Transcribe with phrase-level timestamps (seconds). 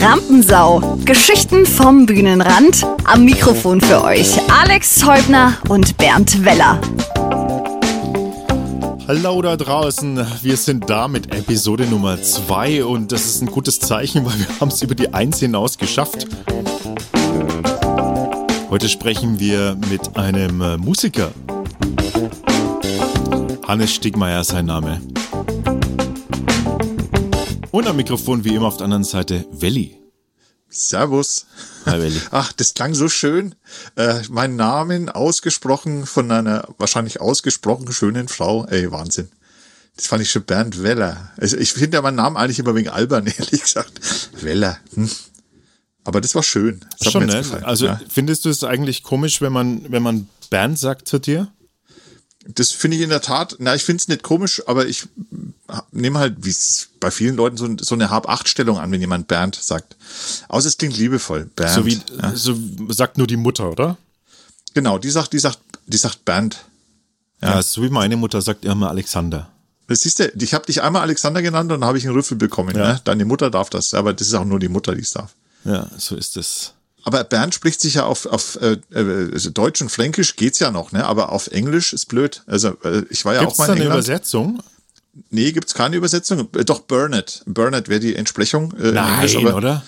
[0.00, 0.98] Rampensau.
[1.04, 2.86] Geschichten vom Bühnenrand.
[3.04, 6.80] Am Mikrofon für euch Alex Häubner und Bernd Weller.
[9.06, 13.80] Hallo da draußen, wir sind da mit Episode Nummer 2 und das ist ein gutes
[13.80, 16.26] Zeichen, weil wir haben es über die 1 hinaus geschafft.
[18.70, 21.32] Heute sprechen wir mit einem äh, Musiker.
[23.66, 25.11] Hannes Stigmeier sein Name.
[27.72, 29.98] Und am Mikrofon wie immer auf der anderen Seite Welli.
[30.68, 31.46] Servus.
[31.86, 32.20] Hi Welli.
[32.30, 33.54] Ach, das klang so schön.
[33.96, 38.66] Äh, mein Namen ausgesprochen von einer wahrscheinlich ausgesprochen schönen Frau.
[38.66, 39.30] Ey, Wahnsinn.
[39.96, 41.32] Das fand ich schon Bernd Weller.
[41.38, 43.98] Also ich finde ja meinen Namen eigentlich immer wegen albern, ehrlich gesagt.
[44.42, 44.78] Weller.
[44.92, 45.08] Hm.
[46.04, 46.84] Aber das war schön.
[46.98, 47.42] Das Schon, ne?
[47.62, 47.98] Also ja.
[48.06, 51.50] findest du es eigentlich komisch, wenn man, wenn man Bernd sagt zu dir?
[52.46, 55.06] Das finde ich in der Tat, na, ich finde es nicht komisch, aber ich
[55.92, 59.54] nehme halt, wie es bei vielen Leuten so, so eine Hab-Acht-Stellung an, wenn jemand Bernd
[59.54, 59.96] sagt.
[60.48, 61.44] Außer es klingt liebevoll.
[61.54, 61.74] Bernd.
[61.74, 62.34] So wie, ja.
[62.34, 62.56] so
[62.88, 63.96] sagt nur die Mutter, oder?
[64.74, 66.64] Genau, die sagt, die sagt, die sagt Bernd.
[67.40, 69.48] Ja, ja so wie meine Mutter sagt immer Alexander.
[69.86, 72.36] Das siehst du, ich habe dich einmal Alexander genannt und dann habe ich einen Rüffel
[72.36, 72.76] bekommen.
[72.76, 72.94] Ja.
[72.94, 73.00] Ne?
[73.04, 75.34] Deine Mutter darf das, aber das ist auch nur die Mutter, die es darf.
[75.64, 76.72] Ja, so ist es.
[77.04, 80.92] Aber Bernd spricht sich ja auf, auf äh, also Deutsch und Fränkisch geht's ja noch,
[80.92, 81.04] ne?
[81.04, 82.42] Aber auf Englisch ist blöd.
[82.46, 84.62] Also äh, ich war ja gibt's auch mal in da eine Übersetzung?
[85.30, 86.48] Nee, gibt's keine Übersetzung.
[86.56, 87.42] Äh, doch Burnett.
[87.46, 88.72] Burnett wäre die Entsprechung.
[88.78, 89.82] Äh, Nein, Englisch, aber, oder?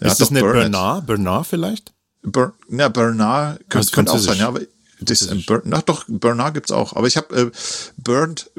[0.00, 1.06] Ja, ist das nicht Bernard?
[1.06, 1.92] Bernard vielleicht?
[2.22, 4.60] Ber, ja, Bernard könnte, könnte auch sein, ja, aber
[5.00, 6.94] das, äh, Ber, na doch, Bernard gibt's auch.
[6.94, 7.50] Aber ich habe äh,
[7.96, 8.50] Burnt,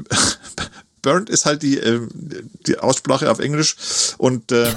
[1.01, 2.07] Burnt ist halt die, äh,
[2.65, 3.75] die Aussprache auf Englisch
[4.17, 4.73] und äh,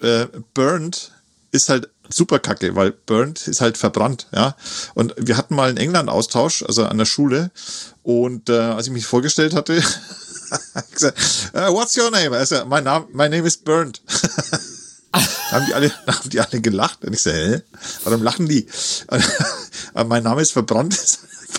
[0.00, 1.12] äh, Burnt
[1.50, 4.56] ist halt super kacke, weil burnt ist halt verbrannt, ja.
[4.94, 7.50] Und wir hatten mal einen England-Austausch, also an der Schule.
[8.02, 9.74] Und äh, als ich mich vorgestellt hatte,
[10.92, 11.18] gesagt,
[11.54, 12.36] uh, what's your name?
[12.36, 14.02] Also, mein Name, my name is Burnt.
[15.50, 17.04] haben die alle, haben die alle gelacht.
[17.04, 17.62] Und ich so, hä?
[18.04, 18.66] Warum lachen die?
[20.06, 20.96] mein Name ist verbrannt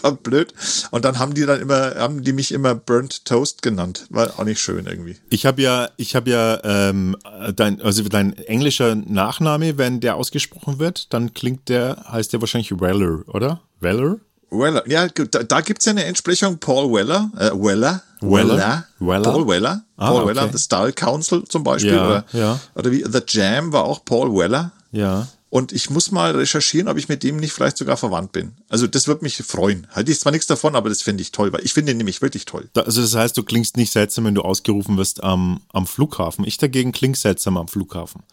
[0.03, 0.53] war blöd.
[0.91, 4.05] Und dann haben die dann immer, haben die mich immer Burnt Toast genannt.
[4.09, 5.17] War auch nicht schön irgendwie.
[5.29, 7.15] Ich habe ja, ich habe ja, ähm,
[7.55, 12.79] dein, also dein englischer Nachname, wenn der ausgesprochen wird, dann klingt der, heißt der wahrscheinlich
[12.79, 13.61] Weller, oder?
[13.79, 14.17] Weller?
[14.51, 19.31] Weller, ja, da, da gibt es ja eine Entsprechung, Paul Weller, äh, Weller, Weller, Weller,
[19.31, 20.35] Paul Weller, ah, Paul okay.
[20.35, 22.59] Weller, The Style Council zum Beispiel, ja, oder, ja.
[22.75, 24.71] oder wie The Jam war auch Paul Weller.
[24.91, 25.27] Ja.
[25.49, 28.57] Und ich muss mal recherchieren, ob ich mit dem nicht vielleicht sogar verwandt bin.
[28.67, 29.87] Also das würde mich freuen.
[29.91, 32.21] Halte ich zwar nichts davon, aber das finde ich toll, weil ich finde ihn nämlich
[32.21, 32.69] wirklich toll.
[32.73, 36.45] Also das heißt, du klingst nicht seltsam, wenn du ausgerufen wirst am, am Flughafen.
[36.45, 38.23] Ich dagegen klinge seltsam am Flughafen.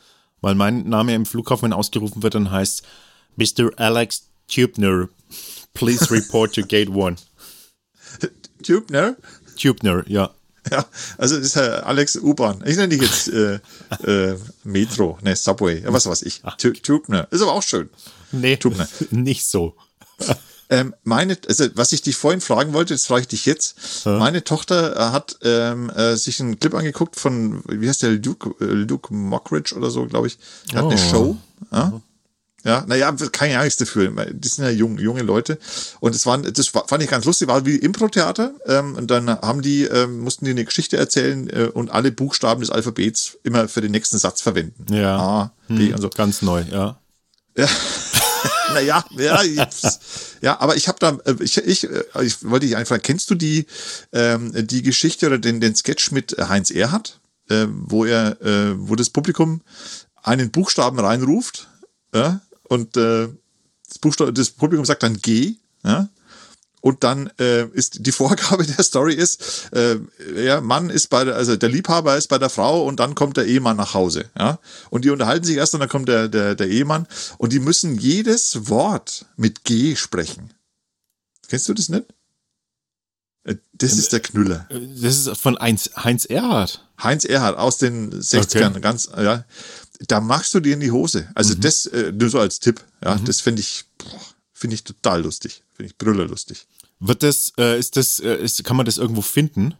[0.41, 2.83] Weil mein Name im Flughafen, wenn ausgerufen wird, dann heißt
[3.37, 3.71] Mr.
[3.77, 5.09] Alex Tubner,
[5.75, 7.27] please report to Gate 1.
[8.63, 9.17] Tubner?
[9.57, 10.31] Tubner, ja.
[10.71, 10.87] Ja,
[11.19, 12.63] also das ist Herr Alex U-Bahn.
[12.65, 13.59] Ich nenne dich jetzt äh,
[14.05, 16.43] äh, Metro, ne, Subway, was weiß ich.
[16.83, 17.27] Tubner.
[17.31, 17.91] Ist aber auch schön.
[18.31, 18.89] Nee, Tubner.
[19.11, 19.75] nicht so.
[20.71, 24.07] Ähm, meine, also was ich dich vorhin fragen wollte, das frage ich dich jetzt.
[24.07, 24.17] Ja.
[24.17, 28.55] Meine Tochter äh, hat ähm, äh, sich einen Clip angeguckt von, wie heißt der, Luke,
[28.59, 30.39] äh, Luke Mockridge oder so, glaube ich.
[30.73, 30.77] Oh.
[30.77, 31.11] hat eine oh.
[31.11, 31.37] Show.
[31.71, 32.01] Ja?
[32.65, 34.11] Ja, naja, keine Angst dafür.
[34.33, 35.59] Die sind ja jung, junge Leute.
[36.01, 38.55] Und das waren, das fand ich ganz lustig, war wie Impro-Theater.
[38.67, 42.61] Ähm, und dann haben die, ähm, mussten die eine Geschichte erzählen äh, und alle Buchstaben
[42.61, 44.95] des Alphabets immer für den nächsten Satz verwenden.
[44.95, 45.19] Ja.
[45.19, 46.11] A, B hm, und so.
[46.11, 47.01] Ganz neu, ja.
[47.57, 47.69] Ja.
[48.75, 50.01] naja, ja, jetzt,
[50.41, 53.35] ja, aber ich habe da, äh, ich, ich, äh, ich wollte dich einfach, kennst du
[53.35, 53.67] die,
[54.13, 58.97] ähm, die Geschichte oder den, den Sketch mit Heinz Erhardt, äh, wo er, äh, wo
[58.97, 59.63] das Publikum
[60.23, 61.69] einen Buchstaben reinruft,
[62.15, 62.41] ja,
[62.73, 63.29] und äh,
[63.87, 66.09] das, Buchstabe, das Publikum sagt dann G, ja,
[66.81, 69.99] und dann äh, ist die Vorgabe der Story ist, äh,
[70.35, 73.37] der Mann ist bei der, also der Liebhaber ist bei der Frau und dann kommt
[73.37, 74.59] der Ehemann nach Hause, ja.
[74.89, 77.07] Und die unterhalten sich erst und dann kommt der, der, der Ehemann
[77.37, 80.55] und die müssen jedes Wort mit G sprechen.
[81.49, 82.07] Kennst du das nicht?
[83.45, 84.67] Äh, das ist der Knüller.
[84.71, 86.89] Äh, das ist von Heinz, Heinz Erhard.
[87.03, 88.81] Heinz Erhard aus den 60ern, okay.
[88.81, 89.45] ganz, ja
[90.09, 91.29] da machst du dir in die Hose.
[91.35, 91.61] Also mhm.
[91.61, 92.83] das äh, nur so als Tipp.
[93.05, 93.25] Ja, mhm.
[93.25, 93.85] das finde ich,
[94.53, 95.63] finde ich total lustig.
[95.75, 96.67] Finde ich brüllerlustig.
[97.01, 99.75] Wird das, äh, ist das, äh, ist, kann man das irgendwo finden?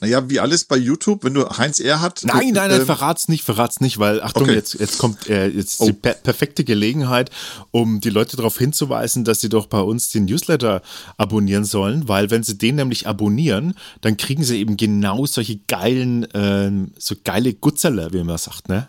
[0.00, 2.24] Naja, wie alles bei YouTube, wenn du Heinz Erhardt.
[2.24, 4.54] Nein, nein, nein, ähm, verrat's nicht, verrat's nicht, weil, Achtung, okay.
[4.54, 5.86] jetzt, jetzt kommt äh, jetzt oh.
[5.86, 7.30] die per perfekte Gelegenheit,
[7.70, 10.82] um die Leute darauf hinzuweisen, dass sie doch bei uns den Newsletter
[11.16, 16.24] abonnieren sollen, weil wenn sie den nämlich abonnieren, dann kriegen sie eben genau solche geilen,
[16.32, 18.88] äh, so geile Gutzerler, wie man sagt, ne?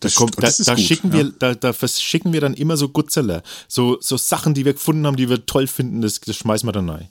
[0.00, 1.18] Da, kommt, da, da gut, schicken ja.
[1.18, 3.42] wir, da, da verschicken wir dann immer so Gutzeller.
[3.66, 6.72] So, so Sachen, die wir gefunden haben, die wir toll finden, das, das schmeißen wir
[6.72, 7.08] dann rein.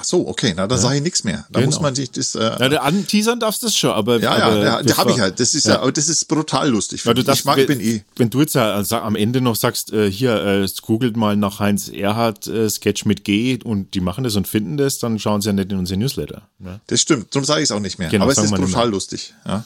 [0.00, 0.80] Ach so, okay, na, da ja.
[0.80, 1.44] sage ich nichts mehr.
[1.50, 1.72] Da genau.
[1.72, 2.36] muss man sich das.
[2.36, 4.20] Äh, ja, der anteasern darfst du es schon, aber.
[4.20, 5.40] Ja, aber ja, der, habe ich halt.
[5.40, 7.04] Das ist ja, aber das ist brutal lustig.
[7.04, 8.02] Weil du das, ich mag, bin eh.
[8.14, 12.46] Wenn du jetzt am Ende noch sagst, äh, hier, äh, googelt mal nach Heinz Erhardt
[12.46, 15.52] äh, Sketch mit G und die machen das und finden das, dann schauen sie ja
[15.52, 16.42] nicht in unsere Newsletter.
[16.60, 16.80] Ne?
[16.86, 18.08] Das stimmt, darum sage ich es auch nicht mehr.
[18.08, 19.34] Genau, aber es ist brutal lustig.
[19.44, 19.64] Ja.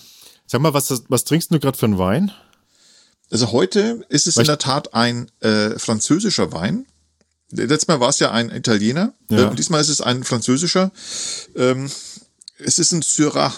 [0.53, 2.31] Sag mal, was, was trinkst du gerade für einen Wein?
[3.31, 6.85] Also heute ist es Weil in der Tat ein äh, französischer Wein
[7.53, 9.51] letztes Mal war es ja ein Italiener, ja.
[9.51, 10.91] äh, diesmal ist es ein französischer.
[11.57, 11.91] Ähm,
[12.59, 13.53] es ist ein Syrah.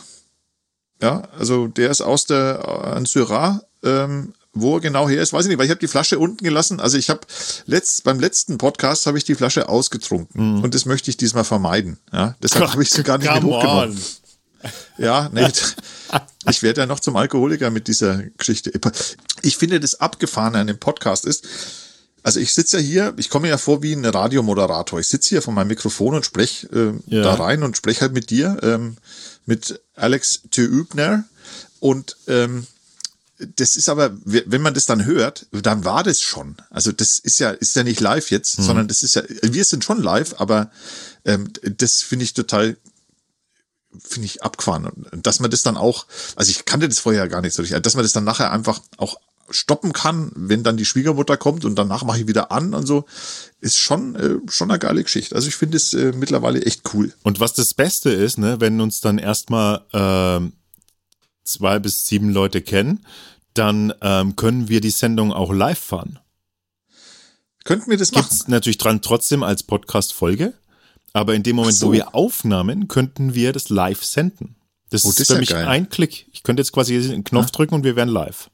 [1.02, 3.62] Ja, also der ist aus der äh, ein Syrah.
[3.82, 6.44] Ähm, wo er genau her ist, weiß ich nicht, weil ich habe die Flasche unten
[6.44, 6.78] gelassen.
[6.78, 7.22] Also ich habe
[7.66, 10.62] letzt, beim letzten Podcast habe ich die Flasche ausgetrunken mhm.
[10.62, 11.98] und das möchte ich diesmal vermeiden.
[12.12, 13.98] Ja, deshalb habe ich sie gar nicht mit hochgenommen.
[14.98, 15.46] Ja, nee,
[16.50, 18.72] ich werde ja noch zum Alkoholiker mit dieser Geschichte.
[19.42, 21.46] Ich finde, das Abgefahrene an dem Podcast ist,
[22.24, 24.98] also ich sitze ja hier, ich komme ja vor wie ein Radiomoderator.
[24.98, 27.22] Ich sitze hier vor meinem Mikrofon und spreche äh, ja.
[27.22, 28.96] da rein und spreche halt mit dir, ähm,
[29.44, 31.24] mit Alex Theübner.
[31.80, 32.66] Und ähm,
[33.56, 36.56] das ist aber, wenn man das dann hört, dann war das schon.
[36.70, 38.62] Also das ist ja, ist ja nicht live jetzt, mhm.
[38.64, 40.70] sondern das ist ja, wir sind schon live, aber
[41.26, 42.76] ähm, das finde ich total
[44.02, 44.86] finde ich abgefahren.
[44.86, 46.06] Und dass man das dann auch,
[46.36, 48.80] also ich kannte das vorher gar nicht so richtig, dass man das dann nachher einfach
[48.96, 49.18] auch
[49.50, 53.04] stoppen kann, wenn dann die Schwiegermutter kommt und danach mache ich wieder an und so,
[53.60, 55.34] ist schon, äh, schon eine geile Geschichte.
[55.34, 57.12] Also ich finde es äh, mittlerweile echt cool.
[57.22, 60.50] Und was das Beste ist, ne, wenn uns dann erstmal äh,
[61.44, 63.04] zwei bis sieben Leute kennen,
[63.52, 66.18] dann ähm, können wir die Sendung auch live fahren.
[67.64, 68.28] Könnten wir das machen?
[68.28, 70.54] Gibt's natürlich dran trotzdem als Podcast-Folge,
[71.14, 71.88] aber in dem Moment, so.
[71.88, 74.56] wo wir aufnahmen, könnten wir das live senden.
[74.90, 76.26] Das, oh, das ist für mich ja ein Klick.
[76.32, 77.52] Ich könnte jetzt quasi einen Knopf ja.
[77.52, 78.50] drücken und wir wären live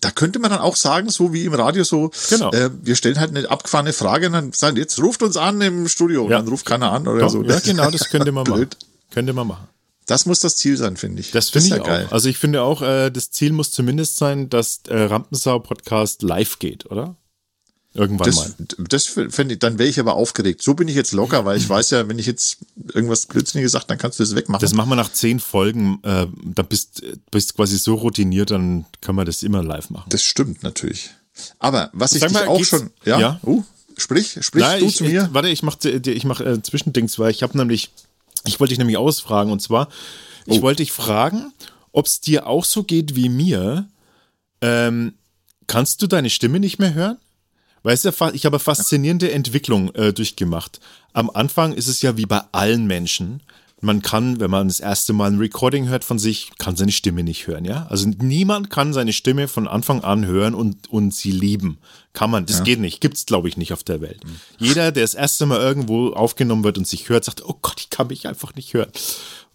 [0.00, 2.50] da könnte man dann auch sagen, so wie im Radio so, genau.
[2.52, 5.88] äh, wir stellen halt eine abgefahrene Frage und dann sagen, jetzt ruft uns an im
[5.88, 6.38] Studio ja.
[6.38, 7.42] und dann ruft keiner an oder Doch, so.
[7.42, 8.68] Ja, genau, das könnte man machen.
[9.10, 9.68] Könnte man machen.
[10.06, 11.30] Das muss das Ziel sein, finde ich.
[11.30, 11.86] Das finde ich ja auch.
[11.86, 12.08] Geil.
[12.10, 16.90] Also ich finde auch, äh, das Ziel muss zumindest sein, dass äh, Rampensau-Podcast live geht,
[16.90, 17.16] oder?
[17.96, 18.54] Irgendwann das, mal.
[18.88, 20.62] Das fände ich, dann wäre ich aber aufgeregt.
[20.62, 22.58] So bin ich jetzt locker, weil ich weiß ja, wenn ich jetzt
[22.92, 24.60] irgendwas Blödsinniges sage, dann kannst du das wegmachen.
[24.60, 29.14] Das machen wir nach zehn Folgen, äh, dann bist du quasi so routiniert, dann kann
[29.14, 30.08] man das immer live machen.
[30.08, 31.10] Das stimmt natürlich.
[31.60, 33.40] Aber was Sag ich mal, dich auch schon, ja, ja?
[33.44, 33.62] Uh,
[33.96, 35.24] sprich, sprich Nein, du ich, zu mir.
[35.24, 37.92] Ich, warte, ich mache ich mach, äh, Zwischendings, weil ich habe nämlich,
[38.44, 39.88] ich wollte dich nämlich ausfragen und zwar,
[40.46, 40.62] ich oh.
[40.62, 41.52] wollte dich fragen,
[41.92, 43.88] ob es dir auch so geht wie mir.
[44.60, 45.14] Ähm,
[45.68, 47.18] kannst du deine Stimme nicht mehr hören?
[47.84, 50.80] Weißt du, ich habe faszinierende Entwicklung äh, durchgemacht.
[51.12, 53.40] Am Anfang ist es ja wie bei allen Menschen.
[53.82, 57.22] Man kann, wenn man das erste Mal ein Recording hört von sich, kann seine Stimme
[57.22, 57.86] nicht hören, ja?
[57.90, 61.76] Also niemand kann seine Stimme von Anfang an hören und, und sie lieben.
[62.14, 62.64] Kann man, das ja.
[62.64, 63.02] geht nicht.
[63.02, 64.24] Gibt's, glaube ich, nicht auf der Welt.
[64.24, 64.40] Mhm.
[64.58, 67.90] Jeder, der das erste Mal irgendwo aufgenommen wird und sich hört, sagt, oh Gott, ich
[67.90, 68.90] kann mich einfach nicht hören.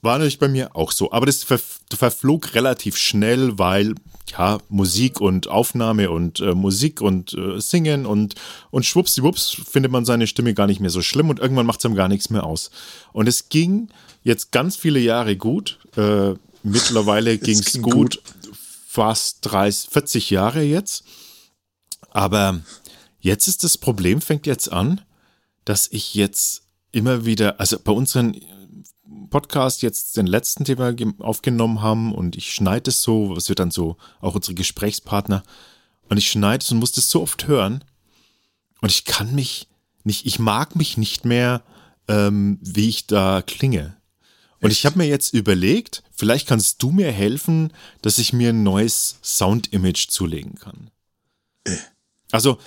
[0.02, 1.12] War natürlich bei mir auch so.
[1.12, 1.60] Aber das ver
[1.92, 3.96] verflog relativ schnell, weil
[4.32, 8.36] ja, Musik und Aufnahme und äh, Musik und äh, Singen und,
[8.72, 11.86] und schwuppsdiwupps findet man seine Stimme gar nicht mehr so schlimm und irgendwann macht es
[11.86, 12.70] einem gar nichts mehr aus.
[13.12, 13.90] Und es ging
[14.24, 15.80] jetzt ganz viele Jahre gut.
[15.98, 18.22] Äh, mittlerweile ging es gut, gut,
[18.88, 21.04] fast 30, 40 Jahre jetzt.
[22.12, 22.62] Aber
[23.20, 25.02] jetzt ist das Problem, fängt jetzt an,
[25.66, 28.36] dass ich jetzt immer wieder, also bei unseren
[29.30, 33.60] Podcast jetzt den letzten, den wir aufgenommen haben und ich schneide es so, was wird
[33.60, 35.44] dann so, auch unsere Gesprächspartner,
[36.10, 37.84] und ich schneide es und muss das so oft hören
[38.82, 39.68] und ich kann mich
[40.04, 41.64] nicht, ich mag mich nicht mehr,
[42.08, 43.96] ähm, wie ich da klinge.
[44.62, 48.64] Und ich habe mir jetzt überlegt, vielleicht kannst du mir helfen, dass ich mir ein
[48.64, 50.90] neues Sound-Image zulegen kann.
[51.64, 51.78] Äh.
[52.32, 52.60] Also,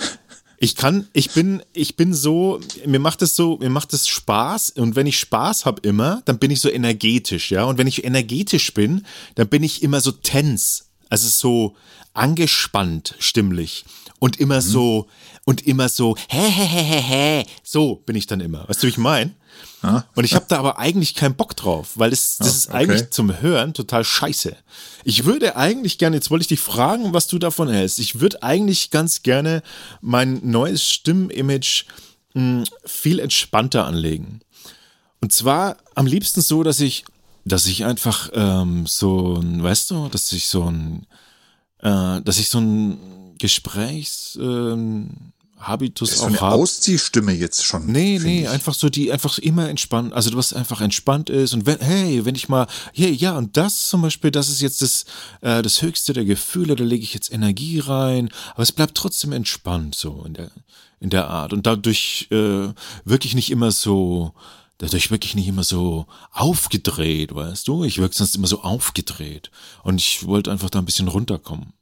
[0.62, 4.70] ich kann, ich bin, ich bin so, mir macht es so, mir macht es Spaß
[4.70, 7.64] und wenn ich Spaß habe immer, dann bin ich so energetisch, ja.
[7.64, 9.04] Und wenn ich energetisch bin,
[9.34, 11.76] dann bin ich immer so tens, also so
[12.14, 13.84] angespannt stimmlich
[14.20, 14.60] und immer mhm.
[14.60, 15.08] so
[15.44, 18.68] und immer so hä hä hä hä hä, so bin ich dann immer.
[18.68, 19.34] Weißt du, wie ich meine?
[19.82, 20.04] Ah.
[20.14, 23.10] Und ich habe da aber eigentlich keinen Bock drauf, weil das, das oh, ist eigentlich
[23.10, 24.56] zum Hören total scheiße.
[25.04, 27.98] Ich würde eigentlich gerne, jetzt wollte ich dich fragen, was du davon hältst.
[27.98, 29.62] Ich würde eigentlich ganz gerne
[30.00, 31.84] mein neues Stimmimage
[32.34, 34.40] hm, viel entspannter anlegen.
[35.20, 37.04] Und zwar am liebsten so, dass ich,
[37.44, 41.06] dass ich einfach ähm, so ein, weißt du, dass ich so ein,
[41.80, 45.31] äh, dass ich so ein Gesprächs, ähm,
[45.62, 46.42] Habitus das ist auch eine.
[46.42, 47.86] Ausziehstimme jetzt schon.
[47.86, 48.48] Nee, nee, ich.
[48.48, 52.34] einfach so, die einfach immer entspannt, also was einfach entspannt ist und wenn, hey, wenn
[52.34, 55.04] ich mal, hey, ja, und das zum Beispiel, das ist jetzt das,
[55.40, 59.32] äh, das höchste der Gefühle, da lege ich jetzt Energie rein, aber es bleibt trotzdem
[59.32, 60.50] entspannt so in der,
[61.00, 62.68] in der Art und dadurch äh,
[63.04, 64.34] wirklich nicht immer so,
[64.78, 67.84] dadurch wirklich nicht immer so aufgedreht, weißt du?
[67.84, 69.50] Ich wirke sonst immer so aufgedreht.
[69.84, 71.72] Und ich wollte einfach da ein bisschen runterkommen.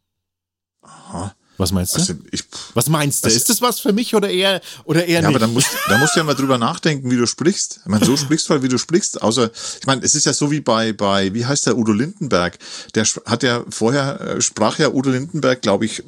[0.82, 1.34] Aha.
[1.60, 1.98] Was meinst du?
[2.00, 3.26] Also ich, was meinst du?
[3.26, 5.28] Also, ist das was für mich oder eher, oder eher ja, nicht?
[5.28, 7.80] aber dann musst, dann musst du ja mal drüber nachdenken, wie du sprichst.
[7.82, 9.22] Ich meine, so sprichst du halt, wie du sprichst.
[9.22, 9.50] Außer,
[9.80, 12.58] ich meine, es ist ja so wie bei, bei, wie heißt der Udo Lindenberg?
[12.94, 16.02] Der hat ja vorher, äh, sprach ja Udo Lindenberg, glaube ich,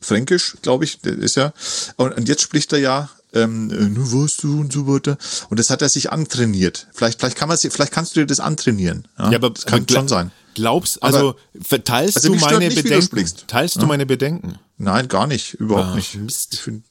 [0.00, 1.52] Fränkisch, glaube ich, der ist ja.
[1.96, 5.18] Und, und jetzt spricht er ja ähm, nur wirst du und so weiter.
[5.50, 6.86] Und das hat er sich antrainiert.
[6.92, 9.06] Vielleicht, vielleicht kann man vielleicht kannst du dir das antrainieren.
[9.18, 10.32] Ja, ja aber das kann aber schon sein.
[10.56, 13.14] Glaubst, also aber, teilst also du meine nicht, Bedenken?
[13.14, 13.82] Du teilst ja?
[13.82, 14.58] du meine Bedenken?
[14.78, 16.14] Nein, gar nicht, überhaupt ah, nicht.
[16.14, 16.54] Mist.
[16.54, 16.86] Ich find,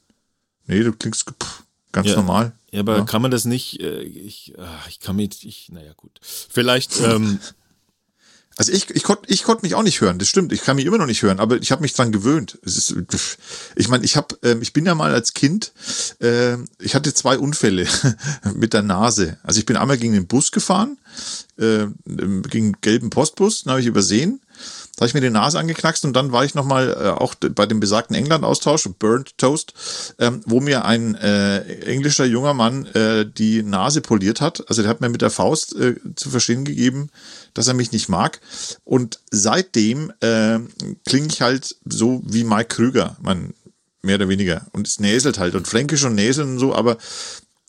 [0.66, 2.52] nee, du klingst pff, ganz ja, normal.
[2.70, 3.80] Ja, aber kann man das nicht?
[3.80, 6.20] Äh, ich, ach, ich kann mir, ich, naja gut.
[6.22, 7.00] Vielleicht.
[7.00, 7.40] Ähm,
[8.58, 10.50] Also ich, ich konnte ich konnt mich auch nicht hören, das stimmt.
[10.52, 12.58] Ich kann mich immer noch nicht hören, aber ich habe mich dran gewöhnt.
[12.64, 13.38] Es ist,
[13.76, 15.72] ich meine, ich habe, ähm, ich bin ja mal als Kind,
[16.20, 17.86] äh, ich hatte zwei Unfälle
[18.54, 19.38] mit der Nase.
[19.42, 20.96] Also ich bin einmal gegen den Bus gefahren,
[21.58, 24.40] äh, gegen einen gelben Postbus, den habe ich übersehen.
[24.96, 27.66] Da habe ich mir die Nase angeknackst und dann war ich nochmal äh, auch bei
[27.66, 29.74] dem besagten England-Austausch, Burnt Toast,
[30.18, 34.66] ähm, wo mir ein äh, englischer junger Mann äh, die Nase poliert hat.
[34.68, 37.10] Also der hat mir mit der Faust äh, zu verstehen gegeben,
[37.52, 38.40] dass er mich nicht mag.
[38.84, 40.60] Und seitdem äh,
[41.06, 43.52] klinge ich halt so wie Mike Krüger, man
[44.00, 44.66] mehr oder weniger.
[44.72, 46.96] Und es näselt halt und fränkisch und näseln und so, aber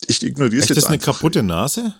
[0.06, 0.78] ich ignoriere es jetzt.
[0.78, 1.94] Ist das eine kaputte Nase?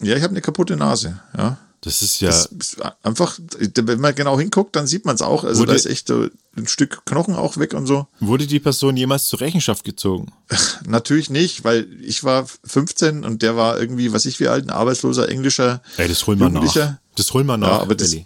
[0.00, 1.58] Ja, ich habe eine kaputte Nase, ja.
[1.86, 2.30] Das ist ja.
[2.30, 5.44] Das ist einfach, wenn man genau hinguckt, dann sieht man es auch.
[5.44, 8.08] Also wurde, da ist echt ein Stück Knochen auch weg und so.
[8.18, 10.32] Wurde die Person jemals zur Rechenschaft gezogen?
[10.84, 14.70] Natürlich nicht, weil ich war 15 und der war irgendwie, was ich wie alt, ein
[14.70, 15.80] arbeitsloser englischer.
[15.96, 16.96] Ey, das holen wir nach.
[17.14, 18.16] Das holen wir nach, ja, aber das,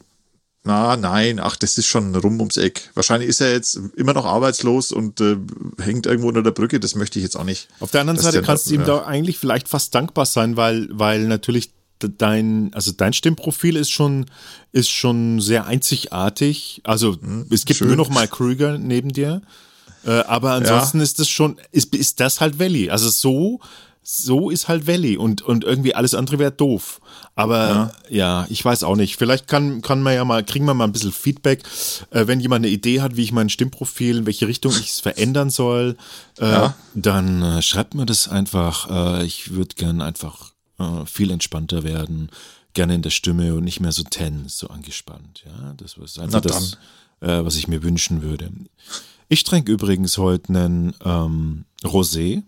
[0.65, 2.89] Na, nein, ach, das ist schon rum ums Eck.
[2.95, 5.37] Wahrscheinlich ist er jetzt immer noch arbeitslos und äh,
[5.79, 7.69] hängt irgendwo unter der Brücke, das möchte ich jetzt auch nicht.
[7.79, 8.87] Auf der anderen Seite kannst du ihm ja.
[8.87, 11.73] da eigentlich vielleicht fast dankbar sein, weil, weil natürlich
[12.09, 14.27] dein, also dein Stimmprofil ist schon,
[14.73, 16.81] ist schon sehr einzigartig.
[16.85, 17.89] Also hm, es gibt schön.
[17.89, 19.43] nur noch Mike Krüger neben dir.
[20.05, 21.05] Äh, aber ansonsten ja.
[21.05, 22.91] ist das schon, ist, ist das halt Valley.
[22.91, 23.61] Also so,
[24.03, 27.01] so ist halt Valley und, und irgendwie alles andere wäre doof.
[27.35, 28.43] Aber ja.
[28.43, 28.47] ja.
[28.49, 29.17] ich weiß auch nicht.
[29.17, 31.63] Vielleicht kann, kann man ja mal, kriegen wir mal ein bisschen Feedback,
[32.11, 35.01] äh, wenn jemand eine Idee hat, wie ich mein Stimmprofil, in welche Richtung ich es
[35.01, 35.97] verändern soll,
[36.39, 36.75] äh, ja.
[36.95, 39.21] dann äh, schreibt mir das einfach.
[39.21, 40.50] Äh, ich würde gern einfach
[40.81, 42.31] äh, viel entspannter werden,
[42.73, 45.45] gerne in der Stimme und nicht mehr so tense, so angespannt.
[45.45, 46.79] Ja, das ist einfach das,
[47.21, 48.51] äh, was ich mir wünschen würde.
[49.29, 52.43] Ich trinke übrigens heute einen ähm, Rosé.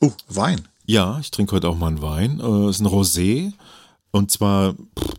[0.00, 0.68] Oh, Wein.
[0.86, 2.40] Ja, ich trinke heute auch mal einen Wein.
[2.40, 3.52] Äh, es ist ein Rosé.
[4.12, 4.74] Und zwar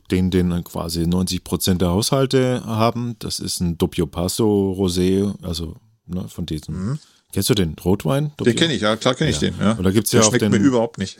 [0.10, 3.16] den, den quasi 90 Prozent der Haushalte haben.
[3.20, 5.76] Das ist ein Doppio Passo Rosé, also
[6.08, 6.92] ne, von diesem.
[6.92, 7.00] Mhm.
[7.32, 8.32] Kennst du den Rotwein?
[8.36, 8.52] Doppio?
[8.52, 9.54] Den kenne ich, ja, klar kenne ich den.
[9.58, 9.74] Ja.
[9.74, 11.18] Und da gibt's ja auch schmeckt den, mir überhaupt nicht.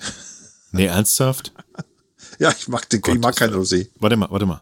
[0.72, 1.54] Nee, ernsthaft?
[2.40, 3.90] ja, ich mag den, Gott, ich mag kein Rosé.
[4.00, 4.62] Warte mal, warte mal.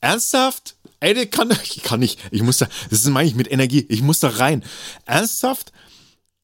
[0.00, 0.76] Ernsthaft?
[1.00, 2.18] Ey, der kann, ich kann nicht.
[2.30, 3.86] Ich muss da, das ist meine ich mit Energie.
[3.88, 4.64] Ich muss da rein.
[5.06, 5.72] Ernsthaft?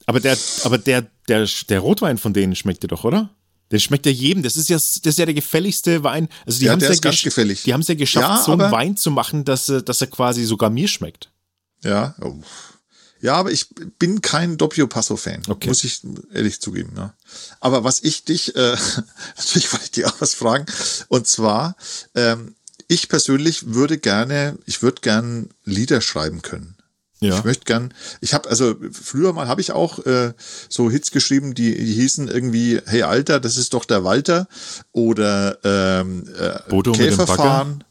[0.06, 3.30] Aber der, aber der, der, der Rotwein von denen schmeckt dir doch, oder?
[3.72, 4.42] Der schmeckt ja jedem.
[4.42, 6.28] Das ist ja, das ist ja der gefälligste Wein.
[6.46, 7.64] Also die ja, haben es ja, gefällig.
[7.64, 10.44] Die haben es ja geschafft, ja, so einen Wein zu machen, dass, dass er quasi
[10.44, 11.30] sogar mir schmeckt.
[11.82, 12.14] Ja.
[12.20, 12.36] Oh.
[13.26, 13.66] Ja, aber ich
[13.98, 15.66] bin kein Doppio Passo-Fan, okay.
[15.66, 16.00] muss ich
[16.32, 16.92] ehrlich zugeben.
[16.96, 17.12] Ja.
[17.58, 18.76] Aber was ich dich, äh,
[19.36, 20.64] natürlich wollte ich dir auch was fragen,
[21.08, 21.74] und zwar,
[22.14, 22.54] ähm,
[22.86, 26.76] ich persönlich würde gerne, ich würde gern Lieder schreiben können.
[27.18, 27.36] Ja.
[27.36, 30.32] Ich möchte gern, ich habe also früher mal habe ich auch äh,
[30.68, 34.46] so Hits geschrieben, die, die hießen irgendwie Hey Alter, das ist doch der Walter
[34.92, 37.82] oder ähm, äh, Bodo Käferfahren.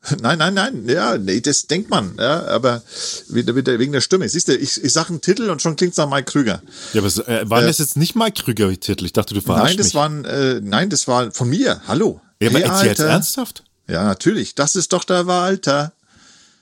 [0.22, 2.82] Nein, nein, nein, ja, nee, das denkt man, ja, aber
[3.28, 4.28] wegen der Stimme.
[4.28, 6.62] Siehst du, ich, ich sage einen Titel und schon klingt es nach Mike Krüger.
[6.92, 9.04] Ja, aber äh, waren äh, das jetzt nicht Mike Krüger Titel?
[9.04, 9.94] Ich dachte, du verarschst Nein, das mich.
[9.94, 11.82] waren, äh, nein, das war von mir.
[11.88, 12.20] Hallo.
[12.40, 13.64] Ja, aber hey, jetzt ernsthaft?
[13.88, 14.54] Ja, natürlich.
[14.54, 15.92] Das ist doch der Walter.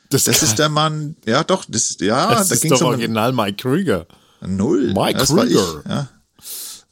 [0.08, 1.16] Das, das ist der Mann.
[1.26, 4.06] Ja, doch, das, ja, das da ist doch um original Mike Krüger.
[4.40, 4.94] Null.
[4.94, 5.82] Mike Krüger.
[5.88, 6.08] ja.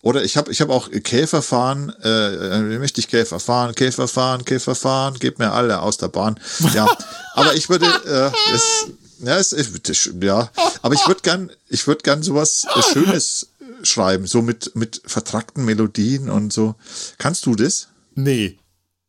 [0.04, 4.06] Oder ich habe ich hab auch Käfer fahren, äh, wie möchte ich Käfer fahren, Käfer
[4.06, 6.38] fahren, Käfer fahren, gebt mir alle aus der Bahn.
[6.74, 6.86] Ja,
[7.32, 8.88] aber ich würde, äh, es,
[9.20, 10.50] ja, es, ja,
[10.82, 13.48] aber ich würde gern, ich würde gern sowas äh, Schönes
[13.82, 16.74] schreiben, so mit, mit vertrackten Melodien und so.
[17.16, 17.88] Kannst du das?
[18.14, 18.58] Nee.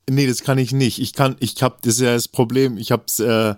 [0.09, 0.99] Nee, das kann ich nicht.
[0.99, 2.77] Ich kann, ich habe, das ist ja das Problem.
[2.77, 3.55] Ich hab's, äh,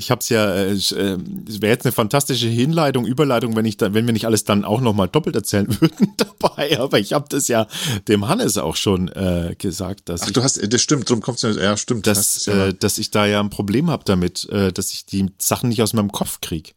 [0.00, 1.18] ich habe es ja, äh, es äh,
[1.60, 4.80] wäre jetzt eine fantastische Hinleitung, Überleitung, wenn ich da, wenn wir nicht alles dann auch
[4.80, 6.80] nochmal doppelt erzählen würden dabei.
[6.80, 7.66] Aber ich habe das ja
[8.08, 11.44] dem Hannes auch schon äh, gesagt, dass Ach, ich, du hast, das stimmt, darum kommst
[11.44, 12.06] du, ja, stimmt.
[12.06, 15.68] Dass, äh, dass ich da ja ein Problem habe damit, äh, dass ich die Sachen
[15.68, 16.72] nicht aus meinem Kopf kriege.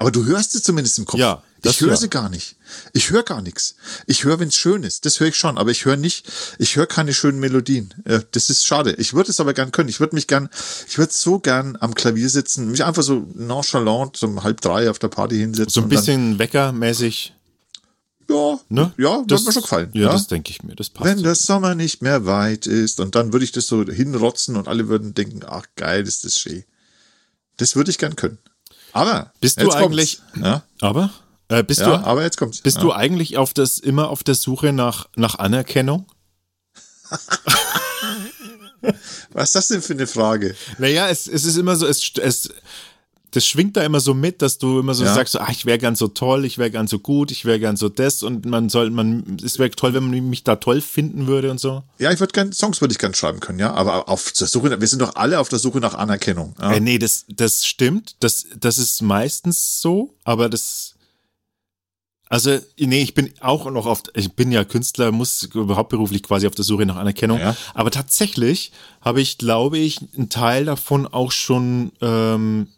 [0.00, 1.20] Aber du hörst es zumindest im Kopf.
[1.20, 2.56] Ja, Das ich höre sie gar nicht.
[2.94, 3.74] Ich höre gar nichts.
[4.06, 5.04] Ich höre, wenn es schön ist.
[5.04, 6.26] Das höre ich schon, aber ich höre nicht,
[6.58, 7.92] ich höre keine schönen Melodien.
[8.32, 8.94] Das ist schade.
[8.94, 9.90] Ich würde es aber gern können.
[9.90, 10.48] Ich würde mich gern,
[10.88, 14.98] ich würde so gern am Klavier sitzen, mich einfach so nonchalant um halb drei auf
[14.98, 15.70] der Party hinsetzen.
[15.70, 17.34] So ein bisschen weckermäßig.
[18.30, 18.94] Ja, ne?
[18.96, 19.90] ja, das wird mir schon gefallen.
[19.92, 20.12] Ja, ja?
[20.12, 20.76] das denke ich mir.
[20.76, 21.10] Das passt.
[21.10, 24.66] Wenn der Sommer nicht mehr weit ist und dann würde ich das so hinrotzen und
[24.66, 26.64] alle würden denken, ach geil, ist das schön.
[27.58, 28.38] Das würde ich gern können.
[28.92, 30.20] Aber bist du eigentlich?
[30.36, 30.62] Ja?
[30.80, 31.10] Aber
[31.48, 32.04] äh, bist ja, du?
[32.04, 32.60] Aber jetzt kommt's.
[32.60, 32.82] Bist ja.
[32.82, 36.06] du eigentlich auf das immer auf der Suche nach nach Anerkennung?
[39.32, 40.54] Was ist das denn für eine Frage?
[40.78, 42.50] Naja, es, es ist immer so, es, es,
[43.32, 45.14] das schwingt da immer so mit, dass du immer so ja.
[45.14, 47.60] sagst, so, ach, ich wäre gern so toll, ich wäre gern so gut, ich wäre
[47.60, 50.80] gern so das und man soll, man, es wäre toll, wenn man mich da toll
[50.80, 51.82] finden würde und so.
[51.98, 54.80] Ja, ich würde gerne, Songs würde ich gerne schreiben können, ja, aber auf der Suche,
[54.80, 56.54] wir sind doch alle auf der Suche nach Anerkennung.
[56.60, 56.72] Ja?
[56.72, 60.94] Äh, nee, das, das stimmt, das, das ist meistens so, aber das,
[62.30, 66.46] also, nee, ich bin auch noch oft, ich bin ja Künstler, muss überhaupt beruflich quasi
[66.46, 67.40] auf der Suche nach Anerkennung.
[67.40, 67.56] Ja.
[67.74, 68.70] Aber tatsächlich
[69.00, 72.68] habe ich, glaube ich, einen Teil davon auch schon ähm,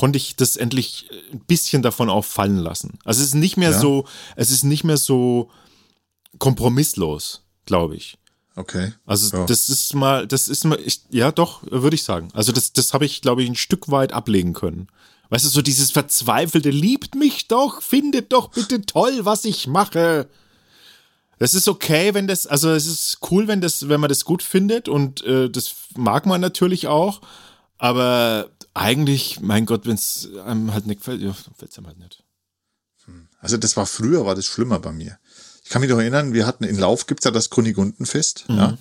[0.00, 2.98] konnte ich das endlich ein bisschen davon auch fallen lassen.
[3.04, 3.78] Also es ist nicht mehr ja.
[3.78, 5.50] so, es ist nicht mehr so
[6.38, 8.16] kompromisslos, glaube ich.
[8.56, 8.94] Okay.
[9.04, 9.44] Also ja.
[9.44, 12.30] das ist mal, das ist mal, ich, ja doch, würde ich sagen.
[12.32, 14.86] Also das, das habe ich, glaube ich, ein Stück weit ablegen können.
[15.28, 20.30] Weißt du, so dieses verzweifelte, liebt mich doch, findet doch bitte toll, was ich mache.
[21.38, 24.42] Das ist okay, wenn das, also es ist cool, wenn das, wenn man das gut
[24.42, 27.20] findet und äh, das mag man natürlich auch.
[27.76, 31.98] Aber eigentlich, mein Gott, wenn es einem halt nicht gefällt, ja, fällt es einem halt
[31.98, 32.22] nicht.
[33.04, 33.28] Hm.
[33.40, 35.18] Also das war früher, war das schlimmer bei mir.
[35.64, 38.56] Ich kann mich noch erinnern, wir hatten in Lauf gibt's ja das Kunigundenfest, mhm.
[38.56, 38.78] ja.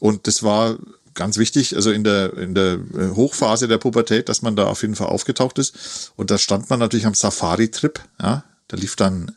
[0.00, 0.76] Und das war
[1.14, 4.82] ganz wichtig, also in der, in der äh, Hochphase der Pubertät, dass man da auf
[4.82, 6.12] jeden Fall aufgetaucht ist.
[6.16, 8.44] Und da stand man natürlich am Safari-Trip, ja.
[8.68, 9.32] Da lief dann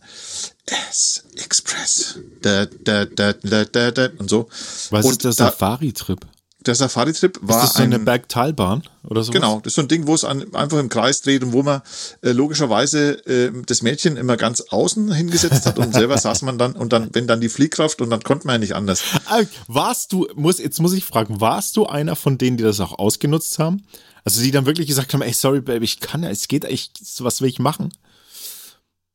[0.66, 4.50] S-Express, da, da, da, da, da, da, und so.
[4.90, 6.26] Was und ist der Safari-Trip?
[6.66, 7.64] Der Safari-Trip war.
[7.64, 9.32] Ist das so eine Bergtalbahn oder so?
[9.32, 11.64] Genau, das ist so ein Ding, wo es an, einfach im Kreis dreht und wo
[11.64, 11.82] man
[12.22, 16.74] äh, logischerweise äh, das Mädchen immer ganz außen hingesetzt hat und selber saß man dann
[16.74, 19.04] und dann, wenn dann die Fliehkraft und dann konnte man ja nicht anders.
[19.28, 22.82] Ah, warst du, muss, jetzt muss ich fragen, warst du einer von denen, die das
[22.82, 23.86] auch ausgenutzt haben?
[24.26, 27.00] Also die dann wirklich gesagt haben, ey, sorry, Baby, ich kann ja, es geht echt,
[27.20, 27.94] was will ich machen?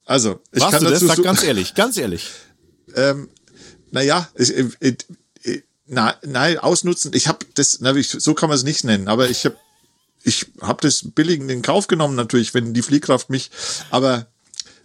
[0.07, 1.17] Also, ich warst kann du dazu das?
[1.17, 2.31] Sag ganz ehrlich, ganz ehrlich.
[2.95, 3.29] ähm,
[3.91, 4.97] naja, ich, ich,
[5.87, 7.13] na, nein, ausnutzen.
[7.15, 9.57] Ich habe das, na, ich, so kann man es nicht nennen, aber ich habe
[10.23, 13.51] ich hab das billig in den Kauf genommen natürlich, wenn die Fliehkraft mich,
[13.91, 14.27] aber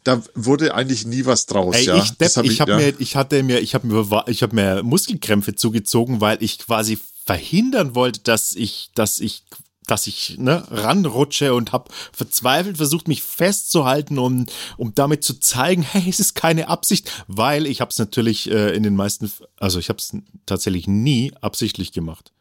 [0.03, 1.75] da wurde eigentlich nie was draus.
[1.75, 1.97] Ey, ja.
[1.97, 2.77] ich, Depp, hab ich, ich habe ja.
[2.77, 6.99] mir, ich hatte mir, ich habe mir, ich habe mir Muskelkrämpfe zugezogen, weil ich quasi
[7.25, 9.43] verhindern wollte, dass ich, dass ich
[9.89, 14.45] dass ich ne, ranrutsche und habe verzweifelt versucht, mich festzuhalten, um,
[14.77, 18.75] um damit zu zeigen, hey, es ist keine Absicht, weil ich habe es natürlich äh,
[18.75, 22.31] in den meisten, also ich habe es tatsächlich nie absichtlich gemacht.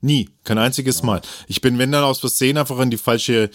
[0.00, 1.22] Nie, kein einziges Mal.
[1.48, 3.50] Ich bin, wenn dann aus Versehen einfach in die falsche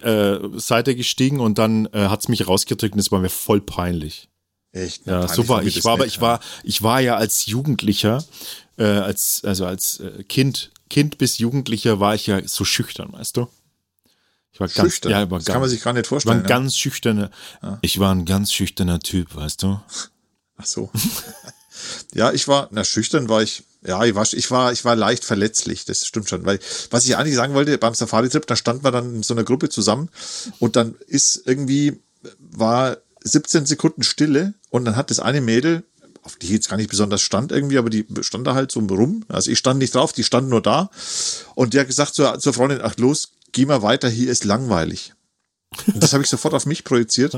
[0.00, 3.60] äh, Seite gestiegen und dann äh, hat es mich rausgedrückt und es war mir voll
[3.60, 4.28] peinlich.
[4.72, 5.06] Echt?
[5.06, 5.84] Ja, so war ich.
[5.84, 8.24] War, aber ich war, ich war ja als Jugendlicher,
[8.78, 13.38] äh, als also als äh, Kind Kind bis Jugendlicher war ich ja so schüchtern, weißt
[13.38, 13.48] du?
[14.52, 15.10] Ich war ganz, schüchtern.
[15.10, 16.40] Ja, war das ganz, kann man sich gar nicht vorstellen.
[16.40, 16.56] Ich war ein ja.
[16.58, 17.30] ganz schüchterner,
[17.62, 17.78] ja.
[17.80, 19.80] ich war ein ganz schüchterner Typ, weißt du?
[20.58, 20.90] Ach so.
[22.12, 25.24] ja, ich war, na, schüchtern war ich, ja, ich war, ich war, ich war leicht
[25.24, 28.90] verletzlich, das stimmt schon, weil, was ich eigentlich sagen wollte, beim Safari-Trip, da standen wir
[28.90, 30.10] dann in so einer Gruppe zusammen
[30.58, 32.02] und dann ist irgendwie,
[32.38, 35.84] war 17 Sekunden Stille und dann hat das eine Mädel
[36.22, 39.24] auf die jetzt gar nicht besonders stand irgendwie, aber die stand da halt so rum.
[39.28, 40.90] Also ich stand nicht drauf, die stand nur da.
[41.54, 45.14] Und die hat gesagt zur, zur Freundin, ach los, geh mal weiter, hier ist langweilig.
[45.86, 47.34] Und das habe ich sofort auf mich projiziert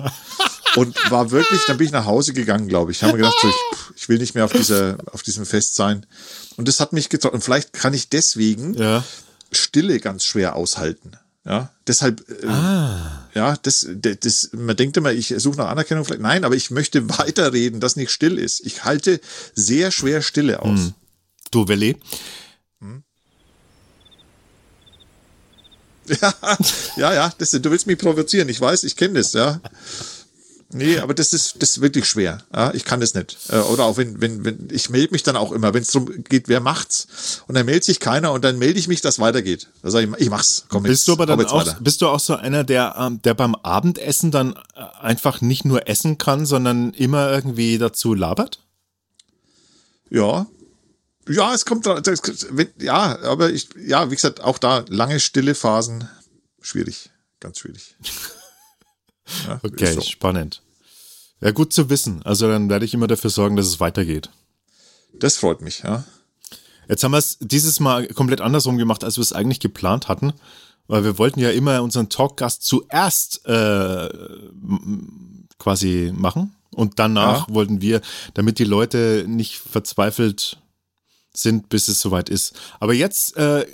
[0.77, 2.99] und war wirklich, dann bin ich nach Hause gegangen, glaube ich.
[2.99, 5.77] Ich habe mir gedacht, so, ich, ich, will nicht mehr auf, dieser, auf diesem Fest
[5.77, 6.05] sein.
[6.57, 7.37] Und das hat mich getroffen.
[7.37, 9.05] Und vielleicht kann ich deswegen ja.
[9.53, 11.13] Stille ganz schwer aushalten.
[11.45, 13.24] Ja, deshalb, äh, ah.
[13.35, 16.23] Ja, das, das, man denkt immer, ich suche nach Anerkennung vielleicht.
[16.23, 18.65] Nein, aber ich möchte weiterreden, dass nicht still ist.
[18.65, 19.21] Ich halte
[19.55, 20.79] sehr schwer Stille aus.
[20.79, 20.95] Hm.
[21.51, 21.97] Du, Willi?
[22.81, 23.03] Hm?
[26.21, 26.35] Ja,
[26.97, 28.49] ja, ja, das, du willst mich provozieren.
[28.51, 29.61] Ich weiß, ich kenne das, ja.
[30.73, 32.43] Nee, aber das ist, das ist wirklich schwer.
[32.53, 33.37] Ja, ich kann das nicht.
[33.49, 36.25] Äh, oder auch wenn, wenn, wenn, ich melde mich dann auch immer, wenn es darum
[36.25, 37.43] geht, wer macht's.
[37.47, 39.69] Und dann meldet sich keiner und dann melde ich mich, dass weitergeht.
[39.83, 40.65] Da sage ich, ich mach's.
[40.69, 41.79] Komm bist jetzt, du aber dann auch, weiter.
[41.81, 45.89] bist du auch so einer, der, ähm, der beim Abendessen dann äh, einfach nicht nur
[45.89, 48.61] essen kann, sondern immer irgendwie dazu labert?
[50.11, 50.47] Ja.
[51.29, 52.23] Ja, es kommt, das,
[52.79, 56.09] ja, aber ich, ja, wie gesagt, auch da lange stille Phasen,
[56.61, 57.97] schwierig, ganz schwierig.
[59.47, 60.01] Ja, okay, so.
[60.01, 60.63] spannend.
[61.41, 62.23] Ja, gut zu wissen.
[62.23, 64.31] Also dann werde ich immer dafür sorgen, dass es weitergeht.
[65.19, 66.05] Das freut mich, ja.
[66.89, 70.33] Jetzt haben wir es dieses Mal komplett andersrum gemacht, als wir es eigentlich geplant hatten,
[70.87, 74.09] weil wir wollten ja immer unseren Talkgast zuerst äh,
[75.59, 77.55] quasi machen und danach ja.
[77.55, 78.01] wollten wir,
[78.35, 80.59] damit die Leute nicht verzweifelt
[81.33, 82.55] sind, bis es soweit ist.
[82.81, 83.67] Aber jetzt, äh,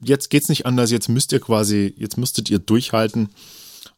[0.00, 0.90] jetzt geht's nicht anders.
[0.90, 3.30] Jetzt müsst ihr quasi, jetzt müsstet ihr durchhalten.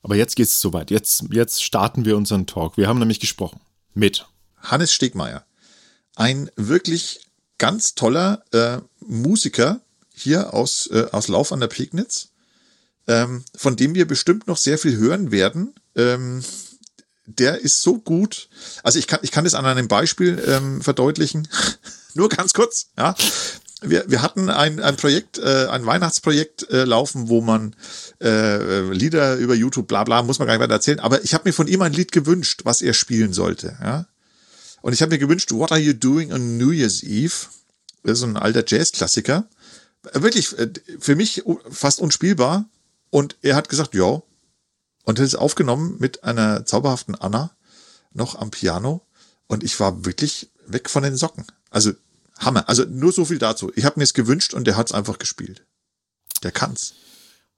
[0.03, 0.91] Aber jetzt geht es soweit.
[0.91, 2.77] Jetzt, jetzt starten wir unseren Talk.
[2.77, 3.61] Wir haben nämlich gesprochen
[3.95, 4.27] mit
[4.61, 5.45] Hannes Stegmeier,
[6.15, 7.21] ein wirklich
[7.59, 9.81] ganz toller äh, Musiker
[10.15, 12.29] hier aus, äh, aus Lauf an der Pegnitz,
[13.07, 15.75] ähm, von dem wir bestimmt noch sehr viel hören werden.
[15.97, 16.43] Ähm,
[17.27, 18.49] der ist so gut.
[18.83, 21.47] Also ich kann, ich kann das an einem Beispiel ähm, verdeutlichen.
[22.15, 23.15] Nur ganz kurz, ja.
[23.81, 27.77] Wir, wir hatten ein, ein Projekt, äh, ein Weihnachtsprojekt äh, laufen, wo man
[28.21, 30.99] äh, Lieder über YouTube, bla bla, muss man gar nicht weiter erzählen.
[30.99, 33.77] Aber ich habe mir von ihm ein Lied gewünscht, was er spielen sollte.
[33.81, 34.07] Ja?
[34.81, 37.35] Und ich habe mir gewünscht, What Are You Doing on New Year's Eve?
[38.03, 39.49] Das ist ein alter Jazz-Klassiker.
[40.13, 42.65] Wirklich äh, für mich fast unspielbar.
[43.11, 44.23] Und er hat gesagt, ja.
[45.05, 47.53] Und er ist aufgenommen mit einer zauberhaften Anna
[48.13, 49.07] noch am Piano.
[49.47, 51.47] Und ich war wirklich weg von den Socken.
[51.71, 51.93] Also
[52.39, 52.69] Hammer.
[52.69, 53.73] Also nur so viel dazu.
[53.75, 55.65] Ich habe mir es gewünscht und der hat es einfach gespielt.
[56.43, 56.95] Der kann's.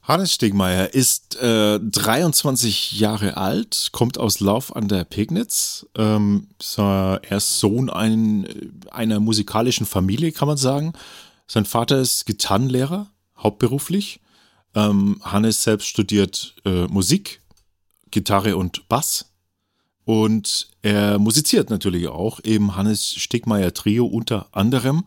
[0.02, 5.86] Hannes Stegmeier ist äh, 23 Jahre alt, kommt aus Lauf an der Pegnitz.
[5.94, 10.94] Ähm, er ist Sohn ein, einer musikalischen Familie, kann man sagen.
[11.46, 14.20] Sein Vater ist Gitarrenlehrer, hauptberuflich.
[14.74, 17.42] Ähm, Hannes selbst studiert äh, Musik,
[18.10, 19.29] Gitarre und Bass.
[20.04, 25.04] Und er musiziert natürlich auch, eben Hannes Stegmeier Trio unter anderem.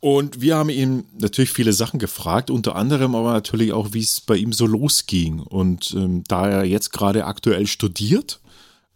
[0.00, 4.20] Und wir haben ihn natürlich viele Sachen gefragt, unter anderem aber natürlich auch, wie es
[4.20, 5.38] bei ihm so losging.
[5.38, 8.40] Und ähm, da er jetzt gerade aktuell studiert,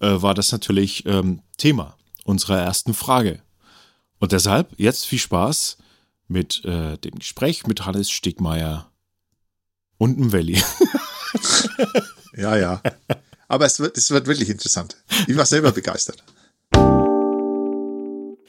[0.01, 3.41] äh, war das natürlich ähm, Thema unserer ersten Frage.
[4.19, 5.79] Und deshalb jetzt viel Spaß
[6.29, 8.91] mit äh, dem Gespräch mit Hannes Stegmeier
[9.99, 10.61] und dem Valley.
[12.37, 12.83] ja, ja.
[13.49, 14.97] Aber es wird, es wird wirklich interessant.
[15.27, 16.23] Ich war selber begeistert.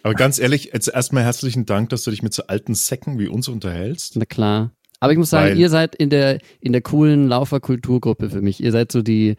[0.03, 3.27] Aber ganz ehrlich, jetzt erstmal herzlichen Dank, dass du dich mit so alten Säcken wie
[3.27, 4.15] uns unterhältst.
[4.15, 4.71] Na klar.
[4.99, 8.63] Aber ich muss sagen, Weil ihr seid in der, in der coolen Lauferkulturgruppe für mich.
[8.63, 9.35] Ihr seid so die,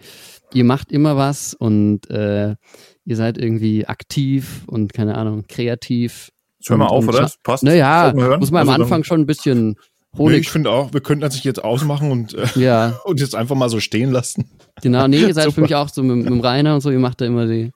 [0.52, 2.54] ihr macht immer was und äh,
[3.04, 6.30] ihr seid irgendwie aktiv und keine Ahnung, kreativ.
[6.58, 7.22] Jetzt hör mal auf, oder?
[7.22, 7.64] Das passt.
[7.64, 9.76] Naja, muss man am also Anfang schon ein bisschen
[10.16, 10.32] Honig.
[10.32, 12.98] Nee, ich finde auch, wir könnten das sich jetzt ausmachen und, äh, ja.
[13.04, 14.50] und jetzt einfach mal so stehen lassen.
[14.82, 16.98] Genau, nee, ihr seid für mich auch so mit, mit dem Rainer und so, ihr
[16.98, 17.72] macht da immer die,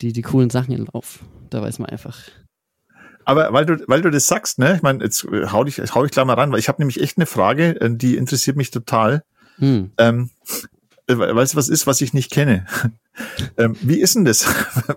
[0.00, 1.20] die, die coolen Sachen in Lauf.
[1.50, 2.18] Da weiß man einfach.
[3.24, 6.04] Aber weil du, weil du das sagst, ne, ich meine, jetzt äh, hau dich, hau
[6.04, 8.70] ich gleich mal ran, weil ich habe nämlich echt eine Frage, äh, die interessiert mich
[8.70, 9.24] total.
[9.58, 9.90] Hm.
[9.98, 10.30] Ähm,
[11.08, 12.66] äh, weißt du, was ist, was ich nicht kenne?
[13.56, 14.46] ähm, wie ist denn das,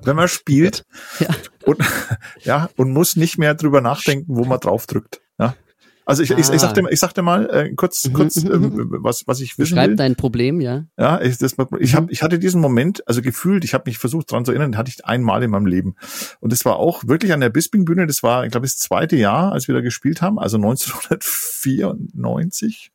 [0.03, 0.85] wenn man spielt
[1.19, 1.27] ja.
[1.65, 1.79] Und,
[2.43, 5.21] ja, und muss nicht mehr drüber nachdenken, wo man draufdrückt?
[5.39, 5.55] Ja?
[6.09, 6.39] Also ich, ah.
[6.39, 9.75] ich, ich, sagte, ich sagte mal äh, kurz, mhm, kurz äh, was, was ich wissen
[9.75, 9.95] Beschreib will.
[9.95, 10.85] dein Problem, ja.
[10.97, 14.31] Ja, ich, das, ich, hab, ich hatte diesen Moment, also gefühlt, ich habe mich versucht
[14.31, 15.93] daran zu erinnern, hatte ich einmal in meinem Leben.
[16.39, 19.51] Und das war auch wirklich an der Bisping-Bühne, das war, ich glaube, das zweite Jahr,
[19.51, 22.91] als wir da gespielt haben, also 1994.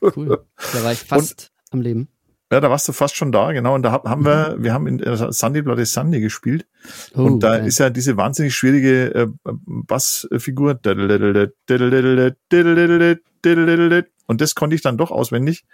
[0.00, 2.08] Cool, da war ich fast Und, am Leben.
[2.54, 3.74] Ja, da warst du fast schon da, genau.
[3.74, 4.62] Und da haben wir, mhm.
[4.62, 6.68] wir haben in äh, Sandy Bloody Sunday gespielt.
[7.16, 7.66] Oh, und da okay.
[7.66, 10.78] ist ja diese wahnsinnig schwierige äh, Bassfigur.
[14.26, 15.64] Und das konnte ich dann doch auswendig.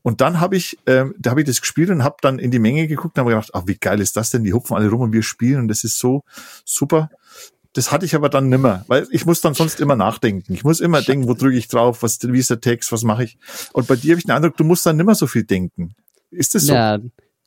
[0.00, 2.58] Und dann habe ich, äh, da habe ich das gespielt und habe dann in die
[2.58, 4.42] Menge geguckt und habe gedacht, ach, wie geil ist das denn?
[4.42, 6.24] Die hupfen alle rum und wir spielen und das ist so
[6.64, 7.10] super.
[7.74, 10.54] Das hatte ich aber dann nimmer, weil ich muss dann sonst immer nachdenken.
[10.54, 13.24] Ich muss immer denken, wo drücke ich drauf, was, wie ist der Text, was mache
[13.24, 13.38] ich?
[13.74, 15.94] Und bei dir habe ich den Eindruck, du musst dann nimmer so viel denken.
[16.30, 16.74] Ist das so?
[16.74, 16.98] Ja,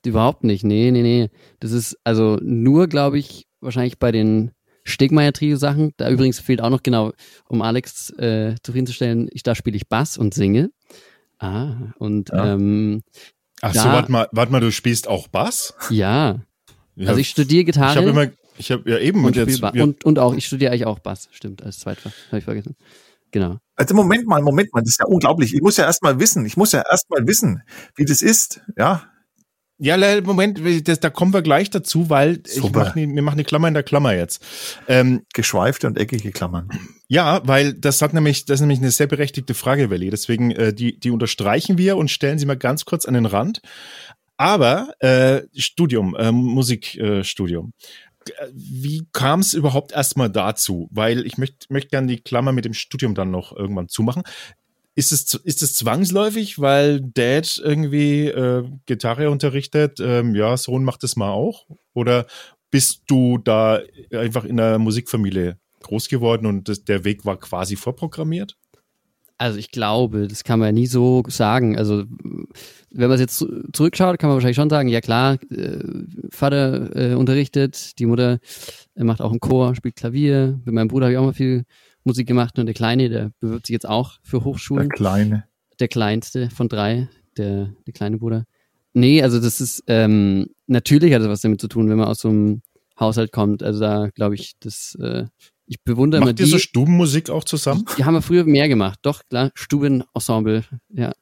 [0.06, 0.64] überhaupt nicht.
[0.64, 1.30] Nee, nee, nee.
[1.60, 4.52] Das ist also nur, glaube ich, wahrscheinlich bei den
[4.84, 5.94] Stegmeier-Trio-Sachen.
[5.98, 7.14] Da übrigens fehlt auch noch genau,
[7.48, 10.72] um Alex äh, zufriedenzustellen, ich, da spiele ich Bass und singe.
[11.40, 12.54] Ah, und ja.
[12.54, 13.02] ähm,
[13.62, 15.74] Ach so, warte mal, warte mal, du spielst auch Bass?
[15.90, 16.42] Ja.
[16.96, 17.92] ja also ich studiere Gitarre.
[17.92, 20.72] Ich habe immer, ich habe ja eben und, und, jetzt, und, und auch, ich studiere
[20.72, 22.76] eigentlich auch Bass, stimmt, als Zweitfach, habe ich vergessen.
[23.34, 23.58] Genau.
[23.76, 25.54] Also Moment mal, Moment mal, das ist ja unglaublich.
[25.54, 27.64] Ich muss ja erstmal wissen, ich muss ja erstmal wissen,
[27.96, 29.04] wie das ist, ja.
[29.80, 33.44] Ja, Moment, das, da kommen wir gleich dazu, weil ich mach ne, wir machen eine
[33.44, 34.46] Klammer in der Klammer jetzt.
[34.88, 36.70] Ähm, Geschweifte und eckige Klammern.
[37.08, 40.12] Ja, weil das hat nämlich, das ist nämlich eine sehr berechtigte Frage, Welli.
[40.12, 43.62] Deswegen, äh, die, die unterstreichen wir und stellen sie mal ganz kurz an den Rand.
[44.38, 47.74] Aber äh, Studium, äh, Musikstudium.
[48.32, 50.90] Äh, wie kam es überhaupt erstmal dazu?
[50.92, 54.24] Weil ich möchte möchte gerne die Klammer mit dem Studium dann noch irgendwann zumachen.
[54.96, 60.00] ist es, ist es zwangsläufig, weil Dad irgendwie äh, Gitarre unterrichtet?
[60.00, 61.66] Ähm, ja, Sohn macht es mal auch?
[61.94, 62.28] Oder
[62.70, 63.82] bist du da
[64.12, 68.58] einfach in einer Musikfamilie groß geworden und das, der Weg war quasi vorprogrammiert?
[69.38, 71.78] Also ich glaube, das kann man ja nie so sagen.
[71.78, 72.06] Also
[72.94, 75.80] wenn man es jetzt zurückschaut, kann man wahrscheinlich schon sagen, ja klar, äh,
[76.30, 78.40] Vater äh, unterrichtet, die Mutter
[78.96, 80.60] äh, macht auch einen Chor, spielt Klavier.
[80.64, 81.64] Mit meinem Bruder habe ich auch mal viel
[82.04, 84.90] Musik gemacht und der Kleine, der bewirbt sich jetzt auch für Hochschulen.
[84.90, 85.44] Der Kleine.
[85.80, 88.46] Der Kleinste von drei, der, der kleine Bruder.
[88.94, 92.20] Nee, also das ist, ähm, natürlich hat das was damit zu tun, wenn man aus
[92.20, 92.62] so einem
[93.00, 93.64] Haushalt kommt.
[93.64, 95.26] Also da glaube ich, das, äh,
[95.66, 96.44] ich bewundere Macht immer die.
[96.44, 97.86] Macht ihr so Stubenmusik auch zusammen?
[97.98, 99.00] Die haben wir früher mehr gemacht.
[99.02, 101.14] Doch, klar, Stubenensemble, ja.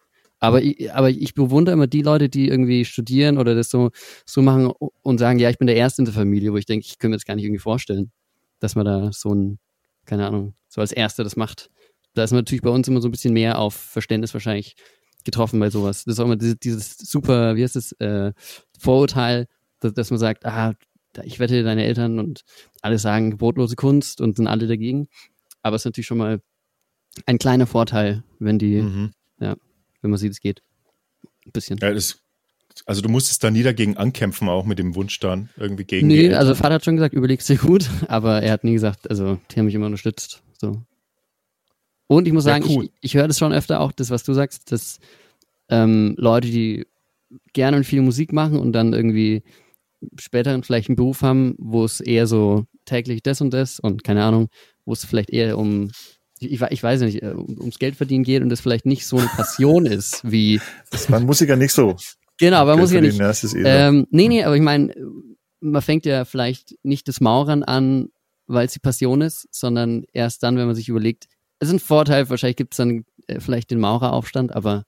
[0.44, 3.92] Aber ich, aber ich bewundere immer die Leute, die irgendwie studieren oder das so,
[4.26, 4.72] so machen
[5.04, 7.12] und sagen, ja, ich bin der Erste in der Familie, wo ich denke, ich könnte
[7.12, 8.12] mir das gar nicht irgendwie vorstellen,
[8.60, 9.60] dass man da so ein,
[10.06, 11.70] keine Ahnung, so als Erster das macht.
[12.16, 14.76] Da ist man natürlich bei uns immer so ein bisschen mehr auf Verständnis wahrscheinlich
[15.24, 16.06] getroffen bei sowas.
[16.06, 18.34] Das ist auch immer dieses, dieses super, wie heißt das, äh,
[18.80, 19.46] Vorurteil,
[19.80, 20.74] dass, dass man sagt, ah,
[21.24, 22.42] ich wette, deine Eltern und
[22.82, 25.08] alle sagen brotlose Kunst und sind alle dagegen.
[25.62, 26.42] Aber es ist natürlich schon mal
[27.28, 29.12] ein kleiner Vorteil, wenn die, mhm.
[29.40, 29.56] ja,
[30.02, 30.62] wenn man sieht, es geht.
[31.46, 31.78] Ein bisschen.
[31.82, 32.20] Ja, das,
[32.86, 36.08] also du musstest da nie dagegen ankämpfen, auch mit dem Wunsch dann irgendwie gegen.
[36.08, 39.40] Nee, also Vater hat schon gesagt, überlegst dir gut, aber er hat nie gesagt, also
[39.50, 40.42] die haben mich immer unterstützt.
[40.60, 40.82] So.
[42.08, 42.86] Und ich muss sagen, cool.
[42.86, 45.00] ich, ich höre das schon öfter auch, das, was du sagst, dass
[45.70, 46.86] ähm, Leute, die
[47.54, 49.44] gerne und viel Musik machen und dann irgendwie
[50.20, 54.24] später vielleicht einen Beruf haben, wo es eher so täglich das und das und keine
[54.24, 54.50] Ahnung,
[54.86, 55.92] wo es vielleicht eher um,
[56.42, 59.28] ich, ich weiß nicht, äh, ums Geld verdienen geht und das vielleicht nicht so eine
[59.28, 60.60] Passion ist, wie.
[60.90, 61.96] Das man Musiker nicht so.
[62.38, 63.20] Genau, man muss ja nicht.
[63.20, 64.94] Das ist eh ähm, nee, nee, aber ich meine,
[65.60, 68.10] man fängt ja vielleicht nicht das Maurern an,
[68.48, 71.26] weil es die Passion ist, sondern erst dann, wenn man sich überlegt,
[71.60, 74.86] es ist ein Vorteil, wahrscheinlich gibt es dann äh, vielleicht den Maureraufstand, aber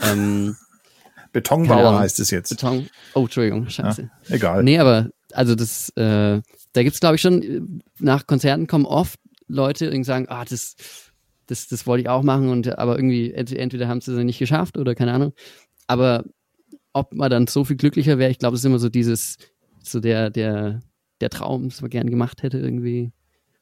[0.00, 0.56] ähm,
[1.32, 2.48] Betonbauer heißt es jetzt.
[2.50, 2.88] Beton.
[3.14, 4.10] Oh, Entschuldigung, scheiße.
[4.28, 4.62] Ja, egal.
[4.62, 6.40] Nee, aber also das, äh,
[6.72, 10.76] da gibt's glaube ich schon, nach Konzerten kommen oft Leute und sagen, ah, das,
[11.46, 14.78] das, das wollte ich auch machen und aber irgendwie entweder haben sie es nicht geschafft
[14.78, 15.32] oder keine Ahnung.
[15.86, 16.24] Aber
[16.92, 19.36] ob man dann so viel glücklicher wäre, ich glaube, es ist immer so dieses,
[19.82, 20.80] so der, der,
[21.20, 23.12] der Traum, das man gern gemacht hätte irgendwie.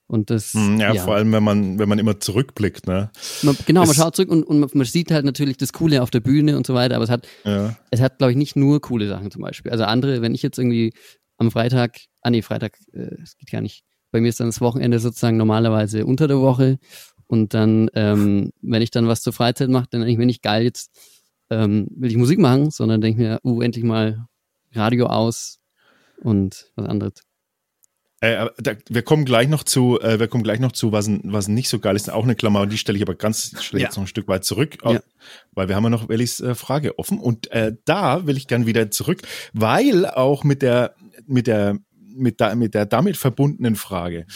[0.07, 0.53] Und das.
[0.53, 3.11] Hm, ja, ja, vor allem, wenn man, wenn man immer zurückblickt, ne?
[3.43, 6.21] Man, genau, man schaut zurück und, und man, sieht halt natürlich das Coole auf der
[6.21, 7.75] Bühne und so weiter, aber es hat, ja.
[7.91, 9.73] es hat, glaube ich, nicht nur coole Sachen zum Beispiel.
[9.73, 10.93] Also andere, wenn ich jetzt irgendwie
[11.39, 13.85] am Freitag, ah nee, Freitag, äh, das geht gar nicht.
[14.13, 16.79] Bei mir ist dann das Wochenende sozusagen normalerweise unter der Woche.
[17.27, 20.43] Und dann, ähm, wenn ich dann was zur Freizeit mache, dann denke ich mir nicht
[20.43, 20.91] geil, jetzt
[21.51, 24.27] ähm, will ich Musik machen, sondern denke mir, uh, endlich mal
[24.73, 25.59] Radio aus
[26.23, 27.15] und was anderes.
[28.21, 31.49] Äh, da, wir kommen gleich noch zu, äh, wir kommen gleich noch zu, was, was
[31.49, 32.09] nicht so geil ist.
[32.09, 33.89] Auch eine Klammer, die stelle ich aber ganz stelle ja.
[33.89, 35.01] jetzt noch ein Stück weit zurück, ja.
[35.51, 37.19] weil wir haben ja noch Wellis äh, Frage offen.
[37.19, 39.23] Und äh, da will ich gern wieder zurück,
[39.53, 40.95] weil auch mit der,
[41.27, 41.79] mit der,
[42.15, 44.27] mit der, mit der damit verbundenen Frage.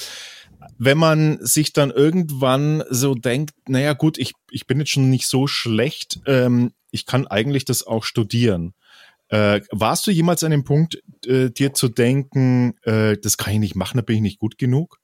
[0.79, 5.27] Wenn man sich dann irgendwann so denkt, naja gut, ich, ich bin jetzt schon nicht
[5.27, 8.75] so schlecht, ähm, ich kann eigentlich das auch studieren
[9.29, 13.59] äh, warst du jemals an dem Punkt, äh, dir zu denken, äh, das kann ich
[13.59, 15.01] nicht machen, da bin ich nicht gut genug?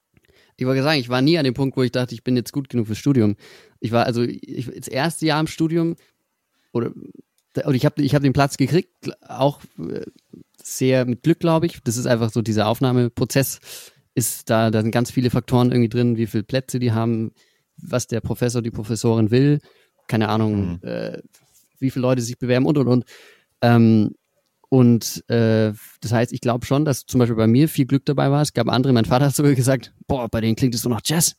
[0.56, 2.52] Ich wollte sagen, ich war nie an dem Punkt, wo ich dachte, ich bin jetzt
[2.52, 3.36] gut genug fürs Studium.
[3.80, 5.96] Ich war also ich, das erste Jahr im Studium
[6.72, 6.92] oder
[7.64, 10.06] und ich habe ich hab den Platz gekriegt, auch äh,
[10.66, 11.80] sehr mit Glück, glaube ich.
[11.84, 13.60] Das ist einfach so dieser Aufnahmeprozess
[14.14, 17.32] ist da, da sind ganz viele Faktoren irgendwie drin, wie viele Plätze die haben,
[17.76, 19.60] was der Professor, die Professorin will,
[20.06, 20.88] keine Ahnung, mhm.
[20.88, 21.18] äh,
[21.78, 23.04] wie viele Leute sich bewerben und und und.
[23.62, 24.14] Ähm,
[24.68, 28.30] und äh, das heißt, ich glaube schon, dass zum Beispiel bei mir viel Glück dabei
[28.30, 28.40] war.
[28.40, 31.02] Es gab andere, mein Vater hat sogar gesagt, boah, bei denen klingt es so nach
[31.04, 31.36] Jazz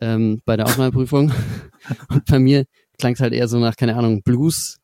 [0.00, 1.32] ähm, bei der Aufnahmeprüfung.
[2.08, 2.64] und bei mir
[2.98, 4.78] klang es halt eher so nach, keine Ahnung, Blues.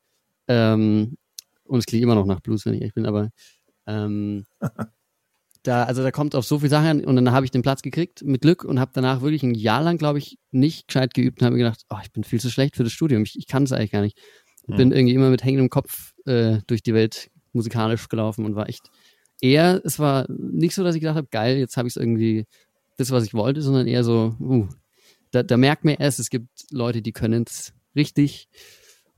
[0.48, 1.16] Ähm,
[1.64, 3.30] und es klingt immer noch nach Blues, wenn ich ehrlich bin, aber
[3.86, 4.44] ähm,
[5.62, 7.82] da, also da kommt auf so viele Sachen an und dann habe ich den Platz
[7.82, 11.40] gekriegt mit Glück und habe danach wirklich ein Jahr lang, glaube ich, nicht gescheit geübt
[11.40, 13.46] und habe mir gedacht, oh, ich bin viel zu schlecht für das Studium, ich, ich
[13.46, 14.18] kann es eigentlich gar nicht.
[14.66, 14.76] Mhm.
[14.76, 18.90] Bin irgendwie immer mit hängendem Kopf äh, durch die Welt musikalisch gelaufen und war echt
[19.40, 22.46] eher, es war nicht so, dass ich gedacht habe, geil, jetzt habe ich es irgendwie
[22.96, 24.68] das, was ich wollte, sondern eher so, uh,
[25.30, 28.48] da, da merkt man erst, es gibt Leute, die können es richtig.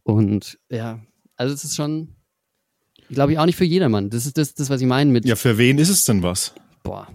[0.03, 1.01] Und ja,
[1.37, 2.15] also es ist schon,
[3.11, 4.11] glaube ich, auch nicht für jedermann.
[4.11, 5.25] Das ist das, das, was ich meine mit.
[5.25, 6.55] Ja, für wen ist es denn was?
[6.83, 7.09] Boah,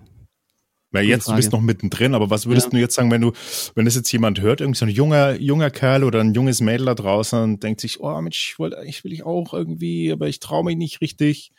[0.93, 2.69] weil jetzt, du bist noch mittendrin, aber was würdest ja.
[2.69, 3.31] du jetzt sagen, wenn du,
[3.73, 6.85] wenn das jetzt jemand hört, irgendwie so ein junger, junger Kerl oder ein junges Mädel
[6.85, 10.27] da draußen und denkt sich, oh Mensch, ich wollte, ich will ich auch irgendwie, aber
[10.27, 11.51] ich traue mich nicht richtig,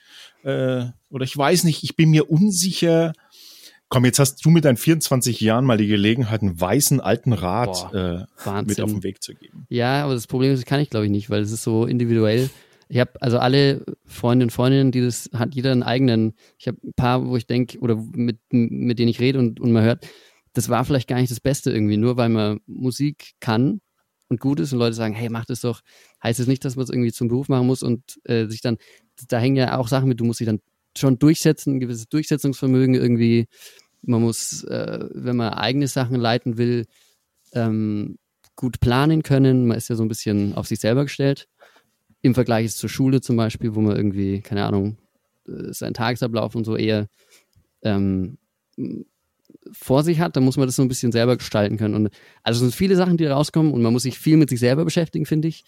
[0.44, 3.12] äh, oder ich weiß nicht, ich bin mir unsicher.
[3.88, 7.90] Komm, jetzt hast du mit deinen 24 Jahren mal die Gelegenheit, einen weißen alten Rat
[7.90, 9.66] Boah, äh, mit auf den Weg zu geben.
[9.68, 11.86] Ja, aber das Problem ist, das kann ich glaube ich nicht, weil es ist so
[11.86, 12.50] individuell.
[12.88, 16.34] Ich habe also alle Freundinnen und Freundinnen, die das hat jeder einen eigenen.
[16.58, 19.72] Ich habe ein paar, wo ich denke oder mit mit denen ich rede und und
[19.72, 20.06] man hört,
[20.52, 23.80] das war vielleicht gar nicht das Beste irgendwie, nur weil man Musik kann
[24.28, 25.80] und gut ist und Leute sagen, hey, mach das doch,
[26.22, 28.60] heißt es das nicht, dass man es irgendwie zum Beruf machen muss und äh, sich
[28.60, 28.78] dann,
[29.28, 30.60] da hängen ja auch Sachen mit, du musst dich dann
[30.96, 33.46] schon durchsetzen, ein gewisses Durchsetzungsvermögen irgendwie.
[34.02, 36.86] Man muss, äh, wenn man eigene Sachen leiten will,
[37.52, 38.18] ähm,
[38.56, 39.66] gut planen können.
[39.66, 41.48] Man ist ja so ein bisschen auf sich selber gestellt.
[42.24, 44.96] Im Vergleich zur Schule zum Beispiel, wo man irgendwie, keine Ahnung,
[45.46, 47.08] äh, seinen Tagesablauf und so eher
[47.82, 48.38] ähm,
[49.72, 51.94] vor sich hat, dann muss man das so ein bisschen selber gestalten können.
[51.94, 52.08] Und
[52.42, 54.86] also es sind viele Sachen, die rauskommen und man muss sich viel mit sich selber
[54.86, 55.64] beschäftigen, finde ich.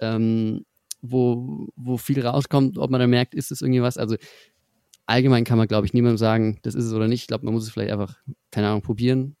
[0.00, 0.64] Ähm,
[1.00, 3.96] wo, wo viel rauskommt, ob man dann merkt, ist es irgendwie was.
[3.96, 4.16] Also
[5.06, 7.22] allgemein kann man, glaube ich, niemandem sagen, das ist es oder nicht.
[7.22, 8.18] Ich glaube, man muss es vielleicht einfach,
[8.50, 9.36] keine Ahnung, probieren.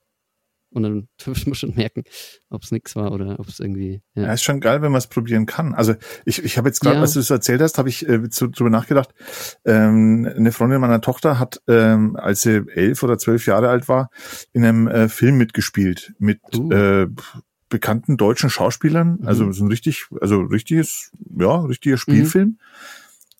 [0.72, 2.04] Und dann muss man schon merken,
[2.48, 4.02] ob es nichts war oder ob es irgendwie.
[4.14, 4.24] Ja.
[4.24, 5.74] ja, ist schon geil, wenn man es probieren kann.
[5.74, 7.02] Also ich, ich habe jetzt gerade, ja.
[7.02, 9.10] als du es erzählt hast, habe ich äh, zu, drüber nachgedacht.
[9.64, 14.10] Ähm, eine Freundin meiner Tochter hat, ähm, als sie elf oder zwölf Jahre alt war,
[14.52, 16.70] in einem äh, Film mitgespielt mit uh.
[16.72, 17.08] äh,
[17.68, 19.18] bekannten deutschen Schauspielern.
[19.20, 19.26] Mhm.
[19.26, 22.48] Also so ein richtig, also richtiges, ja, richtiger Spielfilm.
[22.48, 22.58] Mhm.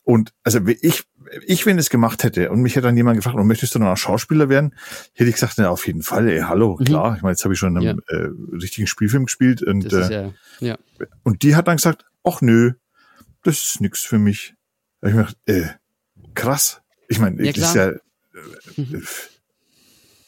[0.02, 1.04] Und also ich
[1.46, 3.96] ich, wenn es gemacht hätte und mich hätte dann jemand gefragt, und möchtest du noch
[3.96, 4.74] Schauspieler werden,
[5.14, 6.84] hätte ich gesagt, na, auf jeden Fall, ey, hallo, mhm.
[6.84, 7.16] klar.
[7.16, 8.16] Ich meine, jetzt habe ich schon in einem ja.
[8.16, 10.78] äh, richtigen Spielfilm gespielt und, äh, ja, ja.
[11.22, 12.72] und die hat dann gesagt, ach nö,
[13.42, 14.54] das ist nix für mich.
[15.00, 16.82] Da hab ich mir gedacht, äh, krass.
[17.08, 17.98] Ich meine, ja, das ist ja, äh,
[18.76, 19.02] mhm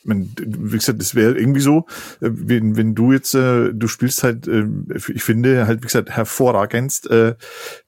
[0.04, 1.86] man, wie gesagt, das wäre irgendwie so,
[2.20, 6.10] äh, wenn, wenn du jetzt, äh, du spielst halt, äh, ich finde halt, wie gesagt,
[6.10, 7.34] hervorragendst äh,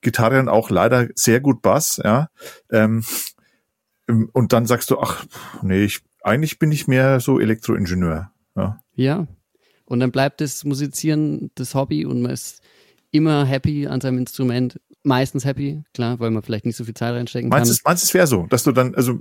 [0.01, 2.29] Gitarre und auch leider sehr gut Bass, ja.
[2.71, 3.05] Ähm,
[4.07, 5.25] und dann sagst du, ach,
[5.63, 8.31] nee, ich, eigentlich bin ich mehr so Elektroingenieur.
[8.57, 8.81] Ja.
[8.95, 9.27] ja.
[9.87, 12.63] Und dann bleibt das Musizieren das Hobby und man ist
[13.11, 14.81] immer happy an seinem Instrument.
[15.03, 17.73] Meistens happy, klar, weil man vielleicht nicht so viel Zeit reinstecken meinst kann.
[17.73, 19.21] Es, meinst du, es wäre so, dass du dann, also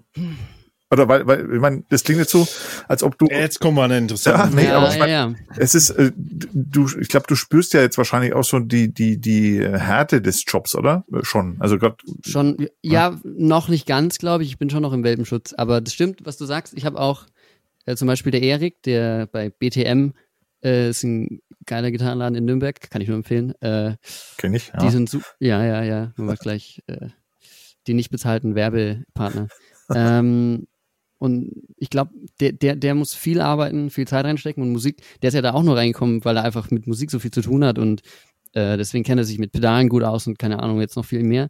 [0.93, 2.47] oder weil, weil, ich meine, das klingt jetzt so,
[2.87, 3.27] als ob du.
[3.29, 4.57] Jetzt kommen wir an einen interessanten.
[4.57, 5.33] Ja, nee, ja, aber ich mein, ja.
[5.57, 9.19] es ist, äh, du, ich glaube, du spürst ja jetzt wahrscheinlich auch so die, die,
[9.19, 11.03] die Härte des Jobs, oder?
[11.23, 11.57] Schon.
[11.59, 11.97] Also gerade.
[12.25, 14.49] Schon, ja, ja, noch nicht ganz, glaube ich.
[14.49, 15.53] Ich bin schon noch im Welpenschutz.
[15.53, 16.73] Aber das stimmt, was du sagst.
[16.75, 17.25] Ich habe auch
[17.85, 20.11] äh, zum Beispiel der Erik, der bei BTM
[20.63, 23.53] äh, ist ein geiler Gitarrenladen in Nürnberg, kann ich nur empfehlen.
[23.61, 23.95] Äh,
[24.37, 24.79] Kenn ich, ja.
[24.79, 25.27] Die sind super.
[25.39, 26.13] Ja, ja, ja.
[26.17, 27.09] Man gleich äh,
[27.87, 29.47] die nicht bezahlten Werbepartner.
[29.93, 30.67] ähm,
[31.23, 35.29] und ich glaube, der, der, der muss viel arbeiten, viel Zeit reinstecken und Musik, der
[35.29, 37.63] ist ja da auch nur reingekommen, weil er einfach mit Musik so viel zu tun
[37.63, 38.01] hat und
[38.51, 41.23] äh, deswegen kennt er sich mit Pedalen gut aus und keine Ahnung, jetzt noch viel
[41.23, 41.49] mehr.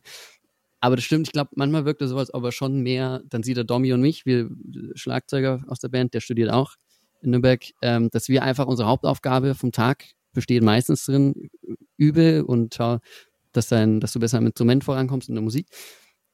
[0.80, 3.42] Aber das stimmt, ich glaube, manchmal wirkt er so, als ob er schon mehr, dann
[3.42, 4.48] sieht er Domi und mich, wir
[4.94, 6.76] Schlagzeuger aus der Band, der studiert auch
[7.24, 11.50] in Nürnberg, ähm, dass wir einfach unsere Hauptaufgabe vom Tag besteht meistens drin,
[11.98, 13.00] übe und schau,
[13.54, 15.66] dass, dein, dass du besser am Instrument vorankommst in der Musik.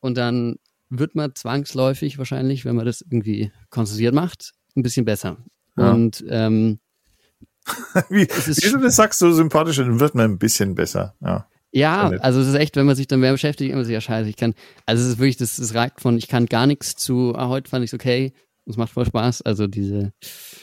[0.01, 0.57] Und dann
[0.89, 5.37] wird man zwangsläufig wahrscheinlich, wenn man das irgendwie konzentriert macht, ein bisschen besser.
[5.77, 5.91] Ja.
[5.91, 6.79] Und ähm,
[8.09, 11.15] wie, wie du das sagst, so sympathisch, dann wird man ein bisschen besser.
[11.21, 11.47] Ja.
[11.71, 14.27] Ja, also es ist echt, wenn man sich dann mehr beschäftigt, immer sich ja scheiße,
[14.27, 14.55] ich kann,
[14.87, 17.69] also es ist wirklich, das, das reicht von, ich kann gar nichts zu, ah, heute
[17.69, 18.33] fand ich okay,
[18.65, 20.11] es macht voll Spaß, also diese,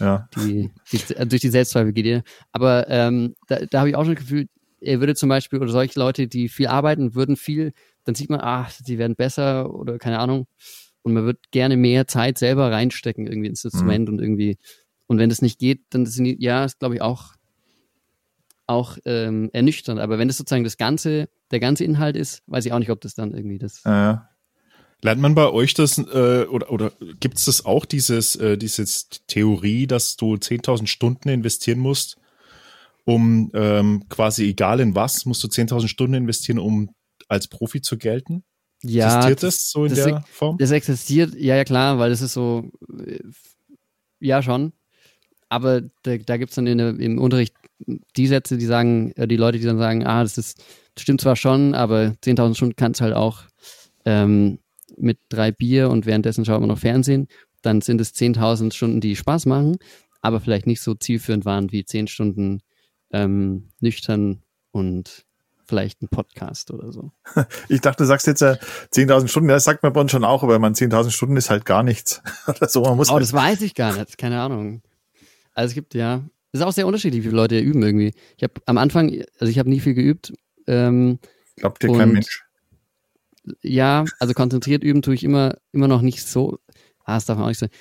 [0.00, 0.28] ja.
[0.36, 2.22] die, die, durch die Selbstzweifel geht ihr.
[2.50, 4.48] Aber ähm, da, da habe ich auch schon das Gefühl,
[4.80, 7.72] er würde zum Beispiel, oder solche Leute, die viel arbeiten, würden viel
[8.06, 10.46] dann sieht man, ach, sie werden besser oder keine Ahnung.
[11.02, 14.14] Und man wird gerne mehr Zeit selber reinstecken irgendwie ins Instrument mhm.
[14.14, 14.56] und irgendwie.
[15.06, 17.34] Und wenn das nicht geht, dann sind die, ja, ist glaube ich auch
[18.66, 20.00] auch ähm, ernüchternd.
[20.00, 23.00] Aber wenn das sozusagen das ganze, der ganze Inhalt ist, weiß ich auch nicht, ob
[23.00, 23.82] das dann irgendwie das.
[23.84, 24.28] Ja.
[25.02, 29.08] Lernt man bei euch das äh, oder, oder gibt es das auch, dieses, äh, dieses
[29.26, 32.16] Theorie, dass du 10.000 Stunden investieren musst,
[33.04, 36.90] um ähm, quasi egal in was, musst du 10.000 Stunden investieren, um
[37.28, 38.44] als Profi zu gelten?
[38.82, 40.58] Ja, existiert das so in das der Form?
[40.58, 42.70] Das existiert, ja, ja klar, weil das ist so,
[43.04, 43.20] äh,
[44.20, 44.72] ja schon.
[45.48, 47.54] Aber da, da gibt es dann in, im Unterricht
[48.16, 50.62] die Sätze, die sagen, äh, die Leute, die dann sagen, ah, das ist,
[50.94, 53.44] das stimmt zwar schon, aber 10.000 Stunden kannst halt auch
[54.04, 54.58] ähm,
[54.96, 57.28] mit drei Bier und währenddessen schaut man noch Fernsehen.
[57.62, 59.76] Dann sind es 10.000 Stunden, die Spaß machen,
[60.20, 62.60] aber vielleicht nicht so zielführend waren wie 10 Stunden
[63.10, 64.42] ähm, nüchtern
[64.72, 65.25] und
[65.66, 67.10] vielleicht ein Podcast oder so.
[67.68, 68.56] Ich dachte, du sagst jetzt äh,
[68.94, 69.48] 10.000 Stunden.
[69.48, 72.22] Das sagt man bei uns schon auch, aber man 10.000 Stunden ist halt gar nichts.
[72.46, 72.82] oder so.
[72.82, 74.18] Man muss oh, halt das weiß ich gar nicht.
[74.18, 74.82] Keine Ahnung.
[75.54, 78.12] Also es gibt ja, es ist auch sehr unterschiedlich, wie viele Leute üben irgendwie.
[78.36, 80.32] Ich habe am Anfang, also ich habe nie viel geübt.
[80.66, 81.18] Ähm,
[81.56, 82.44] Glaubt dir kein Mensch.
[83.62, 86.58] Ja, also konzentriert üben tue ich immer, immer noch nicht so.
[87.04, 87.72] Ah, das darf man auch nicht sagen.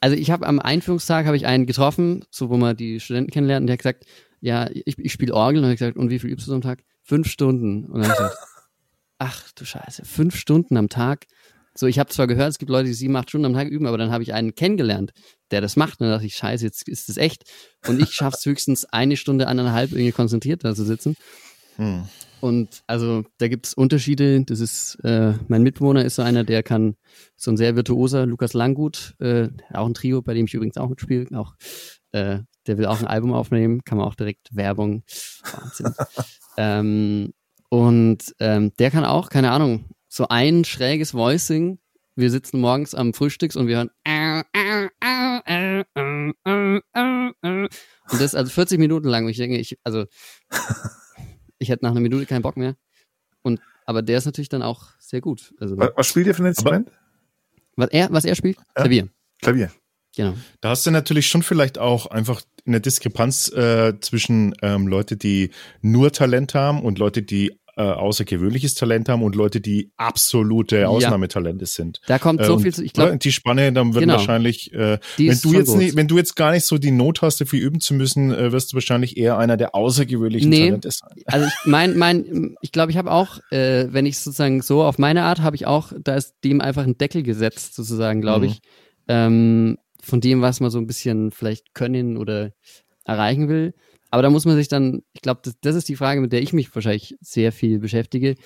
[0.00, 3.62] Also ich habe am Einführungstag habe ich einen getroffen, so wo man die Studenten kennenlernt,
[3.62, 4.04] und der hat gesagt,
[4.44, 6.84] ja, ich, ich spiele Orgel und habe gesagt, und wie viel übst du am Tag?
[7.02, 7.86] Fünf Stunden.
[7.86, 8.36] Und dann habe ich gesagt,
[9.18, 11.24] ach du Scheiße, fünf Stunden am Tag.
[11.74, 13.86] So, ich habe zwar gehört, es gibt Leute, die sieben, acht Stunden am Tag üben,
[13.86, 15.12] aber dann habe ich einen kennengelernt,
[15.50, 15.98] der das macht.
[16.00, 17.44] Und dann dachte ich, scheiße, jetzt ist das echt.
[17.88, 21.16] Und ich schaffe es höchstens eine Stunde, eineinhalb irgendwie konzentriert da zu sitzen.
[21.76, 22.04] Hm.
[22.40, 24.44] Und also da gibt es Unterschiede.
[24.44, 26.96] Das ist, äh, mein Mitbewohner ist so einer, der kann
[27.34, 30.90] so ein sehr virtuoser, Lukas Langgut, äh, auch ein Trio, bei dem ich übrigens auch
[30.90, 31.54] mitspiele, auch
[32.14, 35.02] äh, der will auch ein Album aufnehmen, kann man auch direkt Werbung.
[35.52, 35.92] Wahnsinn.
[36.56, 37.34] ähm,
[37.68, 41.80] und ähm, der kann auch, keine Ahnung, so ein schräges Voicing.
[42.14, 43.90] Wir sitzen morgens am Frühstücks und wir hören
[48.10, 49.24] und das also 40 Minuten lang.
[49.24, 50.04] Und ich denke, ich, also
[51.58, 52.76] ich hätte nach einer Minute keinen Bock mehr.
[53.42, 55.52] Und aber der ist natürlich dann auch sehr gut.
[55.58, 56.90] Also, was, was spielt ihr für ein Instrument?
[57.74, 58.56] Was er, was er spielt?
[58.58, 58.64] Ja.
[58.74, 59.08] Klavier.
[59.42, 59.72] Klavier.
[60.16, 60.34] Genau.
[60.60, 65.50] Da hast du natürlich schon vielleicht auch einfach eine Diskrepanz äh, zwischen ähm, Leute, die
[65.82, 71.66] nur Talent haben und Leute, die äh, außergewöhnliches Talent haben und Leute, die absolute Ausnahmetalente
[71.66, 72.00] sind.
[72.06, 73.18] Da kommt so äh, viel zu, ich glaube.
[73.18, 74.14] Die Spanne, dann wird genau.
[74.14, 77.40] wahrscheinlich, äh, wenn du jetzt nicht, wenn du jetzt gar nicht so die Not hast,
[77.40, 81.18] dafür üben zu müssen, äh, wirst du wahrscheinlich eher einer der außergewöhnlichen nee, Talente sein.
[81.26, 84.98] Also ich mein, mein, ich glaube, ich habe auch, äh, wenn ich sozusagen so auf
[84.98, 88.52] meine Art habe ich auch, da ist dem einfach ein Deckel gesetzt, sozusagen, glaube mhm.
[88.52, 88.60] ich.
[89.08, 92.52] Ähm, von dem, was man so ein bisschen vielleicht können oder
[93.04, 93.74] erreichen will.
[94.10, 96.42] Aber da muss man sich dann, ich glaube, das, das ist die Frage, mit der
[96.42, 98.36] ich mich wahrscheinlich sehr viel beschäftige.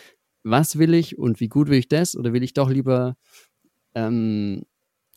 [0.43, 2.17] Was will ich und wie gut will ich das?
[2.17, 3.17] Oder will ich doch lieber,
[3.95, 4.63] ähm,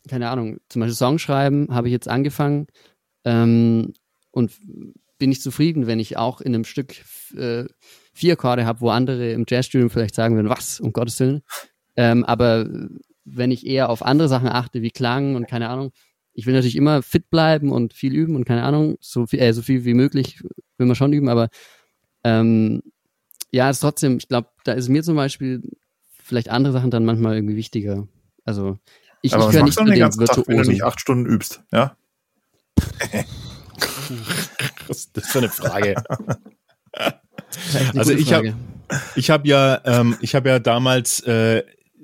[0.10, 2.68] keine Ahnung, zum Beispiel Song schreiben, habe ich jetzt angefangen
[3.24, 3.94] ähm,
[4.32, 4.52] und
[5.20, 6.96] bin ich zufrieden, wenn ich auch in einem Stück
[7.38, 7.66] äh,
[8.14, 11.44] vier Akkorde habe, wo andere im Jazzstudium vielleicht sagen würden, was, um Gottes Willen.
[11.96, 12.68] Ähm, aber
[13.24, 15.92] wenn ich eher auf andere Sachen achte, wie Klang und keine Ahnung,
[16.34, 19.54] ich will natürlich immer fit bleiben und viel üben und keine Ahnung, so viel, äh,
[19.54, 20.42] so viel wie möglich
[20.78, 21.50] will man schon üben, aber
[22.24, 22.82] ähm,
[23.52, 25.62] ja, ist trotzdem, ich glaube, da ist mir zum Beispiel
[26.24, 28.08] vielleicht andere Sachen dann manchmal irgendwie wichtiger.
[28.46, 28.80] Also
[29.22, 31.96] ich, aber ich höre nicht den ganzen Tag, wenn du nicht acht Stunden übst, ja?
[34.88, 36.02] das ist für eine Frage.
[37.96, 38.56] also ich habe
[39.16, 41.64] ich habe ja ähm, ich habe ja damals äh,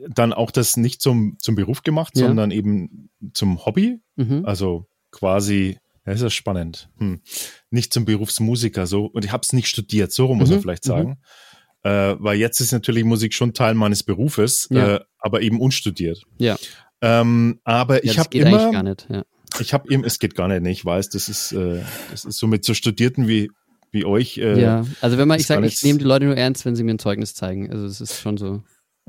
[0.09, 2.27] dann auch das nicht zum, zum Beruf gemacht, ja.
[2.27, 3.99] sondern eben zum Hobby.
[4.15, 4.45] Mhm.
[4.45, 6.89] Also quasi, ja, ist ja spannend.
[6.97, 7.21] Hm.
[7.69, 9.05] Nicht zum Berufsmusiker so.
[9.05, 10.55] Und ich habe es nicht studiert, so muss mhm.
[10.55, 10.89] man vielleicht mhm.
[10.89, 11.09] sagen.
[11.09, 11.89] Mhm.
[11.89, 14.95] Äh, weil jetzt ist natürlich Musik schon Teil meines Berufes, ja.
[14.95, 16.23] äh, aber eben unstudiert.
[16.37, 16.57] Ja.
[17.01, 18.71] Ähm, aber ich habe immer.
[18.71, 19.23] Gar nicht, ja.
[19.59, 21.81] Ich habe eben, es geht gar nicht, ich weiß, das ist, äh,
[22.11, 23.49] das ist so mit so Studierten wie,
[23.91, 24.37] wie euch.
[24.37, 26.83] Äh, ja, also wenn man, ich sage, ich nehme die Leute nur ernst, wenn sie
[26.83, 27.71] mir ein Zeugnis zeigen.
[27.71, 28.63] Also es ist schon so.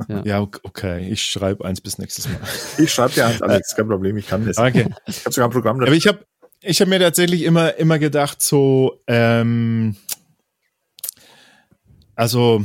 [0.09, 1.09] Ja, ja okay.
[1.11, 2.41] Ich schreibe eins bis nächstes Mal.
[2.79, 4.59] Ich schreibe dir eins, Alex, kein Problem, ich kann das.
[4.59, 4.89] Okay.
[5.07, 5.89] Ich habe sogar ein Programm dafür.
[5.89, 6.25] Aber ich habe
[6.61, 9.97] ich hab mir tatsächlich immer, immer gedacht, so, ähm,
[12.15, 12.65] also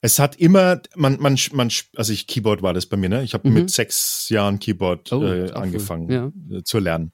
[0.00, 3.22] es hat immer, man, man, man, also ich Keyboard war das bei mir, ne?
[3.22, 3.54] Ich habe mhm.
[3.54, 6.58] mit sechs Jahren Keyboard oh, äh, angefangen ja.
[6.58, 7.12] Äh, zu lernen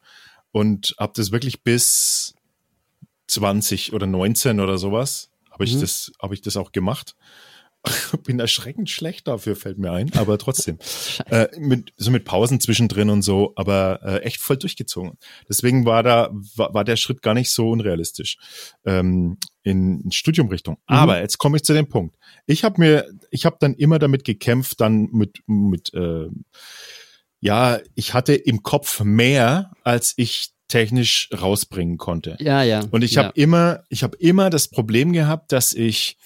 [0.52, 2.34] und habe das wirklich bis
[3.28, 5.80] 20 oder 19 oder sowas habe ich mhm.
[5.80, 7.16] das, habe ich das auch gemacht.
[8.24, 10.78] bin erschreckend schlecht dafür, fällt mir ein, aber trotzdem.
[11.30, 15.18] äh, mit, so mit Pausen zwischendrin und so, aber äh, echt voll durchgezogen.
[15.48, 18.38] Deswegen war da, war, war der Schritt gar nicht so unrealistisch
[18.84, 20.74] ähm, in, in Studiumrichtung.
[20.88, 20.96] Mhm.
[20.96, 22.16] Aber jetzt komme ich zu dem Punkt.
[22.46, 26.28] Ich habe mir, ich habe dann immer damit gekämpft, dann mit, mit äh,
[27.40, 32.36] ja, ich hatte im Kopf mehr, als ich technisch rausbringen konnte.
[32.40, 32.82] Ja, ja.
[32.90, 33.24] Und ich ja.
[33.24, 36.16] habe immer, ich habe immer das Problem gehabt, dass ich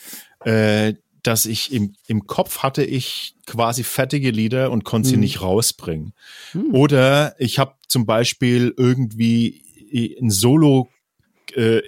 [0.45, 5.21] äh, dass ich im, im Kopf hatte ich quasi fertige Lieder und konnte sie hm.
[5.21, 6.13] nicht rausbringen.
[6.53, 6.75] Hm.
[6.75, 9.63] Oder ich habe zum Beispiel irgendwie
[10.21, 10.89] ein Solo
[11.55, 11.83] äh,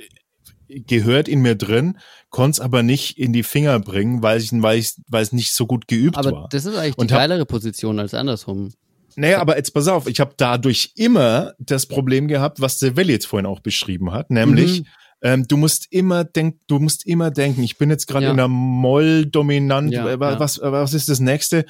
[0.69, 1.99] gehört in mir drin,
[2.31, 5.53] konnte es aber nicht in die Finger bringen, weil ich, weil ich, weil es nicht
[5.53, 6.39] so gut geübt aber war.
[6.39, 8.73] Aber das ist eigentlich die geilere Position als andersrum.
[9.15, 13.13] Naja, aber jetzt pass auf, ich habe dadurch immer das Problem gehabt, was der Welli
[13.13, 14.87] jetzt vorhin auch beschrieben hat, nämlich mhm.
[15.23, 18.33] Ähm, du musst immer denk, du musst immer denken, ich bin jetzt gerade ja.
[18.33, 20.73] in einer Moll-Dominant, ja, was, ja.
[20.73, 21.65] was ist das nächste?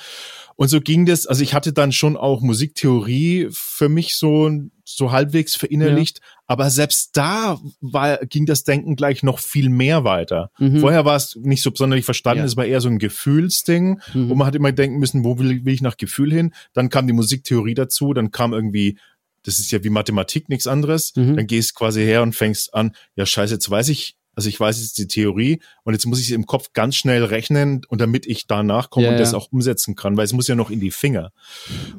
[0.56, 4.50] Und so ging das, also ich hatte dann schon auch Musiktheorie für mich so,
[4.84, 10.50] so halbwegs verinnerlicht, aber selbst da war, ging das Denken gleich noch viel mehr weiter.
[10.58, 10.80] Mhm.
[10.80, 14.28] Vorher war es nicht so besonders verstanden, es war eher so ein Gefühlsding, mhm.
[14.28, 16.54] wo man hat immer denken müssen, wo will, will ich nach Gefühl hin?
[16.74, 18.98] Dann kam die Musiktheorie dazu, dann kam irgendwie
[19.44, 21.14] das ist ja wie Mathematik nichts anderes.
[21.16, 21.36] Mhm.
[21.36, 24.80] Dann gehst quasi her und fängst an, ja scheiße, jetzt weiß ich, Also ich weiß
[24.80, 28.26] jetzt die Theorie und jetzt muss ich es im Kopf ganz schnell rechnen und damit
[28.26, 29.38] ich danach komme ja, und das ja.
[29.38, 31.32] auch umsetzen kann, weil es muss ja noch in die Finger.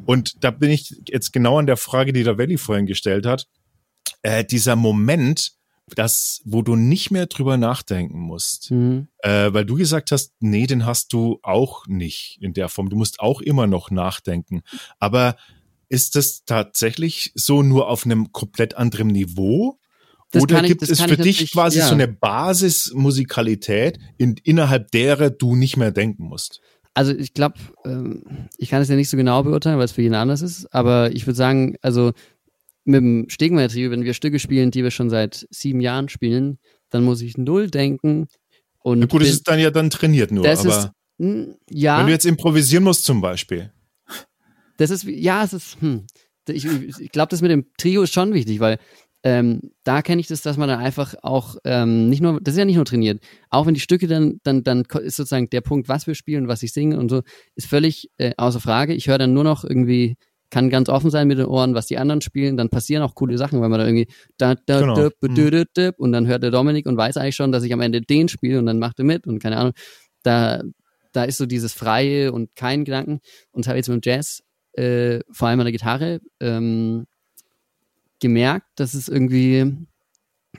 [0.06, 3.48] Und da bin ich jetzt genau an der Frage, die der Valley vorhin gestellt hat.
[4.24, 5.52] Äh, dieser Moment,
[5.96, 8.72] das, wo du nicht mehr drüber nachdenken musst.
[8.72, 9.10] Mhm.
[9.20, 12.90] Äh, weil du gesagt hast, nee, den hast du auch nicht in der Form.
[12.90, 14.64] Du musst auch immer noch nachdenken.
[14.98, 15.36] Aber
[15.90, 19.80] ist das tatsächlich so nur auf einem komplett anderen Niveau?
[20.32, 21.88] Das Oder gibt ich, es für dich quasi ja.
[21.88, 26.60] so eine Basismusikalität, in, innerhalb derer du nicht mehr denken musst?
[26.96, 27.56] Also ich glaube,
[27.86, 28.24] ähm,
[28.58, 31.12] ich kann es ja nicht so genau beurteilen, weil es für jeden anders ist, aber
[31.12, 32.14] ich würde sagen, also
[32.86, 36.60] mit dem Stegmeier-Trio, wenn wir Stücke spielen, die wir schon seit sieben Jahren spielen,
[36.90, 38.28] dann muss ich null denken.
[38.80, 40.92] Und Na gut, das ist dann ja dann trainiert nur, aber ist,
[41.70, 42.00] ja.
[42.00, 43.72] wenn du jetzt improvisieren musst zum Beispiel.
[44.78, 46.06] Das ist, ja, es ist, hm,
[46.48, 48.78] ich, ich glaube, das mit dem Trio ist schon wichtig, weil
[49.26, 52.60] ähm, da kenne ich das, dass man dann einfach auch ähm, nicht nur, das ist
[52.60, 55.88] ja nicht nur trainiert, auch wenn die Stücke dann, dann, dann ist sozusagen der Punkt,
[55.88, 57.22] was wir spielen, was ich singe und so,
[57.56, 58.94] ist völlig äh, außer Frage.
[58.94, 60.18] Ich höre dann nur noch irgendwie,
[60.50, 63.38] kann ganz offen sein mit den Ohren, was die anderen spielen, dann passieren auch coole
[63.38, 64.08] Sachen, weil man da irgendwie
[64.38, 64.96] da, da, genau.
[64.96, 67.82] dip, dip, dip, und dann hört der Dominik und weiß eigentlich schon, dass ich am
[67.82, 69.74] Ende den spiele und dann macht er mit und keine Ahnung.
[70.24, 70.62] Da,
[71.14, 73.20] da ist so dieses Freie und kein Gedanken.
[73.52, 74.42] Und habe jetzt mit dem Jazz,
[74.74, 77.06] äh, vor allem an der Gitarre, ähm,
[78.20, 79.76] gemerkt, dass es irgendwie,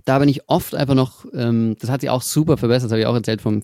[0.05, 3.01] da bin ich oft einfach noch, ähm, das hat sich auch super verbessert, das habe
[3.01, 3.63] ich auch erzählt, vom,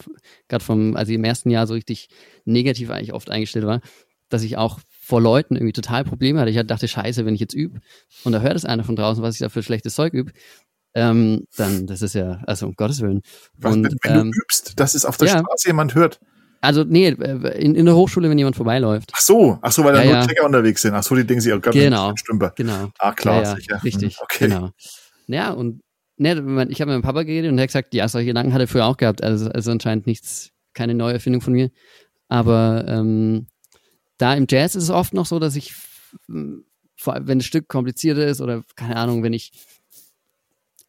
[0.49, 2.09] gerade vom, als ich im ersten Jahr so richtig
[2.45, 3.81] negativ eigentlich oft eingestellt war,
[4.29, 6.51] dass ich auch vor Leuten irgendwie total Probleme hatte.
[6.51, 7.81] Ich dachte, scheiße, wenn ich jetzt übe
[8.25, 10.33] und da hört es einer von draußen, was ich da für schlechtes Zeug übe,
[10.95, 13.23] ähm, dann, das ist ja, also um Gottes Willen.
[13.59, 16.21] Was, und, wenn ähm, du übst, dass es auf der ja, Straße jemand hört?
[16.63, 19.11] Also, nee, in, in der Hochschule, wenn jemand vorbeiläuft.
[19.15, 20.93] Ach so, ach so, weil da ja, nur Checker unterwegs sind.
[20.95, 22.53] Ach so, die denken sich, oh Gott, genau, Stümper.
[22.55, 22.91] Genau.
[22.99, 23.83] Ach klar, ja, sicher.
[23.83, 24.49] Richtig, hm, okay.
[24.49, 24.71] genau.
[25.27, 25.81] Ja, und
[26.19, 28.61] ne, ich habe mit meinem Papa geredet und er hat gesagt, ja, solche Gedanken hat
[28.61, 29.25] er früher auch gehabt.
[29.25, 31.71] Also, also anscheinend nichts, keine neue Erfindung von mir.
[32.29, 33.47] Aber ähm,
[34.19, 35.75] da im Jazz ist es oft noch so, dass ich,
[36.97, 39.53] vor allem, wenn das Stück komplizierter ist oder keine Ahnung, wenn ich,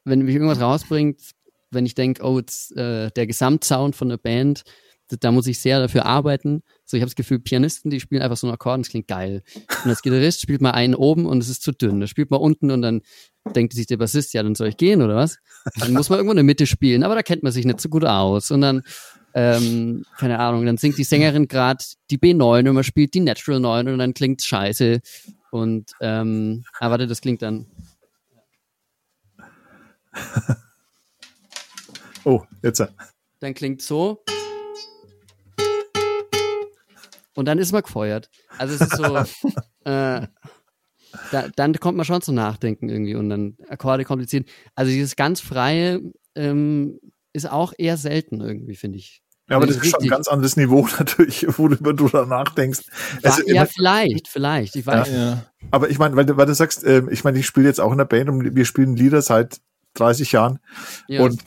[0.03, 1.22] wenn mich irgendwas rausbringt,
[1.69, 4.63] wenn ich denke, oh, jetzt, äh, der Gesamtsound von der Band
[5.20, 6.64] da muss ich sehr dafür arbeiten.
[6.86, 9.07] So, ich habe das Gefühl, Pianisten, die spielen einfach so einen Akkord und es klingt
[9.07, 9.43] geil.
[9.84, 11.99] Und als Gitarrist spielt man einen oben und es ist zu dünn.
[11.99, 13.01] Da spielt man unten und dann
[13.55, 15.38] denkt sich der Bassist, ja, dann soll ich gehen oder was?
[15.80, 17.89] Dann muss man irgendwo in der Mitte spielen, aber da kennt man sich nicht so
[17.89, 18.51] gut aus.
[18.51, 18.84] Und dann,
[19.34, 23.59] ähm, keine Ahnung, dann singt die Sängerin gerade die B9 und man spielt die Natural
[23.59, 25.01] 9 und dann klingt's scheiße.
[25.51, 27.66] Und, ähm, ah, warte, das klingt dann.
[32.24, 32.84] oh, jetzt.
[33.39, 34.24] Dann klingt so.
[37.36, 38.30] Und dann ist man gefeuert.
[38.58, 39.16] Also es ist so,
[39.86, 40.28] äh,
[41.32, 44.50] da, dann kommt man schon zum Nachdenken irgendwie und dann Akkorde kompliziert.
[44.76, 46.02] Also dieses ganz freie
[46.36, 47.00] ähm,
[47.34, 49.22] ist auch eher selten irgendwie, finde ich.
[49.50, 52.84] Ja, aber das ist schon ein ganz anderes Niveau natürlich, worüber du da nachdenkst.
[53.22, 54.76] Also, ja, vielleicht, vielleicht.
[54.78, 55.12] Ich weiß.
[55.12, 55.46] Ja.
[55.72, 57.98] Aber ich meine, weil, weil du sagst, äh, ich meine, ich spiele jetzt auch in
[57.98, 59.60] der Band und wir spielen Lieder seit
[59.96, 60.60] 30 Jahren.
[61.10, 61.24] Ja.
[61.24, 61.42] Und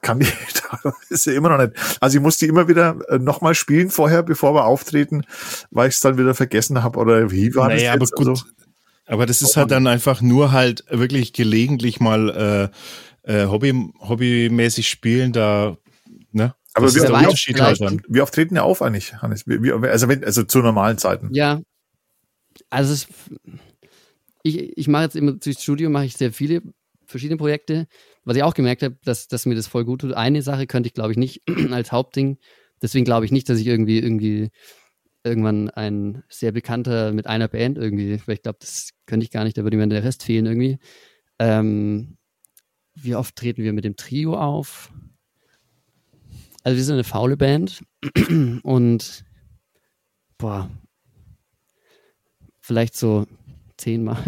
[0.00, 0.26] kann die
[1.08, 1.72] ist ja immer noch nicht.
[2.00, 5.24] Also ich muss die immer wieder äh, nochmal spielen vorher, bevor wir auftreten,
[5.70, 8.12] weil ich es dann wieder vergessen habe oder wie war naja, das jetzt?
[8.18, 8.44] Aber, gut, also,
[9.06, 12.70] aber das ist halt dann einfach nur halt wirklich gelegentlich mal
[13.24, 15.76] äh, äh, Hobby, hobbymäßig spielen, da,
[16.32, 16.54] ne?
[16.74, 18.02] Aber wie, wie, oft, halt dann.
[18.08, 19.46] wie oft treten ja auf eigentlich, Hannes?
[19.46, 21.30] Wie, also, wenn, also zu normalen Zeiten.
[21.32, 21.60] Ja.
[22.68, 23.06] Also es,
[24.42, 26.62] ich, ich mache jetzt immer durchs Studio mache ich sehr viele
[27.06, 27.86] verschiedene Projekte
[28.24, 30.14] was ich auch gemerkt habe, dass, dass mir das voll gut tut.
[30.14, 32.38] Eine Sache könnte ich, glaube ich, nicht als Hauptding.
[32.82, 34.50] Deswegen glaube ich nicht, dass ich irgendwie, irgendwie
[35.22, 39.44] irgendwann ein sehr bekannter mit einer Band irgendwie, weil ich glaube, das könnte ich gar
[39.44, 40.78] nicht, da würde mir der Rest fehlen irgendwie.
[41.38, 42.18] Ähm,
[42.94, 44.92] wie oft treten wir mit dem Trio auf?
[46.62, 47.84] Also wir sind eine faule Band
[48.62, 49.24] und
[50.38, 50.70] boah,
[52.60, 53.26] vielleicht so
[53.76, 54.22] zehnmal.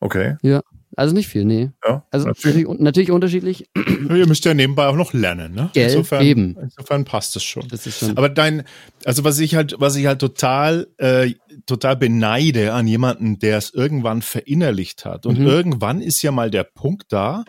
[0.00, 0.36] Okay.
[0.42, 0.62] Ja.
[0.98, 1.70] Also nicht viel, nee.
[1.86, 3.70] Ja, also natürlich, natürlich unterschiedlich.
[4.10, 5.70] Ihr müsst ja nebenbei auch noch lernen, ne?
[5.72, 6.56] Gell, insofern, eben.
[6.60, 7.68] Insofern passt es schon.
[7.68, 8.18] Das ist schon.
[8.18, 8.64] Aber dein,
[9.04, 11.34] also was ich halt, was ich halt total, äh,
[11.66, 15.24] total beneide an jemanden, der es irgendwann verinnerlicht hat.
[15.24, 15.46] Und mhm.
[15.46, 17.44] irgendwann ist ja mal der Punkt da,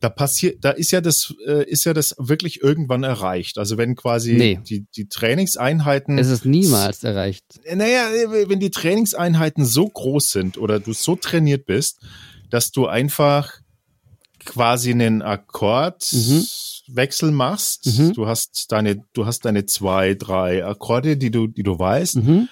[0.00, 3.58] da passiert, da ist ja das, äh, ist ja das wirklich irgendwann erreicht.
[3.58, 4.58] Also wenn quasi nee.
[4.66, 6.16] die, die Trainingseinheiten.
[6.16, 7.44] Es ist niemals erreicht.
[7.74, 8.06] Naja,
[8.46, 11.98] wenn die Trainingseinheiten so groß sind oder du so trainiert bist,
[12.50, 13.60] dass du einfach
[14.44, 17.36] quasi einen Akkordwechsel mhm.
[17.36, 17.98] machst.
[17.98, 18.12] Mhm.
[18.14, 22.16] Du hast deine, du hast deine zwei, drei Akkorde, die du, die du weißt.
[22.16, 22.48] Mhm.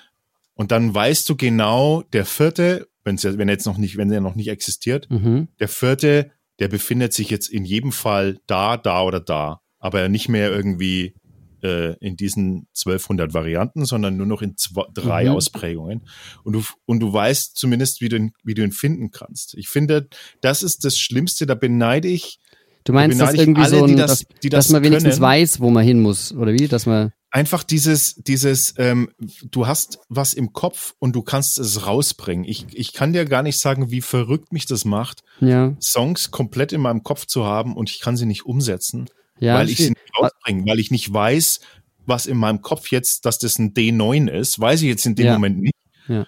[0.54, 4.10] Und dann weißt du genau, der vierte, wenn's ja, wenn er jetzt noch nicht, wenn
[4.10, 5.48] er noch nicht existiert, mhm.
[5.60, 10.28] der vierte, der befindet sich jetzt in jedem Fall da, da oder da, aber nicht
[10.28, 11.14] mehr irgendwie
[11.62, 15.30] äh, in diesen 1200 Varianten, sondern nur noch in zwei, drei mhm.
[15.30, 16.02] Ausprägungen.
[16.44, 19.54] Und du, und du weißt zumindest, wie du, ihn, wie du ihn finden kannst.
[19.54, 20.08] Ich finde,
[20.40, 22.38] das ist das Schlimmste, da beneide ich.
[22.84, 25.22] Du meinst, dass irgendwie alle, so ein, das, dass, das man wenigstens können.
[25.22, 26.68] weiß, wo man hin muss, oder wie?
[26.68, 29.10] Dass man einfach dieses, dieses, ähm,
[29.50, 32.44] du hast was im Kopf und du kannst es rausbringen.
[32.44, 35.76] Ich, ich kann dir gar nicht sagen, wie verrückt mich das macht, ja.
[35.80, 39.08] Songs komplett in meinem Kopf zu haben und ich kann sie nicht umsetzen,
[39.40, 41.60] ja, weil ich sie nicht rausbringe, weil ich nicht weiß,
[42.06, 45.26] was in meinem Kopf jetzt, dass das ein D9 ist, weiß ich jetzt in dem
[45.26, 45.34] ja.
[45.34, 45.74] Moment nicht.
[46.08, 46.26] Ja.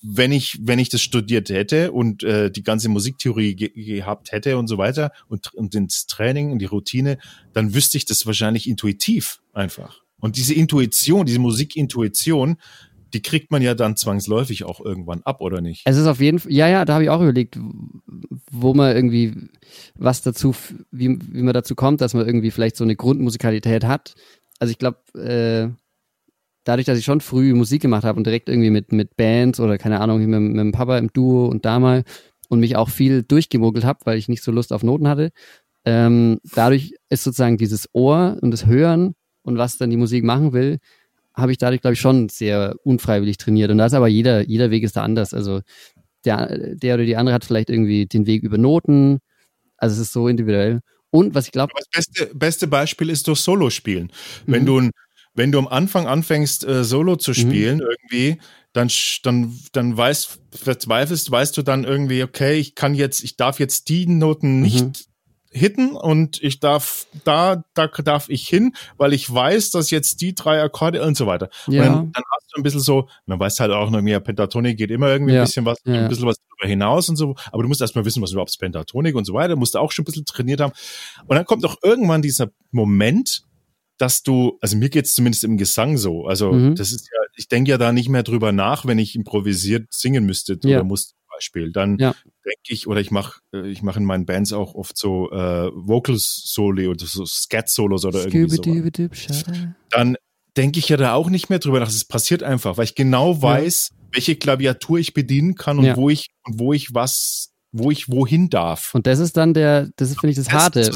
[0.00, 4.56] Wenn ich, wenn ich das studiert hätte und äh, die ganze Musiktheorie ge gehabt hätte
[4.56, 7.18] und so weiter und, und das Training und die Routine,
[7.52, 10.00] dann wüsste ich das wahrscheinlich intuitiv einfach.
[10.20, 12.56] Und diese Intuition, diese Musikintuition,
[13.12, 15.82] die kriegt man ja dann zwangsläufig auch irgendwann ab, oder nicht?
[15.84, 17.58] Es ist auf jeden Fall, ja, ja, da habe ich auch überlegt,
[18.50, 19.48] wo man irgendwie
[19.94, 20.54] was dazu,
[20.90, 24.14] wie, wie man dazu kommt, dass man irgendwie vielleicht so eine Grundmusikalität hat.
[24.58, 25.68] Also ich glaube, äh,
[26.64, 29.78] dadurch, dass ich schon früh Musik gemacht habe und direkt irgendwie mit, mit Bands oder
[29.78, 32.04] keine Ahnung, mit, mit dem Papa im Duo und da mal
[32.48, 35.30] und mich auch viel durchgemogelt habe, weil ich nicht so Lust auf Noten hatte,
[35.84, 40.52] ähm, dadurch ist sozusagen dieses Ohr und das Hören und was dann die Musik machen
[40.52, 40.78] will,
[41.38, 43.70] habe ich dadurch, glaube ich, schon sehr unfreiwillig trainiert.
[43.70, 45.32] Und da ist aber jeder, jeder Weg ist da anders.
[45.32, 45.60] Also
[46.24, 49.20] der, der oder die andere hat vielleicht irgendwie den Weg über Noten.
[49.76, 50.80] Also es ist so individuell.
[51.10, 51.72] Und was ich glaube.
[51.76, 54.10] Das beste, beste Beispiel ist durch Solo-Spielen.
[54.46, 54.52] Mhm.
[54.52, 54.90] Wenn du
[55.34, 57.34] wenn du am Anfang anfängst, äh, Solo zu mhm.
[57.34, 57.84] spielen, mhm.
[57.84, 58.40] irgendwie,
[58.72, 58.90] dann,
[59.22, 63.88] dann, dann weißt, verzweifelst, weißt du dann irgendwie, okay, ich kann jetzt, ich darf jetzt
[63.88, 64.92] die Noten nicht mhm
[65.50, 70.34] hitten und ich darf da, da darf ich hin, weil ich weiß, dass jetzt die
[70.34, 71.48] drei Akkorde und so weiter.
[71.66, 71.82] Ja.
[71.82, 74.76] Und dann, dann hast du ein bisschen so, man weiß halt auch noch mehr, Pentatonik
[74.76, 75.40] geht immer irgendwie ja.
[75.40, 75.94] ein bisschen was, ja.
[75.94, 79.14] ein bisschen was darüber hinaus und so, aber du musst erstmal wissen, was überhaupt Pentatonik
[79.14, 80.72] und so weiter, musst du auch schon ein bisschen trainiert haben.
[81.26, 83.42] Und dann kommt doch irgendwann dieser Moment,
[83.96, 86.26] dass du, also mir geht's zumindest im Gesang so.
[86.26, 86.76] Also mhm.
[86.76, 90.24] das ist ja, ich denke ja da nicht mehr drüber nach, wenn ich improvisiert singen
[90.24, 91.72] müsste oder muss Beispiel.
[91.72, 92.14] Dann ja.
[92.48, 95.70] Denke ich, oder ich mache äh, ich mache in meinen Bands auch oft so äh,
[95.74, 98.62] Vocals-Soli oder so Scat-Solos oder irgendwie so.
[99.90, 100.16] Dann
[100.56, 101.88] denke ich ja da auch nicht mehr drüber nach.
[101.88, 104.06] Es passiert einfach, weil ich genau weiß, ja.
[104.12, 105.96] welche Klaviatur ich bedienen kann und ja.
[105.96, 108.94] wo ich und wo ich was, wo ich wohin darf.
[108.94, 110.90] Und das ist dann der, das ist finde ich das, das Harte.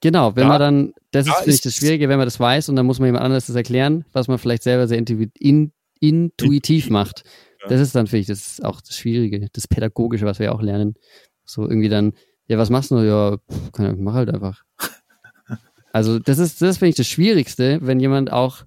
[0.00, 2.68] Genau, wenn ja, man dann, das ist, finde ich, das Schwierige, wenn man das weiß
[2.68, 5.02] und dann muss man jemand anderes das erklären, was man vielleicht selber sehr
[5.40, 7.24] in, intuitiv macht.
[7.68, 10.62] Das ist dann, finde ich, das ist auch das Schwierige, das Pädagogische, was wir auch
[10.62, 10.94] lernen.
[11.44, 12.12] So irgendwie dann,
[12.46, 12.98] ja, was machst du?
[12.98, 14.64] Ja, pff, kann, mach halt einfach.
[15.90, 18.64] Also, das ist, das finde ich das Schwierigste, wenn jemand auch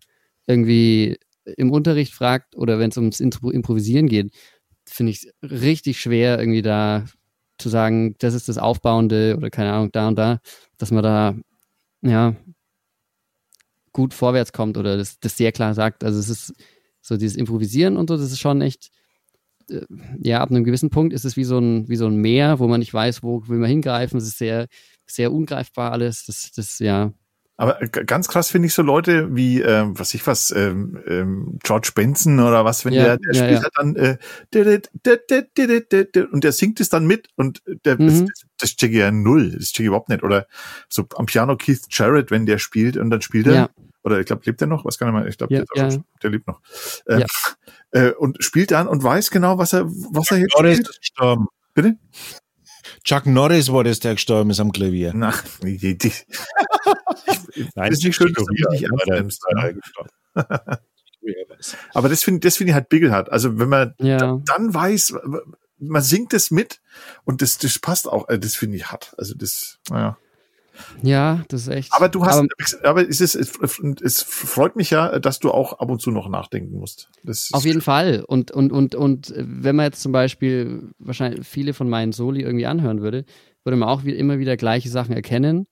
[0.47, 4.33] irgendwie im Unterricht fragt oder wenn es ums Improvisieren geht,
[4.85, 7.05] finde ich richtig schwer, irgendwie da
[7.59, 10.39] zu sagen, das ist das Aufbauende oder keine Ahnung, da und da,
[10.77, 11.35] dass man da,
[12.01, 12.35] ja,
[13.93, 16.03] gut vorwärts kommt oder das, das sehr klar sagt.
[16.03, 16.53] Also es ist,
[17.01, 18.91] so dieses Improvisieren und so, das ist schon echt,
[19.69, 19.81] äh,
[20.19, 22.67] ja, ab einem gewissen Punkt ist es wie so ein, wie so ein Meer, wo
[22.67, 24.17] man nicht weiß, wo will man hingreifen.
[24.17, 24.67] Es ist sehr,
[25.05, 26.25] sehr ungreifbar alles.
[26.25, 27.11] Das, das, ja.
[27.57, 31.91] Aber ganz krass finde ich so Leute wie, ähm, was ich was, ähm, ähm, George
[31.93, 33.63] Benson oder was, wenn ja, der, der ja, spielt ja.
[33.63, 34.19] halt
[34.51, 38.25] dann äh, und der singt es dann mit und der, mhm.
[38.25, 40.23] das, das checke ich ja null, das checke ich überhaupt nicht.
[40.23, 40.47] Oder
[40.89, 43.69] so am Piano Keith Jarrett, wenn der spielt und dann spielt er.
[44.03, 44.85] Oder ich glaube, lebt er noch?
[44.85, 45.27] Was kann er mal?
[45.27, 45.97] Ich glaube, ja, der, ja.
[46.23, 46.59] der, lebt noch.
[47.07, 47.25] Ähm, ja.
[47.91, 50.89] äh, und spielt dann und weiß genau, was er, was Chuck er jetzt Norris spielt.
[50.89, 51.47] Ist gestorben.
[51.73, 51.97] Bitte?
[53.03, 55.11] Chuck Norris war das, der gestorben ist am Klavier.
[55.13, 56.11] Na, die, die.
[57.75, 59.45] Nein, ist nicht schön, dass du nicht ernst nimmst.
[61.93, 63.31] Aber das finde das finde ich halt biggelhart.
[63.31, 64.39] Also wenn man ja.
[64.45, 65.13] dann weiß,
[65.77, 66.81] man singt es mit
[67.23, 69.13] und das, das passt auch, äh, das finde ich hart.
[69.17, 70.17] Also das, naja.
[71.01, 71.93] Ja, das ist echt.
[71.93, 75.89] Aber du hast, aber, aber es, ist, es, freut mich ja, dass du auch ab
[75.89, 77.09] und zu noch nachdenken musst.
[77.51, 78.23] auf jeden Fall.
[78.25, 82.65] Und, und, und, und wenn man jetzt zum Beispiel wahrscheinlich viele von meinen Soli irgendwie
[82.65, 83.25] anhören würde,
[83.63, 85.67] würde man auch immer wieder gleiche Sachen erkennen.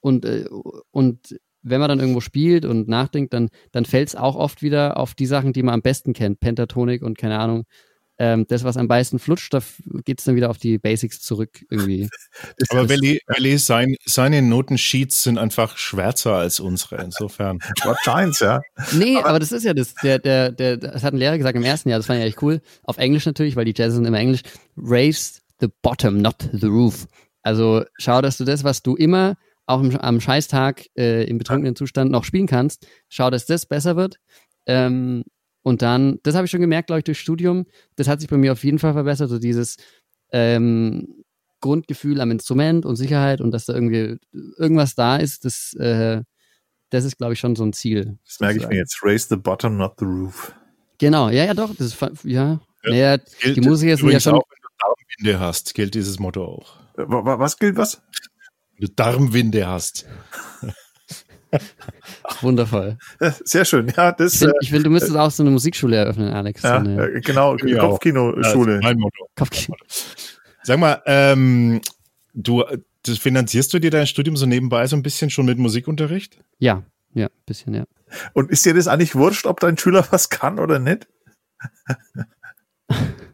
[0.00, 0.46] Und, äh,
[0.90, 4.96] und wenn man dann irgendwo spielt und nachdenkt, dann, dann fällt es auch oft wieder
[4.96, 6.40] auf die Sachen, die man am besten kennt.
[6.40, 7.64] Pentatonik und keine Ahnung,
[8.22, 9.58] ähm, das, was am meisten flutscht, da
[10.04, 12.08] geht es dann wieder auf die Basics zurück irgendwie.
[12.70, 17.58] Aber Willi, Willi sein, seine Notensheets sind einfach schwärzer als unsere, insofern.
[17.82, 18.62] Wahrscheinlich, ja.
[18.92, 21.56] Nee, aber, aber, das ist ja das, der, der, der, das hat ein Lehrer gesagt
[21.56, 22.60] im ersten Jahr, das fand ich echt cool.
[22.84, 24.42] Auf Englisch natürlich, weil die Jazz sind immer Englisch.
[24.76, 27.08] Raise the bottom, not the roof.
[27.42, 29.34] Also schau, dass du das, was du immer
[29.66, 33.96] auch im, am Scheißtag äh, im betrunkenen Zustand noch spielen kannst, schau, dass das besser
[33.96, 34.20] wird.
[34.66, 35.24] Ähm,
[35.62, 38.36] und dann, das habe ich schon gemerkt, glaube ich, durch Studium, das hat sich bei
[38.36, 39.76] mir auf jeden Fall verbessert, so dieses,
[40.32, 41.22] ähm,
[41.62, 44.18] Grundgefühl am Instrument und Sicherheit und dass da irgendwie
[44.58, 46.22] irgendwas da ist, das, äh,
[46.90, 48.18] das ist, glaube ich, schon so ein Ziel.
[48.26, 49.00] Das merke ich mir jetzt.
[49.02, 50.54] Raise the bottom, not the roof.
[50.98, 51.74] Genau, ja, ja, doch.
[51.74, 52.10] Das ist, ja.
[52.24, 52.60] ja.
[52.84, 54.34] Naja, die Musiker sind ja schon.
[54.34, 56.76] Auch, wenn du Darmwinde hast, gilt dieses Motto auch.
[56.96, 58.02] Was gilt was?
[58.76, 60.06] Wenn du Darmwinde hast.
[62.40, 62.98] Wundervoll.
[63.44, 63.92] Sehr schön.
[63.96, 66.62] Ja, das, ich finde, äh, find, du müsstest auch so eine Musikschule eröffnen, Alex.
[66.62, 68.74] Ja, so eine, genau, Kopfkino-Schule.
[68.74, 69.26] Ja, mein Motto.
[69.36, 69.76] Kopfkino.
[70.62, 71.80] Sag mal, ähm,
[72.34, 72.64] du
[73.04, 76.38] das finanzierst du dir dein Studium so nebenbei so ein bisschen schon mit Musikunterricht?
[76.58, 76.84] Ja,
[77.14, 77.84] ja, ein bisschen, ja.
[78.32, 81.08] Und ist dir das eigentlich wurscht, ob dein Schüler was kann oder nicht?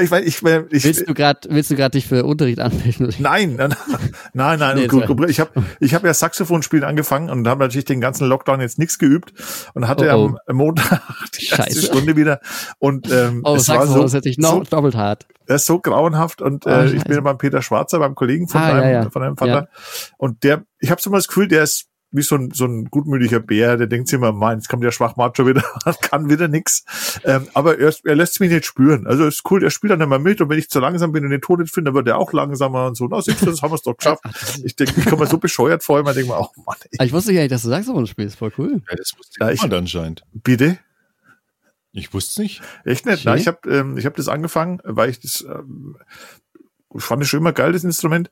[0.00, 3.14] Ich mein, ich, mein, ich, willst du gerade willst du gerade dich für Unterricht anmelden?
[3.18, 3.74] Nein, nein,
[4.32, 4.76] nein, nein.
[4.76, 8.60] Nee, ich habe ich hab ja Saxophon spielen angefangen und habe natürlich den ganzen Lockdown
[8.60, 9.32] jetzt nichts geübt
[9.74, 10.36] und hatte oh, oh.
[10.46, 11.02] am Montag
[11.38, 11.62] die Scheiße.
[11.62, 12.40] erste Stunde wieder
[12.78, 15.26] und ähm, oh, es Saxophon war so, ist natürlich noch so, doppelt hart.
[15.46, 18.60] Das ist so grauenhaft und oh, äh, ich bin beim Peter Schwarzer, beim Kollegen von,
[18.60, 19.10] ah, deinem, ja, ja.
[19.10, 19.68] von deinem Vater ja.
[20.16, 22.86] und der, ich habe so mal das Gefühl, der ist wie so ein, so ein
[22.86, 25.62] gutmütiger Bär, der denkt sich immer, mein, jetzt kommt der Schwachmacho wieder,
[26.02, 26.84] kann wieder nix.
[27.24, 29.06] Ähm, aber er, er lässt mich nicht spüren.
[29.06, 31.30] Also ist cool, er spielt dann immer mit und wenn ich zu langsam bin und
[31.30, 33.06] den Ton nicht finde, dann wird er auch langsamer und so.
[33.06, 34.22] Na, siehst du, das haben wir es doch geschafft.
[34.64, 36.76] Ich denke, ich komme so bescheuert vor, immer denke mir, oh Mann.
[36.90, 37.06] Ey.
[37.06, 38.82] Ich wusste ja nicht, dass du Saxophon spielst, voll cool.
[38.88, 40.22] Ja, das wusste ja, ich ja, anscheinend.
[40.32, 40.78] Bitte?
[41.92, 42.62] Ich wusste es nicht.
[42.84, 43.20] Echt nicht?
[43.20, 43.22] Okay.
[43.26, 45.96] Na, ich habe ähm, ich hab das angefangen, weil ich das ähm,
[46.94, 48.30] ich fand es schon immer geil, das Instrument.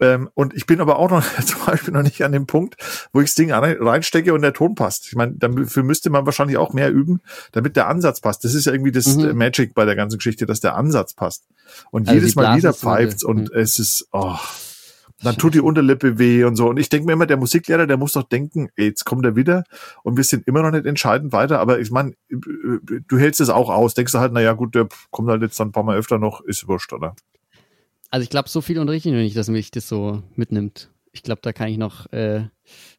[0.00, 2.76] Ähm, und ich bin aber auch noch zum Beispiel noch nicht an dem Punkt,
[3.12, 5.06] wo ich das Ding reinstecke und der Ton passt.
[5.06, 7.20] Ich meine, dafür müsste man wahrscheinlich auch mehr üben,
[7.52, 8.44] damit der Ansatz passt.
[8.44, 9.36] Das ist ja irgendwie das mhm.
[9.36, 11.44] Magic bei der ganzen Geschichte, dass der Ansatz passt.
[11.90, 13.58] Und also jedes Mal wieder pfeift und mhm.
[13.58, 14.36] es ist, oh,
[15.22, 16.68] dann tut die Unterlippe weh und so.
[16.68, 19.36] Und ich denke mir immer, der Musiklehrer, der muss doch denken, ey, jetzt kommt er
[19.36, 19.64] wieder
[20.02, 21.60] und wir sind immer noch nicht entscheidend weiter.
[21.60, 23.94] Aber ich meine, du hältst es auch aus.
[23.94, 26.18] Denkst du halt, na ja, gut, der kommt halt jetzt dann ein paar Mal öfter
[26.18, 27.14] noch, ist wurscht, oder?
[28.14, 30.88] Also ich glaube, so viel unterrichte ich nicht, dass mich das so mitnimmt.
[31.10, 32.44] Ich glaube, da kann ich noch äh,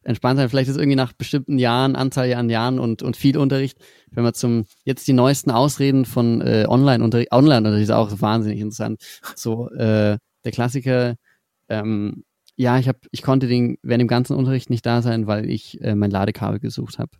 [0.02, 0.50] entspannt sein.
[0.50, 3.78] Vielleicht ist irgendwie nach bestimmten Jahren, Anzahl an Jahren und, und viel Unterricht,
[4.10, 9.00] wenn man zum jetzt die neuesten Ausreden von äh, Online-Unterricht, Online-Unterricht ist auch wahnsinnig interessant.
[9.34, 11.14] So äh, der Klassiker,
[11.70, 12.24] ähm,
[12.56, 15.80] ja, ich habe, ich konnte den während dem ganzen Unterricht nicht da sein, weil ich
[15.80, 17.12] äh, mein Ladekabel gesucht habe.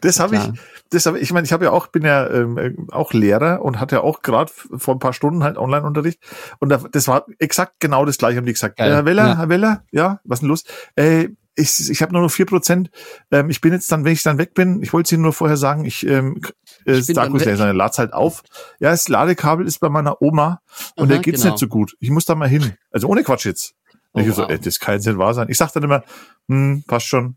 [0.00, 0.42] Das habe ich,
[0.90, 3.96] das habe ich meine, ich habe ja auch, bin ja ähm, auch Lehrer und hatte
[3.96, 6.20] ja auch gerade vor ein paar Stunden halt Online-Unterricht
[6.58, 8.38] und das war exakt genau das gleiche.
[8.38, 8.92] Haben die gesagt, Geil.
[8.92, 9.36] Herr Weller, ja.
[9.38, 10.64] Herr Weller, ja, was ist denn los?
[10.96, 12.90] Äh, ich, ich habe nur noch vier Prozent.
[13.30, 15.56] Ähm, ich bin jetzt dann, wenn ich dann weg bin, ich wollte Ihnen nur vorher
[15.56, 16.40] sagen, ich, ähm,
[16.84, 18.42] äh, Starkus, der seine Lad's halt auf.
[18.78, 20.60] Ja, das Ladekabel ist bei meiner Oma
[20.96, 21.54] und Aha, der geht's genau.
[21.54, 21.96] nicht so gut.
[21.98, 22.74] Ich muss da mal hin.
[22.90, 23.74] Also ohne Quatsch jetzt.
[24.12, 24.36] Oh, ich wow.
[24.36, 25.48] so, ey, das kann jetzt nicht wahr sein.
[25.50, 26.04] Ich sag dann immer,
[26.48, 27.36] hm, passt schon.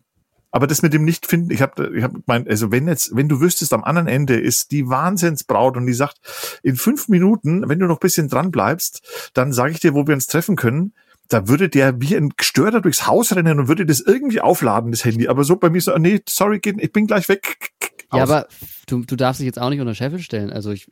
[0.51, 3.39] Aber das mit dem Nicht-Finden, ich habe ich hab mein, also wenn jetzt, wenn du
[3.39, 6.17] wüsstest, am anderen Ende ist die Wahnsinnsbraut und die sagt,
[6.61, 9.01] in fünf Minuten, wenn du noch bisschen dran bleibst,
[9.33, 10.93] dann sage ich dir, wo wir uns treffen können.
[11.29, 15.05] Da würde der wie ein Gestörter durchs Haus rennen und würde das irgendwie aufladen, das
[15.05, 15.29] Handy.
[15.29, 17.71] Aber so bei mir so, nee, sorry, ich bin gleich weg.
[18.09, 18.17] Aus.
[18.17, 18.47] Ja, aber
[18.87, 20.51] du, du darfst dich jetzt auch nicht unter Scheffel stellen.
[20.51, 20.87] Also ich,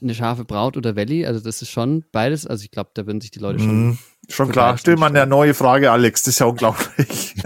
[0.00, 2.46] eine scharfe Braut oder Valley, also das ist schon beides.
[2.46, 3.88] Also ich glaube, da würden sich die Leute schon.
[3.88, 4.78] Mm, schon klar.
[4.78, 6.22] Stell mal eine neue Frage, Alex.
[6.22, 7.34] Das ist ja unglaublich.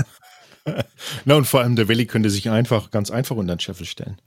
[1.25, 4.21] Na, und vor allem der Willi könnte sich einfach, ganz einfach unter den Scheffel stellen.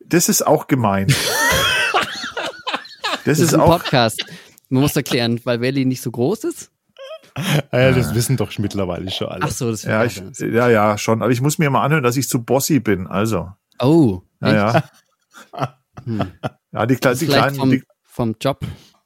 [0.00, 1.06] Das ist auch gemein.
[1.92, 2.06] das,
[3.24, 3.78] das, ist, ist ein auch.
[3.78, 4.24] Podcast.
[4.68, 6.70] Man muss erklären, weil Valley nicht so groß ist.
[7.70, 9.44] Ah ja, das wissen doch mittlerweile schon alle.
[9.44, 11.22] Ach so, das ja, ich, ja, ja, schon.
[11.22, 13.06] Aber ich muss mir mal anhören, dass ich zu bossy bin.
[13.06, 13.52] Also.
[13.78, 14.22] Oh.
[14.40, 14.90] Ja, ja.
[16.04, 16.32] Hm.
[16.70, 17.56] Ja, die, die kleinen.
[17.56, 18.60] Vom, die, vom Job,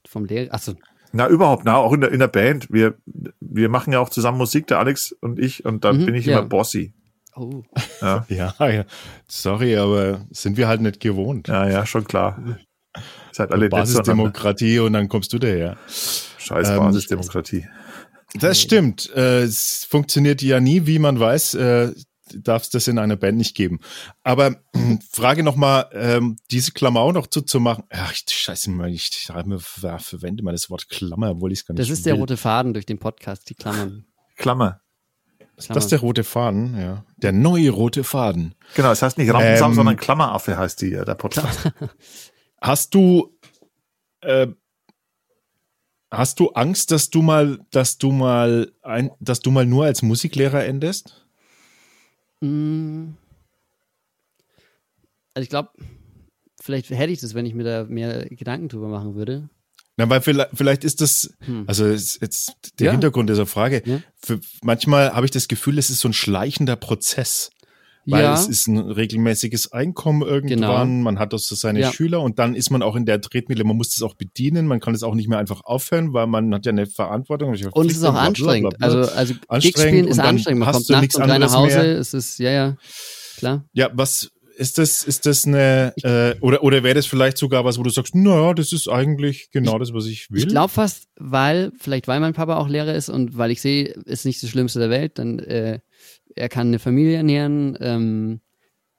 [0.05, 0.53] vom Lehrer.
[0.53, 0.75] Achso,
[1.13, 2.69] na, überhaupt, na, auch in der, in der Band.
[2.71, 2.95] Wir,
[3.41, 6.27] wir machen ja auch zusammen Musik, der Alex und ich, und da mhm, bin ich
[6.27, 6.39] ja.
[6.39, 6.93] immer Bossy.
[7.35, 7.63] Oh.
[8.01, 8.27] Ja.
[8.29, 8.85] ja, ja,
[9.27, 11.49] sorry, aber sind wir halt nicht gewohnt.
[11.49, 12.59] Ja, ja, schon klar.
[13.33, 15.77] Seid alle Basisdemokratie und dann kommst du daher.
[16.39, 17.67] Scheiß ähm, Basisdemokratie.
[18.35, 19.11] Das stimmt.
[19.15, 21.55] Äh, es funktioniert ja nie, wie man weiß.
[21.55, 21.93] Äh,
[22.41, 23.81] darf es das in einer Band nicht geben.
[24.23, 27.85] Aber äh, Frage nochmal, ähm, diese Klammer noch zuzumachen.
[27.91, 31.81] Ach, ich, scheiße, ich, ich verwende mal das Wort Klammer, obwohl ich es gar nicht
[31.81, 32.13] Das ist will.
[32.13, 34.07] der rote Faden durch den Podcast, die Klammern.
[34.37, 34.81] Klammer.
[35.57, 35.75] Klammer.
[35.75, 37.05] Das ist der rote Faden, ja.
[37.19, 38.55] Der neue rote Faden.
[38.75, 41.71] Genau, das heißt nicht Rampensam, ähm, sondern Klammeraffe heißt die, der Podcast.
[42.61, 43.37] Hast du,
[44.21, 44.47] äh,
[46.13, 50.03] hast du Angst, dass du mal, dass du mal ein, dass du mal nur als
[50.03, 51.22] Musiklehrer endest?
[52.43, 53.15] Mm.
[55.35, 55.71] Also ich glaube,
[56.61, 59.49] vielleicht hätte ich das, wenn ich mir da mehr Gedanken drüber machen würde.
[59.97, 61.65] Na, weil vielleicht, ist das, hm.
[61.67, 62.93] also jetzt der ja.
[62.93, 64.01] Hintergrund dieser Frage, ja.
[64.17, 67.51] für, manchmal habe ich das Gefühl, es ist so ein schleichender Prozess.
[68.05, 68.35] Weil ja.
[68.35, 71.05] es ist ein regelmäßiges Einkommen irgendwann, genau.
[71.05, 71.93] man hat also seine ja.
[71.93, 74.81] Schüler und dann ist man auch in der Tretmühle, man muss das auch bedienen, man
[74.81, 77.51] kann es auch nicht mehr einfach aufhören, weil man hat ja eine Verantwortung.
[77.51, 81.39] Und es ist auch anstrengend, also, also anstrengend ist anstrengend, man kommt nachts um drei
[81.39, 81.99] nach Hause, mehr.
[81.99, 82.77] es ist, ja, ja,
[83.37, 83.65] klar.
[83.73, 87.79] Ja, was, ist das, ist das eine, äh, oder, oder wäre das vielleicht sogar was,
[87.79, 90.41] wo du sagst, naja, das ist eigentlich genau das, was ich will?
[90.41, 93.87] Ich glaube fast, weil, vielleicht weil mein Papa auch Lehrer ist und weil ich sehe,
[94.05, 95.81] ist nicht das Schlimmste der Welt, dann, äh,
[96.37, 98.41] er kann eine Familie ernähren, ähm,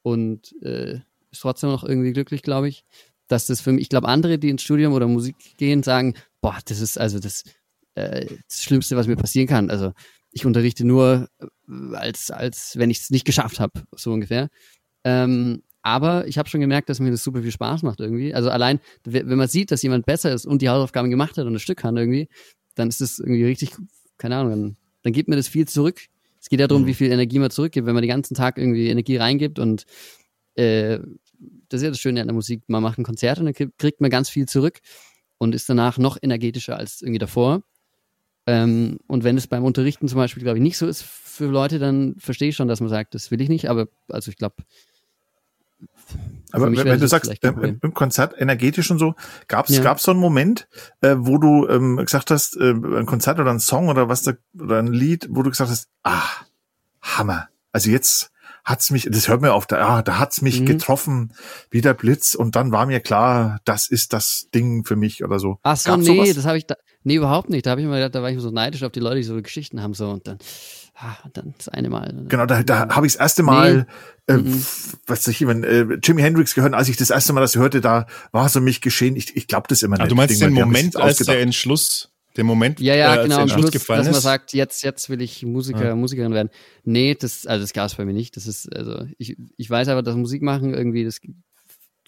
[0.03, 0.99] und, äh,
[1.31, 2.86] ist trotzdem noch irgendwie glücklich, glaube ich.
[3.27, 6.59] Dass das für mich, ich glaube, andere, die ins Studium oder Musik gehen, sagen, boah,
[6.65, 7.43] das ist also das,
[7.95, 9.69] äh, das Schlimmste, was mir passieren kann.
[9.69, 9.93] Also,
[10.31, 14.49] ich unterrichte nur äh, als, als wenn ich es nicht geschafft habe, so ungefähr.
[15.03, 18.34] Ähm, aber ich habe schon gemerkt, dass mir das super viel Spaß macht irgendwie.
[18.34, 21.53] Also allein, wenn man sieht, dass jemand besser ist und die Hausaufgaben gemacht hat und
[21.55, 22.29] ein Stück kann irgendwie,
[22.75, 23.71] dann ist das irgendwie richtig,
[24.17, 26.07] keine Ahnung, dann, dann gibt mir das viel zurück.
[26.43, 26.87] Es geht ja darum, mhm.
[26.87, 29.85] wie viel Energie man zurückgibt, wenn man den ganzen Tag irgendwie Energie reingibt und
[30.55, 30.99] äh,
[31.69, 32.63] das ist ja das Schöne an der Musik.
[32.67, 34.81] Man macht ein Konzert und dann kriegt man ganz viel zurück
[35.37, 37.63] und ist danach noch energetischer als irgendwie davor.
[38.45, 41.79] Ähm, und wenn es beim Unterrichten zum Beispiel, glaube ich, nicht so ist für Leute,
[41.79, 43.69] dann verstehe ich schon, dass man sagt, das will ich nicht.
[43.69, 44.57] Aber also ich glaube,
[46.53, 49.15] aber wenn, wenn du sagst, äh, im Konzert energetisch und so,
[49.47, 49.97] gab es ja.
[49.97, 50.67] so einen Moment,
[51.01, 54.34] äh, wo du ähm, gesagt hast, äh, ein Konzert oder ein Song oder was da,
[54.59, 56.21] oder ein Lied, wo du gesagt hast, ah,
[57.01, 57.49] Hammer.
[57.71, 58.29] Also jetzt
[58.63, 60.65] hat's mich, das hört mir auf, da, ah, da hat's mich mhm.
[60.67, 61.34] getroffen
[61.71, 65.39] wie der Blitz und dann war mir klar, das ist das Ding für mich oder
[65.39, 65.57] so.
[65.63, 66.36] Ach so, Gab's nee, sowas?
[66.36, 67.65] das habe ich da, nee, überhaupt nicht.
[67.65, 69.41] Da habe ich mir gedacht, da war ich so neidisch auf die Leute, die so
[69.41, 70.38] Geschichten haben so und dann
[70.95, 72.13] ah, dann das eine Mal.
[72.27, 73.87] Genau, da, da habe ich das erste Mal,
[74.27, 74.35] nee.
[74.35, 74.65] äh, mhm.
[75.07, 78.07] was ich wenn äh, Jimi Hendrix gehört, als ich das erste Mal das hörte, da
[78.31, 79.15] war so mich geschehen.
[79.15, 80.05] Ich, ich glaube das immer nicht.
[80.05, 83.49] Ah, du meinst den Moment, als der Entschluss, der Moment, ja, ja, äh, genau, am
[83.49, 85.95] Schluss, gefallen dass man sagt, jetzt, jetzt will ich Musiker, ja.
[85.95, 86.49] Musikerin werden.
[86.83, 88.35] Nee, das, also das gab es bei mir nicht.
[88.37, 91.19] Das ist, also ich, ich weiß aber, dass Musik machen irgendwie das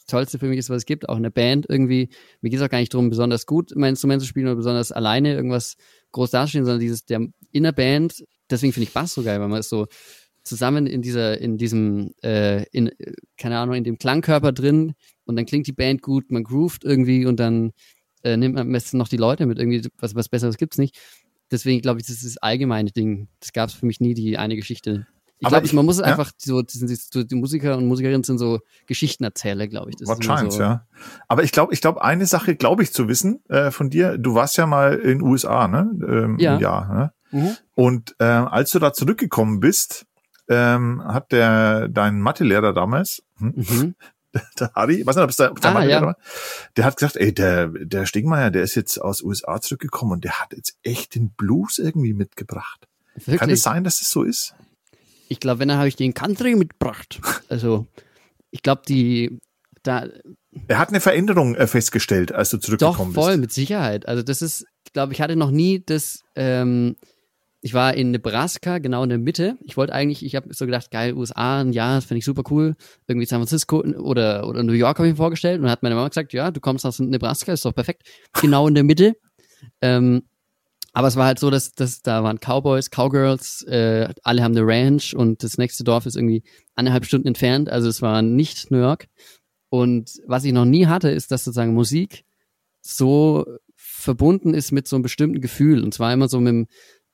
[0.08, 2.10] Tollste für mich ist, was es gibt, auch eine Band irgendwie.
[2.42, 4.92] Mir geht es auch gar nicht darum, besonders gut mein Instrument zu spielen oder besonders
[4.92, 5.78] alleine irgendwas
[6.16, 9.48] groß dastehen, sondern dieses, der in der Band deswegen finde ich Bass so geil, weil
[9.48, 9.88] man ist so
[10.44, 12.92] zusammen in dieser, in diesem, äh, in,
[13.38, 14.94] keine Ahnung, in dem Klangkörper drin
[15.26, 17.72] und dann klingt die Band gut, man groovt irgendwie und dann
[18.24, 20.98] äh, nimmt man am besten noch die Leute mit, irgendwie was, was Besseres gibt's nicht.
[21.52, 23.28] Deswegen glaube ich, das ist das allgemeine Ding.
[23.40, 25.08] Das gab es für mich nie, die eine Geschichte.
[25.40, 26.06] Ich glaube, man muss ja.
[26.06, 29.98] einfach so, die, die, Musiker und Musikerinnen sind so Geschichtenerzähler, glaube ich.
[29.98, 30.62] Das Wahrscheinlich, so.
[30.62, 30.88] ja.
[31.28, 34.18] Aber ich glaube, ich glaube, eine Sache glaube ich zu wissen äh, von dir.
[34.18, 35.92] Du warst ja mal in USA, ne?
[36.08, 36.58] Ähm, ja.
[36.58, 37.12] Ja.
[37.32, 37.42] Ne?
[37.42, 37.58] Mhm.
[37.76, 40.06] Und äh, als du da zurückgekommen bist,
[40.48, 43.96] ähm, hat der dein Mathelehrer damals, hm, mhm.
[44.60, 46.08] der Harry, weiß nicht, ob es der, der ah, Mathelehrer ja.
[46.08, 46.18] war,
[46.78, 50.40] der hat gesagt, ey, der, der Stegmeier, der ist jetzt aus USA zurückgekommen und der
[50.40, 52.88] hat jetzt echt den Blues irgendwie mitgebracht.
[53.16, 53.40] Wirklich?
[53.40, 54.56] Kann es sein, dass es so ist?
[55.28, 57.20] Ich glaube, wenn, dann habe ich den Country mitgebracht.
[57.50, 57.88] Also,
[58.52, 59.40] ich glaube, die,
[59.84, 60.08] da.
[60.68, 63.42] Er hat eine Veränderung äh, festgestellt, als du zurückgekommen Doch, voll, bist.
[63.42, 64.08] mit Sicherheit.
[64.08, 66.96] Also, das ist, ich glaube, ich hatte noch nie das, ähm,
[67.66, 69.58] ich war in Nebraska, genau in der Mitte.
[69.64, 72.76] Ich wollte eigentlich, ich habe so gedacht, geil, USA, ja, das finde ich super cool.
[73.08, 75.58] Irgendwie San Francisco oder, oder New York habe ich mir vorgestellt.
[75.58, 78.04] Und dann hat meine Mama gesagt, ja, du kommst aus Nebraska, ist doch perfekt.
[78.40, 79.14] Genau in der Mitte.
[79.82, 80.22] Ähm,
[80.96, 84.66] aber es war halt so, dass, dass da waren Cowboys, Cowgirls, äh, alle haben eine
[84.66, 86.42] Ranch und das nächste Dorf ist irgendwie
[86.74, 87.70] eineinhalb Stunden entfernt.
[87.70, 89.08] Also es war nicht New York.
[89.68, 92.24] Und was ich noch nie hatte, ist, dass sozusagen Musik
[92.82, 95.84] so verbunden ist mit so einem bestimmten Gefühl.
[95.84, 96.68] Und zwar immer so mit dem,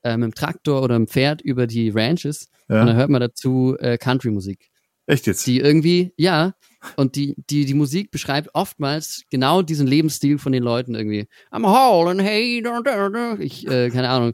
[0.04, 2.82] äh, mit dem Traktor oder dem Pferd über die Ranches ja.
[2.82, 4.70] und dann hört man dazu äh, Country-Musik.
[5.06, 5.44] Echt jetzt?
[5.48, 6.54] Die irgendwie, ja,
[6.96, 11.28] und die, die, die Musik beschreibt oftmals genau diesen Lebensstil von den Leuten irgendwie.
[11.50, 13.38] I'm hauling, hey, da, da, da.
[13.38, 14.32] ich, äh, keine Ahnung,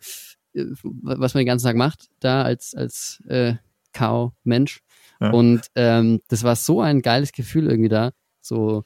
[0.54, 3.54] äh, was man den ganzen Tag macht, da als, als äh,
[3.92, 4.80] Cow-Mensch.
[5.20, 5.30] Ja.
[5.30, 8.12] Und ähm, das war so ein geiles Gefühl irgendwie da.
[8.40, 8.84] So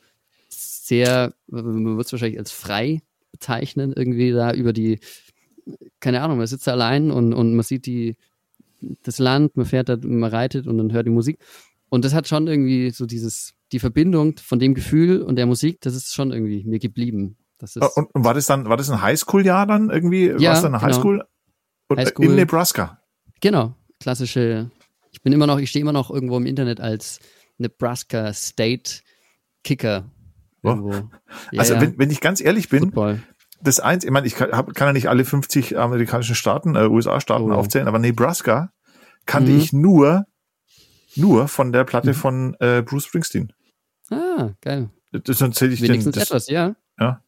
[0.48, 4.98] sehr, man wird es wahrscheinlich als frei bezeichnen, irgendwie da über die
[6.00, 8.16] keine Ahnung, man sitzt da allein und, und man sieht die,
[9.02, 11.38] das Land, man fährt da, man reitet und dann hört die Musik.
[11.92, 15.82] Und das hat schon irgendwie so dieses, die Verbindung von dem Gefühl und der Musik,
[15.82, 17.36] das ist schon irgendwie mir geblieben.
[17.58, 20.28] Das ist und, und war das dann, war das ein Highschool-Jahr dann irgendwie?
[20.38, 20.88] Ja, Warst du eine genau.
[20.88, 21.24] Highschool?
[21.94, 22.24] Highschool?
[22.24, 23.02] In Nebraska?
[23.42, 24.70] Genau, klassische,
[25.10, 27.20] ich bin immer noch, ich stehe immer noch irgendwo im Internet als
[27.58, 29.02] Nebraska State
[29.62, 30.10] Kicker.
[30.62, 30.70] Oh.
[31.50, 31.80] Ja, also ja.
[31.82, 33.22] Wenn, wenn ich ganz ehrlich bin, Football
[33.60, 36.86] das eins, ich meine, ich kann, hab, kann ja nicht alle 50 amerikanischen Staaten, äh,
[36.86, 37.54] USA-Staaten oh.
[37.54, 38.72] aufzählen, aber Nebraska
[39.26, 39.58] kannte mhm.
[39.58, 40.24] ich nur,
[41.16, 42.14] nur von der Platte mhm.
[42.14, 43.52] von äh, Bruce Springsteen.
[44.10, 44.90] Ah, geil.
[45.10, 46.74] Das erzähle ich Wenigstens den, das, etwas, ja.
[46.98, 47.22] Ja.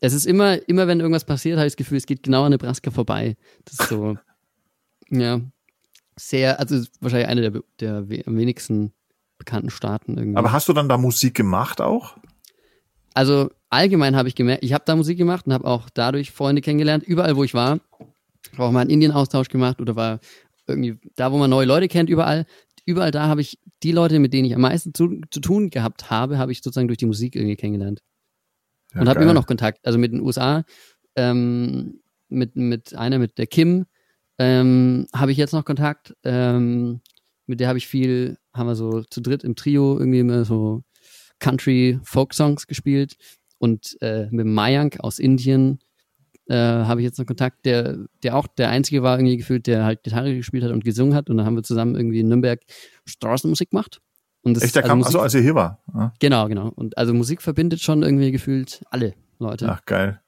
[0.00, 2.52] Es ist immer, immer wenn irgendwas passiert, habe ich das Gefühl, es geht genau an
[2.52, 3.36] Nebraska vorbei.
[3.64, 4.16] Das ist so,
[5.10, 5.40] ja.
[6.16, 8.92] sehr, also wahrscheinlich eine der, der am wenigsten
[9.38, 10.38] bekannten Staaten irgendwie.
[10.38, 12.16] Aber hast du dann da Musik gemacht auch?
[13.14, 16.62] Also allgemein habe ich gemerkt, ich habe da Musik gemacht und habe auch dadurch Freunde
[16.62, 17.80] kennengelernt, überall wo ich war.
[18.44, 20.20] Ich habe auch mal einen Indien-Austausch gemacht oder war
[20.66, 22.46] irgendwie da, wo man neue Leute kennt, überall.
[22.86, 26.08] Überall da habe ich die Leute, mit denen ich am meisten zu, zu tun gehabt
[26.08, 28.00] habe, habe ich sozusagen durch die Musik irgendwie kennengelernt.
[28.94, 29.84] Ja, und habe immer noch Kontakt.
[29.84, 30.64] Also mit den USA,
[31.16, 33.86] ähm, mit, mit einer, mit der Kim,
[34.38, 36.14] ähm, habe ich jetzt noch Kontakt.
[36.22, 37.00] Ähm,
[37.46, 40.84] mit der habe ich viel, haben wir so zu dritt im Trio irgendwie immer so
[41.40, 43.16] Country-Folk-Songs gespielt.
[43.58, 45.80] Und äh, mit Mayank aus Indien
[46.48, 49.84] äh, habe ich jetzt noch Kontakt, der, der auch der einzige war irgendwie gefühlt, der
[49.84, 51.28] halt Gitarre gespielt hat und gesungen hat.
[51.28, 52.60] Und dann haben wir zusammen irgendwie in Nürnberg
[53.04, 54.00] Straßenmusik gemacht.
[54.42, 55.82] Und das, Echt, der also kam, Musik, also als er hier war?
[55.92, 56.12] Ja.
[56.20, 56.68] Genau, genau.
[56.68, 59.68] Und also Musik verbindet schon irgendwie gefühlt alle Leute.
[59.68, 60.20] Ach, geil.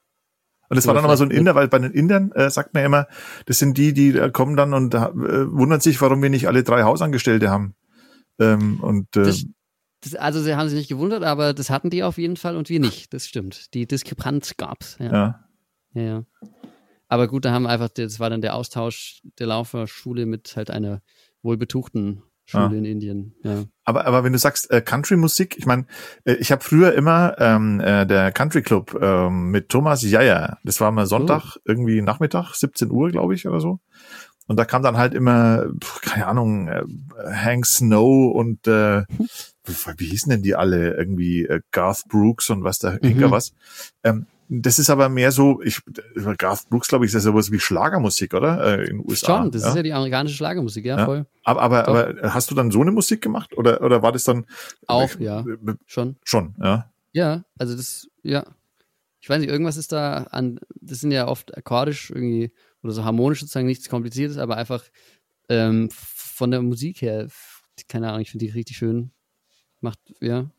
[0.68, 2.84] Und das war dann aber so ein Inder, weil bei den Indern äh, sagt man
[2.84, 3.06] immer,
[3.46, 6.82] das sind die, die kommen dann und äh, wundern sich, warum wir nicht alle drei
[6.82, 7.74] Hausangestellte haben.
[8.38, 9.46] Ähm, und äh, das,
[10.02, 12.68] das, also sie haben sich nicht gewundert, aber das hatten die auf jeden Fall und
[12.68, 13.14] wir nicht.
[13.14, 13.72] Das stimmt.
[13.72, 14.96] Die Diskrepanz gab's.
[15.00, 15.12] Ja.
[15.12, 15.47] ja.
[15.98, 16.24] Ja, ja.
[17.08, 20.70] Aber gut, da haben wir einfach, das war dann der Austausch der Lauferschule mit halt
[20.70, 21.00] einer
[21.42, 22.78] wohlbetuchten Schule ja.
[22.78, 23.34] in Indien.
[23.42, 23.64] Ja.
[23.84, 25.86] Aber, aber wenn du sagst äh, Country-Musik, ich meine,
[26.24, 30.80] äh, ich habe früher immer ähm, äh, der Country Club ähm, mit Thomas Jaja, das
[30.80, 31.60] war mal Sonntag, oh.
[31.64, 33.80] irgendwie Nachmittag, 17 Uhr, glaube ich, oder so.
[34.46, 35.66] Und da kam dann halt immer,
[36.00, 36.82] keine Ahnung, äh,
[37.30, 39.04] Hank Snow und äh,
[39.98, 40.94] wie hießen denn die alle?
[40.94, 43.30] Irgendwie äh, Garth Brooks und was da, mhm.
[43.30, 43.52] was.
[44.02, 45.80] Ähm, das ist aber mehr so, ich,
[46.38, 48.78] Garth Brooks, glaube ich, ist ja sowas wie Schlagermusik, oder?
[48.78, 49.38] Äh, in den USA.
[49.38, 49.68] Schon, das ja?
[49.68, 51.04] ist ja die amerikanische Schlagermusik, ja, ja.
[51.04, 51.26] voll.
[51.44, 53.56] Aber, aber, aber hast du dann so eine Musik gemacht?
[53.56, 54.46] Oder, oder war das dann?
[54.86, 55.44] Auch, ich, ja.
[55.86, 56.16] Schon.
[56.24, 56.90] Schon, ja.
[57.12, 58.46] Ja, also das, ja.
[59.20, 63.04] Ich weiß nicht, irgendwas ist da an, das sind ja oft akkordisch irgendwie, oder so
[63.04, 64.82] harmonisch sozusagen nichts Kompliziertes, aber einfach
[65.50, 67.28] ähm, von der Musik her,
[67.88, 69.10] keine Ahnung, ich finde die richtig schön.
[69.80, 70.50] Macht, ja.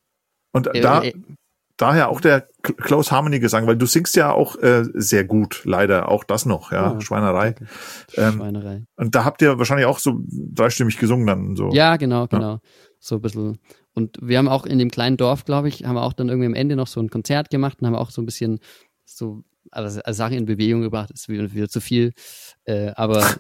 [0.52, 1.14] Und da, äh,
[1.80, 6.10] daher auch der Close Harmony Gesang, weil du singst ja auch äh, sehr gut, leider
[6.10, 7.56] auch das noch, ja, oh, Schweinerei.
[8.16, 8.84] Ähm, Schweinerei.
[8.98, 11.70] Und da habt ihr wahrscheinlich auch so dreistimmig gesungen dann so.
[11.72, 12.54] Ja, genau, genau.
[12.54, 12.60] Ja.
[13.00, 13.60] So ein bisschen.
[13.94, 16.48] Und wir haben auch in dem kleinen Dorf, glaube ich, haben wir auch dann irgendwie
[16.48, 18.60] am Ende noch so ein Konzert gemacht und haben auch so ein bisschen
[19.06, 22.12] so also, also Sachen in Bewegung gebracht, ist wieder, wieder zu viel.
[22.66, 23.36] Äh, aber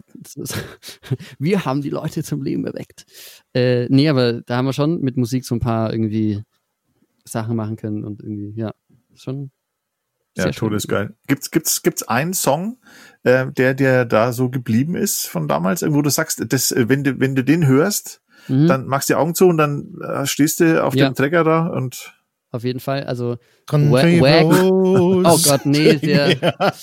[1.39, 3.05] wir haben die Leute zum Leben erweckt.
[3.53, 6.43] Äh, nee, aber da haben wir schon mit Musik so ein paar irgendwie
[7.32, 8.71] Sachen machen können und irgendwie, ja,
[9.15, 9.51] schon.
[10.38, 11.15] Ja, todesgeil.
[11.27, 12.77] Gibt's, gibt's, gibt's einen Song,
[13.23, 17.19] äh, der, der da so geblieben ist von damals, wo du sagst, das, wenn du,
[17.19, 18.67] wenn du den hörst, mhm.
[18.67, 21.09] dann machst du die Augen zu und dann äh, stehst du auf ja.
[21.09, 22.13] dem Trecker da und
[22.51, 23.03] auf jeden Fall.
[23.03, 25.25] Also Wagon.
[25.25, 26.73] Oh Gott, nee, der,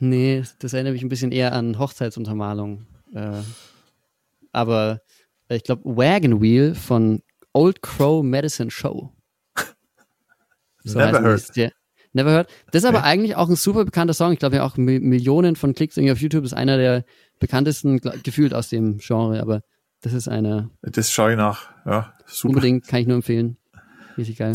[0.00, 2.86] nee, das erinnert mich ein bisschen eher an Hochzeitsuntermalung.
[3.14, 3.40] Äh,
[4.52, 5.00] aber
[5.48, 7.22] ich glaube Wagon Wheel von
[7.54, 9.12] Old Crow Medicine Show.
[10.84, 11.56] So Never heard.
[11.56, 11.72] Der,
[12.12, 12.48] Never heard.
[12.70, 13.08] Das ist aber okay.
[13.08, 14.32] eigentlich auch ein super bekannter Song.
[14.32, 16.44] Ich glaube ja auch Millionen von Klicks irgendwie auf YouTube.
[16.44, 17.04] Ist einer der
[17.40, 19.40] bekanntesten gefühlt aus dem Genre.
[19.40, 19.62] Aber
[20.00, 20.70] das ist eine.
[20.82, 21.70] Das schaue ich nach.
[21.84, 22.54] Ja, super.
[22.54, 23.56] Unbedingt kann ich nur empfehlen.
[24.16, 24.52] Richtig geil.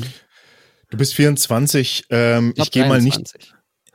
[0.89, 2.05] Du bist 24.
[2.09, 3.37] Ähm, ich, ich gehe mal nicht.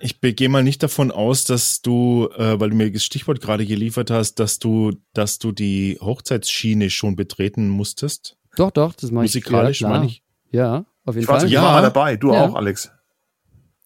[0.01, 3.65] Ich gehe mal nicht davon aus, dass du, äh, weil du mir das Stichwort gerade
[3.65, 8.37] geliefert hast, dass du, dass du die Hochzeitsschiene schon betreten musstest.
[8.57, 9.31] Doch, doch, das mache ich.
[9.31, 10.23] Musikalisch ja, meine ich.
[10.51, 11.47] Ja, auf jeden ich Fall.
[11.47, 12.45] Ich war mal dabei, du ja.
[12.45, 12.91] auch, Alex.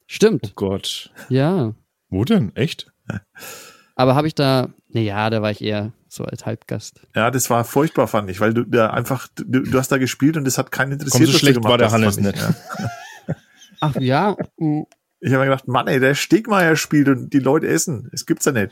[0.07, 0.49] Stimmt.
[0.51, 1.13] Oh Gott.
[1.29, 1.75] Ja.
[2.09, 2.55] Wo denn?
[2.57, 2.91] Echt?
[3.95, 7.01] Aber habe ich da, naja, da war ich eher so als Halbgast.
[7.15, 10.37] Ja, das war furchtbar, fand ich, weil du da einfach, du, du hast da gespielt
[10.37, 11.25] und das hat keinen interessiert.
[11.25, 12.39] Komm, so schlecht war der Hannes nicht.
[12.39, 12.55] Ja.
[13.81, 14.37] Ach ja.
[15.21, 18.09] Ich habe mir gedacht, Mann, ey, der Stegmeier spielt und die Leute essen.
[18.13, 18.71] Das gibt's ja nicht.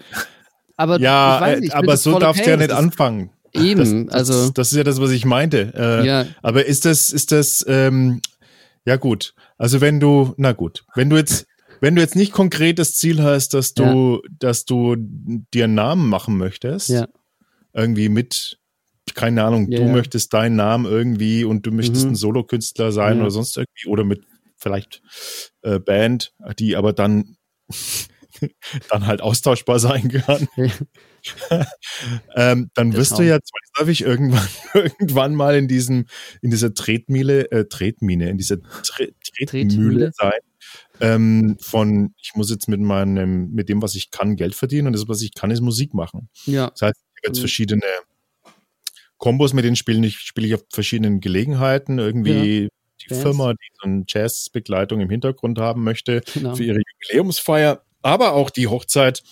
[0.77, 3.31] Aber ja, nicht, aber so darfst du ja nicht anfangen.
[3.53, 5.73] Eben, das, das, also das ist ja das, was ich meinte.
[5.75, 6.27] Äh, ja.
[6.43, 8.21] Aber ist das, ist das, ähm,
[8.87, 9.35] ja gut.
[9.59, 11.47] Also wenn du, na gut, wenn du jetzt,
[11.81, 14.31] wenn du jetzt nicht konkret das Ziel hast, dass du, ja.
[14.39, 17.07] dass du dir einen Namen machen möchtest, ja.
[17.75, 18.59] irgendwie mit,
[19.15, 22.13] keine Ahnung, ja, du möchtest deinen Namen irgendwie und du möchtest mhm.
[22.13, 24.25] ein Solokünstler sein oder sonst irgendwie oder mit
[24.57, 25.03] vielleicht
[25.63, 27.37] äh, Band, die aber dann
[28.91, 30.49] dann halt austauschbar sein kann.
[32.37, 36.07] ähm, dann wirst du ja zwangsläufig irgendwann, irgendwann mal in diesem,
[36.43, 39.13] in dieser Tretmühle, äh, Tretmine, in dieser Tre
[39.47, 40.41] Tretmühle sein.
[41.01, 44.93] Ähm, von, ich muss jetzt mit meinem, mit dem, was ich kann, Geld verdienen und
[44.95, 46.29] das, was ich kann, ist Musik machen.
[46.47, 46.71] Ja.
[46.71, 47.43] Das heißt, ich habe jetzt mhm.
[47.43, 47.83] verschiedene
[49.19, 51.99] Kombos, mit denen spiele ich, spiele ich auf verschiedenen Gelegenheiten.
[51.99, 52.69] Irgendwie ja.
[53.03, 53.23] die Bands.
[53.23, 56.55] Firma, die so eine Jazzbegleitung im Hintergrund haben möchte genau.
[56.55, 59.23] für ihre Jubiläumsfeier, aber auch die Hochzeit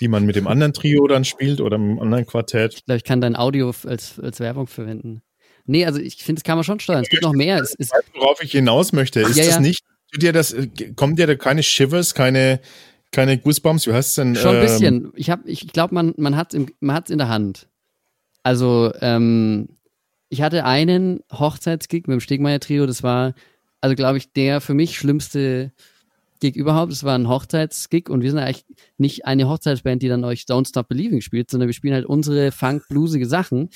[0.00, 2.74] die man mit dem anderen Trio dann spielt oder mit dem anderen Quartett.
[2.74, 5.22] Ich glaube, ich kann dein Audio als, als Werbung verwenden.
[5.66, 7.02] Nee, also ich finde, das kann man schon steuern.
[7.02, 7.58] Es gibt noch mehr.
[7.58, 9.60] Es ist, worauf ich hinaus möchte, ist ja, das ja.
[9.60, 9.82] nicht,
[10.16, 10.54] dir das,
[10.96, 12.60] kommt dir da keine Shivers, keine,
[13.12, 14.36] keine Goosebumps, wie heißt es denn?
[14.36, 14.94] Schon ein bisschen.
[14.94, 17.68] Ähm, ich, ich glaube, man, man hat es in der Hand.
[18.42, 19.68] Also, ähm,
[20.28, 23.34] ich hatte einen Hochzeitsgig mit dem Stegmeier-Trio, das war,
[23.80, 25.72] also glaube ich, der für mich schlimmste
[26.40, 26.92] Gig überhaupt.
[26.92, 28.64] Es war ein Hochzeitsgig und wir sind eigentlich
[28.98, 32.52] nicht eine Hochzeitsband, die dann euch Don't Stop Believing spielt, sondern wir spielen halt unsere
[32.52, 33.70] funk-bluesige Sachen.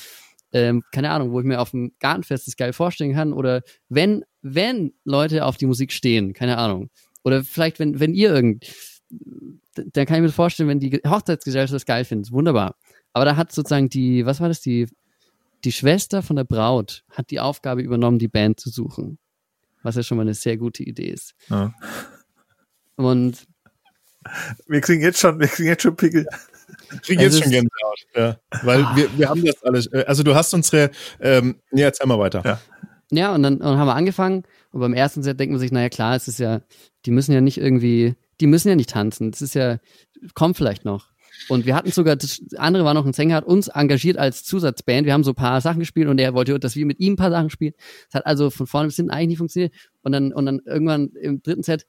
[0.53, 4.25] Ähm, keine Ahnung, wo ich mir auf dem Gartenfest das geil vorstellen kann oder wenn,
[4.41, 6.91] wenn Leute auf die Musik stehen, keine Ahnung.
[7.23, 8.65] Oder vielleicht, wenn, wenn ihr irgend,
[9.11, 12.33] dann kann ich mir vorstellen, wenn die Hochzeitsgesellschaft das geil findet.
[12.33, 12.77] Wunderbar.
[13.13, 14.87] Aber da hat sozusagen die, was war das, die,
[15.65, 19.19] die Schwester von der Braut hat die Aufgabe übernommen, die Band zu suchen.
[19.83, 21.35] Was ja schon mal eine sehr gute Idee ist.
[21.49, 21.75] Ja.
[22.99, 23.47] Und
[24.67, 26.27] wir kriegen jetzt schon, wir kriegen jetzt schon Pickel.
[26.93, 28.37] Ich kriege jetzt schon Gänsehaut, ja.
[28.63, 28.97] Weil ah.
[28.97, 29.87] wir, wir haben das alles.
[29.87, 30.91] Äh, also du hast unsere,
[31.21, 32.43] ähm, nee, erzähl mal weiter.
[32.45, 32.61] Ja.
[33.11, 35.89] Ja, und dann, und haben wir angefangen und beim ersten Set denkt man sich, naja
[35.89, 36.61] klar, es ist ja,
[37.07, 39.31] die müssen ja nicht irgendwie, die müssen ja nicht tanzen.
[39.31, 39.79] Das ist ja,
[40.35, 41.07] kommt vielleicht noch.
[41.49, 45.07] Und wir hatten sogar, das andere war noch ein Sänger, hat uns engagiert als Zusatzband.
[45.07, 47.17] Wir haben so ein paar Sachen gespielt und er wollte, dass wir mit ihm ein
[47.17, 47.73] paar Sachen spielen.
[48.11, 49.73] Das hat also von vorne bis hinten eigentlich nicht funktioniert.
[50.03, 51.87] Und dann, und dann irgendwann im dritten Set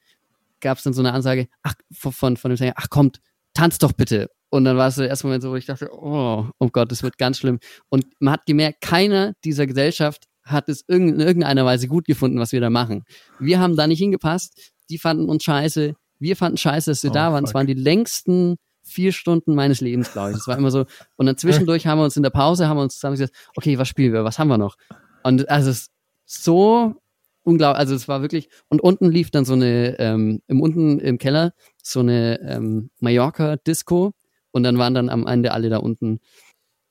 [0.61, 3.19] gab es dann so eine Ansage, ach, von, von dem Sänger, ach kommt,
[3.53, 4.29] tanzt doch bitte.
[4.49, 6.91] Und dann war es so der erste Moment so, wo ich dachte, oh, oh Gott,
[6.91, 7.59] das wird ganz schlimm.
[7.89, 12.51] Und man hat gemerkt, keiner dieser Gesellschaft hat es in irgendeiner Weise gut gefunden, was
[12.51, 13.03] wir da machen.
[13.39, 17.13] Wir haben da nicht hingepasst, die fanden uns scheiße, wir fanden scheiße, dass wir oh,
[17.13, 17.43] da waren.
[17.43, 20.37] Es waren die längsten vier Stunden meines Lebens, glaube ich.
[20.37, 20.85] Das war immer so.
[21.15, 23.77] Und dann zwischendurch haben wir uns in der Pause, haben wir uns zusammen gesagt, okay,
[23.77, 24.75] was spielen wir, was haben wir noch?
[25.23, 25.91] Und also es ist
[26.25, 26.95] so
[27.43, 31.17] unglaublich, also es war wirklich, und unten lief dann so eine, ähm, im unten im
[31.17, 34.13] Keller, so eine ähm, Mallorca-Disco
[34.51, 36.19] und dann waren dann am Ende alle da unten.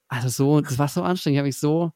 [0.09, 1.93] Also so, das war so anstrengend, ich habe mich so,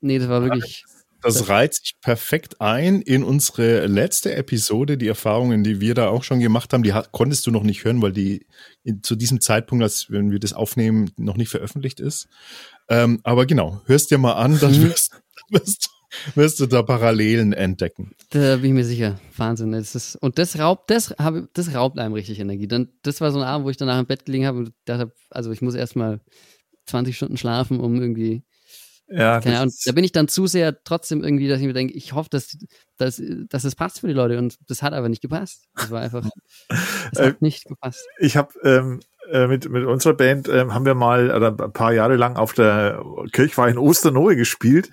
[0.00, 0.84] nee, das war wirklich
[1.24, 4.98] das reiht sich perfekt ein in unsere letzte Episode.
[4.98, 8.02] Die Erfahrungen, die wir da auch schon gemacht haben, die konntest du noch nicht hören,
[8.02, 8.46] weil die
[9.00, 12.28] zu diesem Zeitpunkt, als wenn wir das aufnehmen, noch nicht veröffentlicht ist.
[12.90, 14.90] Ähm, aber genau, hörst dir mal an, dann mhm.
[14.90, 15.12] wirst,
[15.48, 15.88] wirst,
[16.34, 18.12] wirst, du da Parallelen entdecken.
[18.30, 19.20] Da bin ich mir sicher.
[19.36, 19.72] Wahnsinn.
[19.72, 22.68] Das ist, und das raubt, das, hab, das raubt einem richtig Energie.
[22.68, 25.12] Dann, das war so ein Abend, wo ich danach im Bett gelegen habe und dachte,
[25.30, 26.20] also ich muss erstmal
[26.86, 28.42] 20 Stunden schlafen, um irgendwie
[29.08, 29.74] ja, Keine Ahnung.
[29.84, 32.56] Da bin ich dann zu sehr trotzdem irgendwie, dass ich mir denke, ich hoffe, dass,
[32.96, 35.66] dass, dass es passt für die Leute und das hat aber nicht gepasst.
[35.74, 36.26] Das war einfach,
[37.12, 38.06] das hat nicht gepasst.
[38.18, 39.00] Ich habe ähm,
[39.30, 42.54] äh, mit, mit unserer Band ähm, haben wir mal oder ein paar Jahre lang auf
[42.54, 44.90] der Kirchweih in Osternohe gespielt.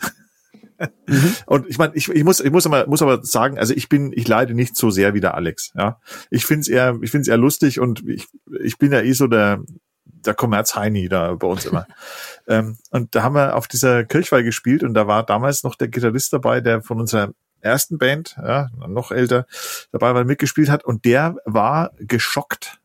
[1.08, 1.36] Mhm.
[1.46, 4.12] Und ich meine, ich, ich muss, ich muss aber, muss aber sagen, also ich bin,
[4.14, 5.72] ich leide nicht so sehr wie der Alex.
[5.76, 8.28] Ja, ich finde es eher, ich finde es eher lustig und ich,
[8.64, 9.62] ich bin ja eh so der,
[10.06, 11.88] der Kommerz Heini da bei uns immer.
[12.48, 15.88] ähm, und da haben wir auf dieser Kirchweih gespielt und da war damals noch der
[15.88, 19.46] Gitarrist dabei, der von unserer ersten Band, ja, noch älter,
[19.92, 22.80] dabei war mitgespielt hat und der war geschockt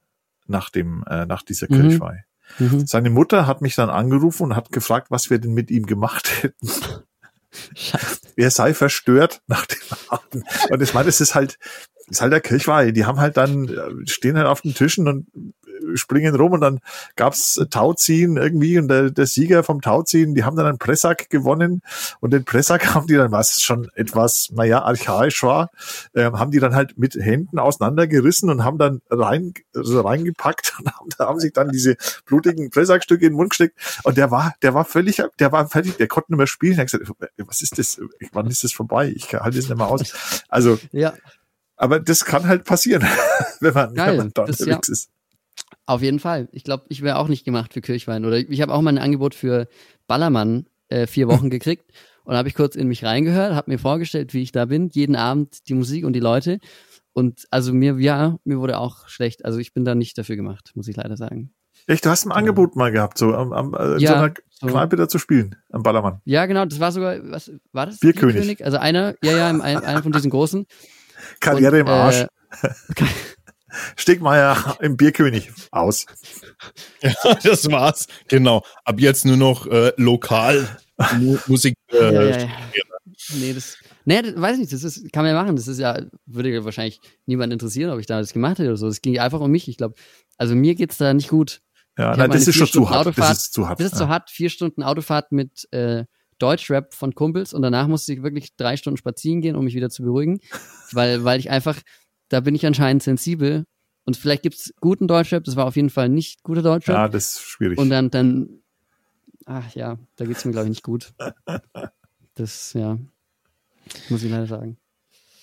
[0.47, 1.81] nach dem, äh, nach dieser mhm.
[1.81, 2.25] Kirchweih.
[2.59, 2.87] Mhm.
[2.87, 6.31] Seine Mutter hat mich dann angerufen und hat gefragt, was wir denn mit ihm gemacht
[6.43, 6.69] hätten.
[7.75, 8.21] Scheiße.
[8.37, 9.79] Er sei verstört nach dem
[10.09, 10.45] Abend.
[10.71, 11.59] Und ich meine, es ist halt,
[12.09, 12.93] ist halt der Kirchweih.
[12.93, 15.27] Die haben halt dann, äh, stehen halt auf den Tischen und
[15.95, 16.81] springen rum und dann
[17.17, 21.83] gab's Tauziehen irgendwie und der, der Sieger vom Tauziehen, die haben dann einen Pressack gewonnen
[22.21, 25.71] und den Pressack haben die dann, was schon etwas, naja, archaisch war,
[26.15, 30.93] äh, haben die dann halt mit Händen auseinandergerissen und haben dann rein, also reingepackt und
[30.93, 34.75] haben, haben sich dann diese blutigen Pressackstücke in den Mund gesteckt und der war, der
[34.75, 36.75] war völlig, der war fertig, der konnte nicht mehr spielen.
[36.75, 38.01] Er hat gesagt, was ist das?
[38.33, 39.13] Wann ist das vorbei?
[39.15, 40.43] Ich halte es nicht mehr aus.
[40.49, 41.15] Also, ja.
[41.77, 43.07] Aber das kann halt passieren,
[43.61, 44.93] wenn man, Geil, wenn man da unterwegs ja.
[44.93, 45.11] ist.
[45.87, 46.49] Auf jeden Fall.
[46.53, 48.25] Ich glaube, ich wäre auch nicht gemacht für Kirchwein.
[48.25, 49.69] Oder ich habe auch mal ein Angebot für
[50.07, 51.93] Ballermann äh, vier Wochen gekriegt.
[52.25, 55.15] Und habe ich kurz in mich reingehört, habe mir vorgestellt, wie ich da bin, jeden
[55.15, 56.59] Abend die Musik und die Leute.
[57.13, 59.45] Und also mir, ja, mir wurde auch schlecht.
[59.45, 61.53] Also ich bin da nicht dafür gemacht, muss ich leider sagen.
[61.87, 64.67] Echt, du hast ein Angebot mal gehabt, so am, am äh, ja, so einer so.
[64.67, 66.21] Kneipe da zu spielen, am Ballermann.
[66.25, 68.01] Ja, genau, das war sogar, was war das?
[68.01, 68.35] Bierkönig.
[68.35, 68.65] Bierkönig?
[68.65, 70.67] Also einer, ja, ja, einer von diesen großen.
[71.41, 72.27] Karriere und, im Arsch.
[72.63, 72.69] Äh,
[73.97, 76.07] Stegmeier im Bierkönig aus.
[77.03, 77.13] Ja,
[77.43, 78.07] das war's.
[78.29, 78.63] Genau.
[78.85, 80.69] Ab jetzt nur noch äh, lokal
[81.47, 81.75] Musik.
[81.93, 82.49] Äh, ja, ja, ja.
[83.35, 85.57] Nee, das, nee, das, weiß ich nicht, das ist, kann man ja machen.
[85.57, 88.77] Das ist ja, würde ja wahrscheinlich niemand interessieren, ob ich da das gemacht hätte oder
[88.77, 88.89] so.
[88.89, 89.69] Es ging einfach um mich.
[89.69, 89.95] Ich glaube,
[90.37, 91.61] also mir geht's da nicht gut.
[91.99, 93.07] Ja, nein, das ist schon zu hart.
[93.07, 93.81] Autofahrt, das ist zu hart.
[93.81, 93.99] Das ist ja.
[93.99, 94.31] zu hart.
[94.31, 96.05] Vier Stunden Autofahrt mit äh,
[96.39, 99.89] Deutschrap von Kumpels und danach musste ich wirklich drei Stunden spazieren gehen, um mich wieder
[99.89, 100.41] zu beruhigen,
[100.93, 101.81] weil, weil ich einfach
[102.29, 103.65] da bin ich anscheinend sensibel
[104.05, 106.95] Und vielleicht gibt es guten Deutschrap, das war auf jeden Fall nicht guter Deutschrap.
[106.95, 107.79] Ja, das ist schwierig.
[107.79, 108.61] Und dann, dann,
[109.45, 111.13] ach ja, da geht es mir, glaube ich, nicht gut.
[112.35, 112.99] Das, ja,
[114.09, 114.77] muss ich leider sagen.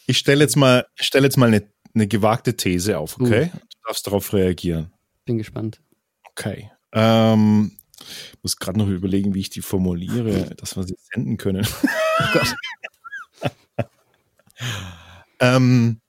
[0.05, 3.51] Ich stelle jetzt mal, stelle jetzt mal eine, eine gewagte These auf, okay?
[3.53, 3.57] Uh.
[3.57, 4.91] Du darfst darauf reagieren.
[5.25, 5.81] Bin gespannt.
[6.31, 6.71] Okay.
[6.91, 7.71] Ähm,
[8.41, 11.65] muss gerade noch überlegen, wie ich die formuliere, dass wir sie senden können.
[12.19, 12.55] Oh Gott.
[15.39, 15.99] ähm,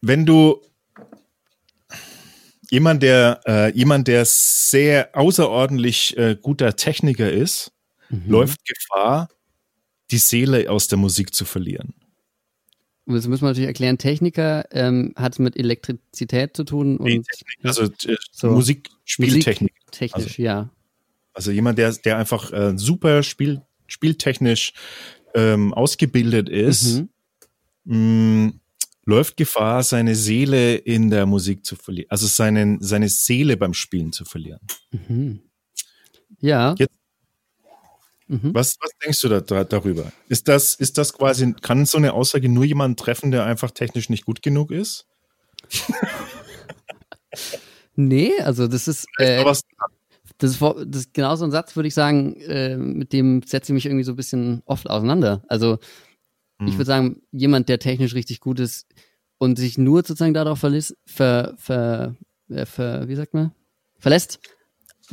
[0.00, 0.62] wenn du
[2.70, 7.72] jemand, der äh, jemand, der sehr außerordentlich äh, guter Techniker ist,
[8.08, 8.22] mhm.
[8.26, 9.28] läuft Gefahr,
[10.10, 11.94] die Seele aus der Musik zu verlieren.
[13.06, 13.98] Das muss man natürlich erklären.
[13.98, 17.22] Techniker ähm, hat mit Elektrizität zu tun und nee,
[17.62, 19.74] also äh, so Musik, Spieltechnik.
[19.90, 20.70] Technisch, also, ja.
[21.32, 24.74] Also jemand, der, der einfach äh, super Spiel, spieltechnisch
[25.34, 27.04] ähm, ausgebildet ist,
[27.84, 28.46] mhm.
[28.46, 28.52] mh,
[29.10, 32.10] läuft Gefahr, seine Seele in der Musik zu verlieren.
[32.10, 34.60] Also seinen, seine Seele beim Spielen zu verlieren.
[34.92, 35.42] Mhm.
[36.40, 36.74] Ja.
[36.78, 36.94] Jetzt,
[38.28, 38.54] mhm.
[38.54, 40.12] was, was denkst du da, da, darüber?
[40.28, 44.08] Ist das, ist das quasi, kann so eine Aussage nur jemanden treffen, der einfach technisch
[44.08, 45.06] nicht gut genug ist?
[47.96, 49.06] nee, also das ist.
[49.18, 49.58] Äh, das
[50.52, 53.74] ist, das ist genau so ein Satz, würde ich sagen, äh, mit dem setze ich
[53.74, 55.42] mich irgendwie so ein bisschen oft auseinander.
[55.48, 55.78] Also
[56.66, 58.86] ich würde sagen, jemand, der technisch richtig gut ist
[59.38, 62.16] und sich nur sozusagen darauf verlässt, ver, ver,
[62.48, 63.52] äh, ver, wie sagt man,
[63.98, 64.40] verlässt,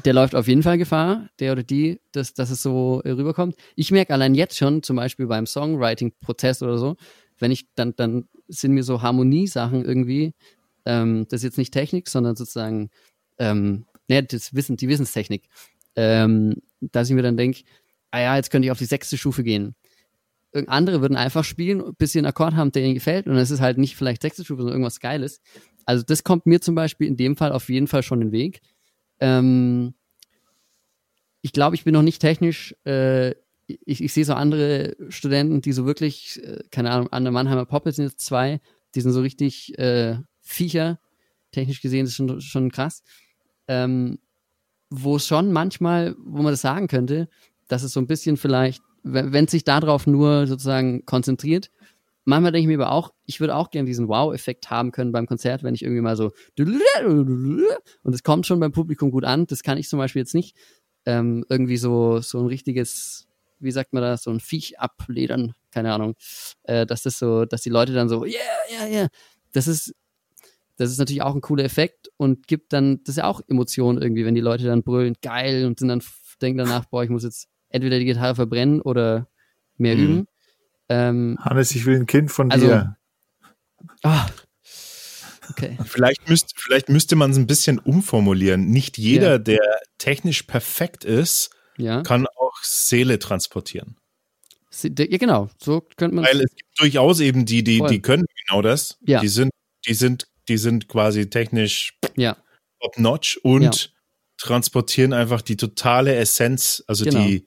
[0.06, 3.56] der läuft auf jeden Fall Gefahr, der oder die, dass, dass es so rüberkommt.
[3.76, 6.98] Ich merke allein jetzt schon, zum Beispiel beim Songwriting-Prozess oder so,
[7.40, 10.34] wenn ich dann, dann sind mir so Harmoniesachen irgendwie,
[10.86, 12.90] ähm, das ist jetzt nicht Technik, sondern sozusagen,
[13.40, 15.48] ähm, ne, das Wissen, die Wissenstechnik,
[15.96, 17.64] ähm, dass ich mir dann denke,
[18.12, 19.76] ah ja, jetzt könnte ich auf die sechste Stufe gehen
[20.68, 23.28] andere würden einfach spielen, bis sie einen Akkord haben, der ihnen gefällt.
[23.28, 25.42] Und es ist halt nicht vielleicht sechste Stufe, sondern irgendwas Geiles.
[25.86, 28.62] Also das kommt mir zum Beispiel in dem Fall auf jeden Fall schon den Weg.
[29.20, 29.94] Ähm,
[31.42, 32.76] ich glaube, ich bin noch nicht technisch.
[32.86, 33.32] Äh,
[33.68, 37.66] ich, ich sehe so andere Studenten, die so wirklich, äh, keine Ahnung, an der Mannheimer
[37.66, 38.62] Poppe sind jetzt zwei,
[38.96, 41.00] die sind so richtig äh, Viecher.
[41.52, 43.04] Technisch gesehen ist schon, schon krass.
[43.68, 44.20] Ähm,
[44.90, 47.30] wo es schon manchmal, wo man das sagen könnte,
[47.68, 48.82] dass es so ein bisschen vielleicht
[49.14, 51.72] wenn es sich darauf nur sozusagen konzentriert.
[52.26, 55.28] Manchmal denke ich mir aber auch, ich würde auch gerne diesen Wow-Effekt haben können beim
[55.28, 59.48] Konzert, wenn ich irgendwie mal so und es kommt schon beim Publikum gut an.
[59.48, 60.56] Das kann ich zum Beispiel jetzt nicht.
[61.06, 63.28] Ähm, irgendwie so, so ein richtiges,
[63.60, 66.16] wie sagt man das, so ein Viech abledern, keine Ahnung.
[66.64, 69.08] Äh, dass das so, dass die Leute dann so, yeah, yeah, yeah.
[69.54, 69.96] Das ist,
[70.76, 74.02] das ist natürlich auch ein cooler Effekt und gibt dann, das ist ja auch Emotion
[74.02, 76.04] irgendwie, wenn die Leute dann brüllen, geil und sind dann,
[76.42, 79.28] denken danach, boah, ich muss jetzt entweder die Gitarre verbrennen oder
[79.78, 80.04] mehr mhm.
[80.04, 80.28] üben.
[80.90, 82.98] Ähm, Hannes, ich will ein Kind von also, dir.
[84.04, 84.28] Ah,
[85.50, 85.78] okay.
[85.86, 88.70] Vielleicht, müsst, vielleicht müsste man es ein bisschen umformulieren.
[88.70, 89.38] Nicht jeder, ja.
[89.38, 92.02] der technisch perfekt ist, ja.
[92.04, 93.98] kann auch Seele transportieren.
[94.84, 98.62] Ja, genau, so könnte man Weil es gibt durchaus eben die, die, die können genau
[98.62, 98.98] das.
[99.06, 99.22] Ja.
[99.22, 99.52] Die sind,
[99.88, 102.38] die sind, die sind quasi technisch ja.
[102.82, 103.92] top-notch und ja.
[104.38, 107.26] transportieren einfach die totale Essenz, also genau.
[107.26, 107.47] die,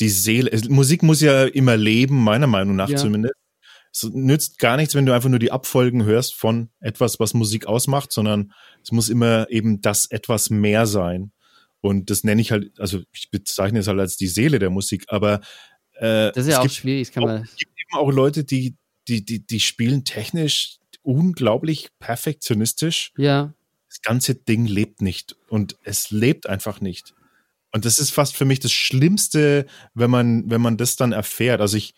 [0.00, 2.96] die Seele, Musik muss ja immer leben, meiner Meinung nach ja.
[2.96, 3.34] zumindest.
[3.92, 7.66] Es nützt gar nichts, wenn du einfach nur die Abfolgen hörst von etwas, was Musik
[7.66, 8.52] ausmacht, sondern
[8.82, 11.32] es muss immer eben das etwas mehr sein.
[11.80, 15.04] Und das nenne ich halt, also ich bezeichne es halt als die Seele der Musik,
[15.08, 15.40] aber
[15.94, 17.42] äh, das ist ja auch schwierig, kann man.
[17.42, 18.76] Es gibt eben auch Leute, die,
[19.08, 23.12] die, die, die spielen technisch unglaublich perfektionistisch.
[23.16, 23.54] Ja.
[23.88, 27.14] Das ganze Ding lebt nicht und es lebt einfach nicht.
[27.72, 31.60] Und das ist fast für mich das Schlimmste, wenn man, wenn man das dann erfährt.
[31.60, 31.94] Also ich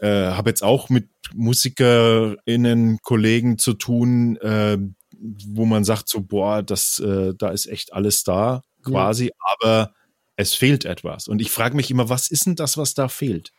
[0.00, 4.78] äh, habe jetzt auch mit MusikerInnen, Kollegen zu tun, äh,
[5.48, 9.32] wo man sagt so, boah, das, äh, da ist echt alles da, quasi, ja.
[9.38, 9.94] aber
[10.36, 11.28] es fehlt etwas.
[11.28, 13.52] Und ich frage mich immer, was ist denn das, was da fehlt?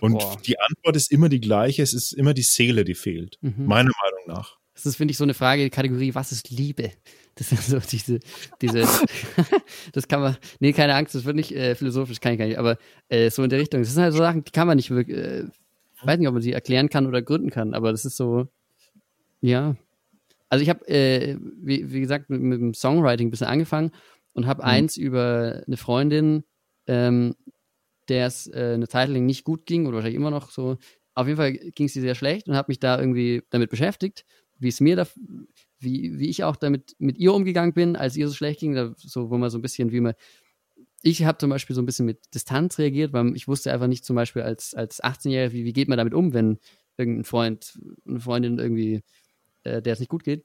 [0.00, 0.36] Und boah.
[0.44, 3.66] die Antwort ist immer die gleiche, es ist immer die Seele, die fehlt, mhm.
[3.66, 4.56] meiner Meinung nach.
[4.74, 6.90] Das ist, finde ich, so eine Frage, die Kategorie, was ist Liebe?
[7.36, 8.20] Das sind so diese,
[8.60, 8.86] diese,
[9.92, 12.58] das kann man, nee, keine Angst, das wird nicht äh, philosophisch, kann ich gar nicht,
[12.58, 12.78] aber
[13.08, 13.80] äh, so in der Richtung.
[13.80, 15.44] Das sind halt so Sachen, die kann man nicht wirklich, äh,
[16.02, 18.46] weiß nicht, ob man sie erklären kann oder gründen kann, aber das ist so,
[19.40, 19.76] ja.
[20.48, 23.90] Also ich habe, äh, wie, wie gesagt, mit, mit, dem Songwriting ein bisschen angefangen
[24.32, 24.68] und habe mhm.
[24.68, 26.44] eins über eine Freundin,
[26.86, 27.34] ähm,
[28.08, 30.76] der es äh, eine Zeit lang nicht gut ging oder wahrscheinlich immer noch so.
[31.14, 34.24] Auf jeden Fall ging es ihr sehr schlecht und habe mich da irgendwie damit beschäftigt,
[34.58, 35.06] wie es mir da,
[35.78, 38.94] wie, wie ich auch damit mit ihr umgegangen bin, als ihr so schlecht ging, da,
[38.96, 40.14] so wo man so ein bisschen, wie man
[41.06, 44.06] ich habe zum Beispiel so ein bisschen mit Distanz reagiert, weil ich wusste einfach nicht
[44.06, 46.58] zum Beispiel als, als 18-Jähriger, wie, wie geht man damit um, wenn,
[46.96, 49.02] irgendein Freund, eine Freundin irgendwie,
[49.64, 50.44] äh, der es nicht gut geht.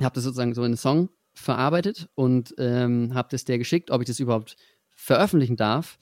[0.00, 4.02] Habe das sozusagen so in einen Song verarbeitet und ähm, habe das der geschickt, ob
[4.02, 4.56] ich das überhaupt
[4.90, 5.98] veröffentlichen darf.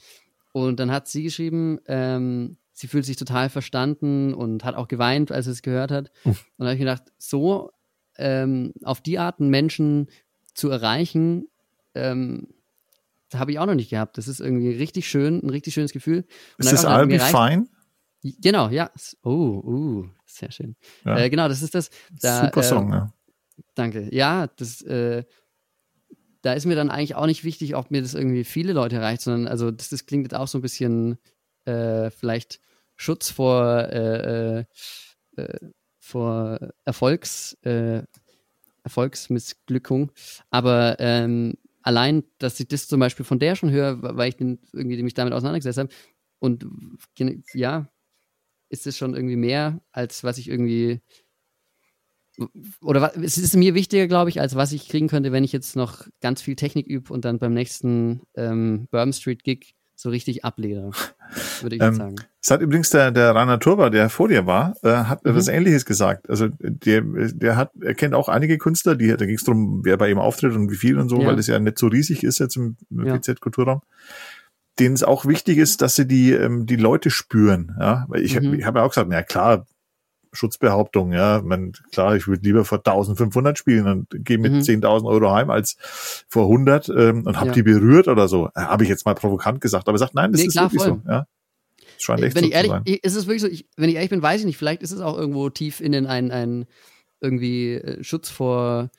[0.52, 5.32] Und dann hat sie geschrieben, ähm, sie fühlt sich total verstanden und hat auch geweint,
[5.32, 6.10] als sie es gehört hat.
[6.24, 7.70] Und da habe ich gedacht, so
[8.18, 10.08] ähm, auf die Art Menschen
[10.54, 11.48] zu erreichen,
[11.94, 12.48] ähm,
[13.34, 14.16] habe ich auch noch nicht gehabt.
[14.18, 16.24] Das ist irgendwie richtig schön, ein richtig schönes Gefühl.
[16.58, 17.66] Und ist das I'll Be Fine?
[18.40, 18.90] Genau, ja.
[19.22, 20.76] Oh, uh, sehr schön.
[21.04, 21.18] Ja.
[21.18, 21.90] Äh, genau, das ist das.
[22.20, 23.12] Da, Super Song, äh, ja.
[23.74, 24.08] Danke.
[24.14, 25.24] Ja, das, äh,
[26.42, 29.22] da ist mir dann eigentlich auch nicht wichtig, ob mir das irgendwie viele Leute erreicht,
[29.22, 31.18] sondern also das, das klingt jetzt auch so ein bisschen
[31.64, 32.60] äh, vielleicht
[32.96, 34.64] Schutz vor, äh
[36.04, 38.02] vor Erfolgs, äh,
[38.82, 40.12] Erfolgsmissglückung.
[40.50, 44.58] Aber ähm, allein, dass ich das zum Beispiel von der schon höre, weil ich den,
[44.72, 45.88] irgendwie mich damit auseinandergesetzt habe.
[46.40, 46.66] Und
[47.54, 47.88] ja,
[48.68, 51.00] ist es schon irgendwie mehr, als was ich irgendwie
[52.82, 55.76] oder es ist mir wichtiger, glaube ich, als was ich kriegen könnte, wenn ich jetzt
[55.76, 60.44] noch ganz viel Technik übe und dann beim nächsten ähm, Bourbon Street Gig so richtig
[60.44, 60.90] ablehre,
[61.60, 62.16] würde ich ähm, sagen.
[62.42, 65.30] Es hat übrigens der, der Rainer Turba, der vor dir war, äh, hat mhm.
[65.30, 66.28] etwas Ähnliches gesagt.
[66.28, 69.96] Also der, der hat, er kennt auch einige Künstler, die, da ging es darum, wer
[69.96, 71.28] bei ihm auftritt und wie viel und so, ja.
[71.28, 73.16] weil das ja nicht so riesig ist jetzt im, im ja.
[73.18, 73.82] PZ-Kulturraum
[74.78, 77.76] denen es auch wichtig ist, dass sie die ähm, die Leute spüren.
[77.78, 78.54] Ja, weil ich, mhm.
[78.54, 79.66] ich habe ja auch gesagt, na klar,
[80.34, 84.58] Schutzbehauptung, ja, man, klar, ich würde lieber vor 1500 spielen und gehe mit mhm.
[84.58, 85.76] 10.000 Euro heim als
[86.28, 87.52] vor 100 ähm, und habe ja.
[87.54, 88.48] die berührt oder so.
[88.54, 90.82] Äh, habe ich jetzt mal provokant gesagt, aber sagt, nein, das nee, ist klar, wirklich
[90.82, 91.00] voll.
[91.04, 91.10] so.
[91.10, 91.26] Ja.
[91.98, 92.82] Scheint echt wenn so ich ehrlich, sein.
[92.84, 95.00] ist es wirklich so, ich, wenn ich ehrlich bin, weiß ich nicht, vielleicht ist es
[95.00, 96.66] auch irgendwo tief innen ein, ein
[97.20, 98.90] irgendwie äh, Schutz vor,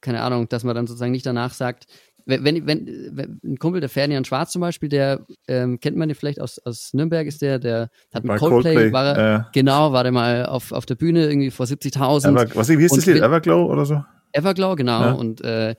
[0.00, 1.86] keine Ahnung, dass man dann sozusagen nicht danach sagt,
[2.26, 6.14] wenn, wenn, wenn ein Kumpel, der Ferdinand Schwarz zum Beispiel, der ähm, kennt man den
[6.14, 9.92] vielleicht aus, aus Nürnberg, ist der, der hat mit Coldplay, Coldplay, war er, äh, genau,
[9.92, 12.54] war der mal auf, auf der Bühne irgendwie vor 70.000.
[12.54, 13.22] Was wie ist das Lied?
[13.22, 14.02] Everglow oder so?
[14.32, 15.00] Everglow, genau.
[15.00, 15.12] Ja.
[15.12, 15.74] Und äh,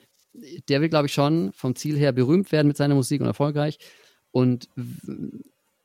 [0.70, 3.80] der will, glaube ich, schon vom Ziel her berühmt werden mit seiner Musik und erfolgreich.
[4.32, 4.70] Und,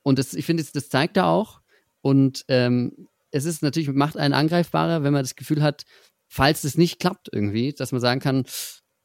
[0.03, 1.61] und das, ich finde, das, das zeigt er auch.
[2.01, 5.85] Und ähm, es ist natürlich, macht einen angreifbarer, wenn man das Gefühl hat,
[6.28, 8.45] falls es nicht klappt irgendwie, dass man sagen kann,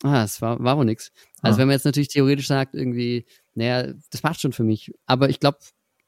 [0.03, 1.11] ah, es war, war wohl nix.
[1.41, 1.59] Also ah.
[1.59, 4.91] wenn man jetzt natürlich theoretisch sagt, irgendwie, naja, das passt schon für mich.
[5.05, 5.57] Aber ich glaube,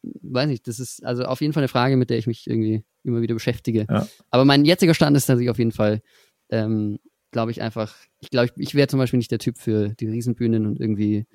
[0.03, 2.83] weiß nicht, das ist also auf jeden Fall eine Frage, mit der ich mich irgendwie
[3.03, 3.85] immer wieder beschäftige.
[3.89, 4.07] Ja.
[4.29, 6.01] Aber mein jetziger Stand ist natürlich auf jeden Fall,
[6.49, 6.99] ähm,
[7.31, 10.07] glaube ich einfach, ich glaube, ich, ich wäre zum Beispiel nicht der Typ für die
[10.07, 11.25] Riesenbühnen und irgendwie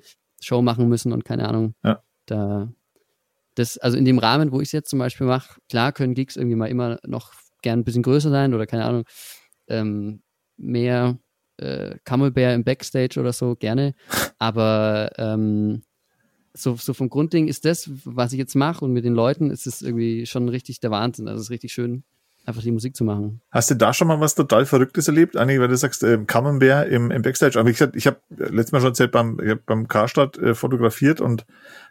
[0.41, 1.75] Show machen müssen und keine Ahnung.
[1.83, 2.01] Ja.
[2.25, 2.71] Da,
[3.55, 6.37] das, also in dem Rahmen, wo ich es jetzt zum Beispiel mache, klar können Gigs
[6.37, 9.03] irgendwie mal immer noch gern ein bisschen größer sein oder keine Ahnung,
[9.67, 10.21] ähm,
[10.57, 11.17] mehr
[11.59, 13.93] äh, Camembert im Backstage oder so, gerne.
[14.39, 15.83] Aber ähm,
[16.53, 19.67] so, so vom Grundding ist das, was ich jetzt mache und mit den Leuten, ist
[19.67, 21.27] es irgendwie schon richtig der Wahnsinn.
[21.27, 22.03] Also es ist richtig schön
[22.49, 23.41] einfach die Musik zu machen.
[23.51, 25.37] Hast du da schon mal was total Verrücktes erlebt?
[25.37, 27.57] Eigentlich, weil du sagst, äh, Camembert im, im Backstage.
[27.59, 30.55] Aber wie gesagt, ich habe letztes Mal schon erzählt, beim, ich hab beim Karstadt äh,
[30.55, 31.45] fotografiert und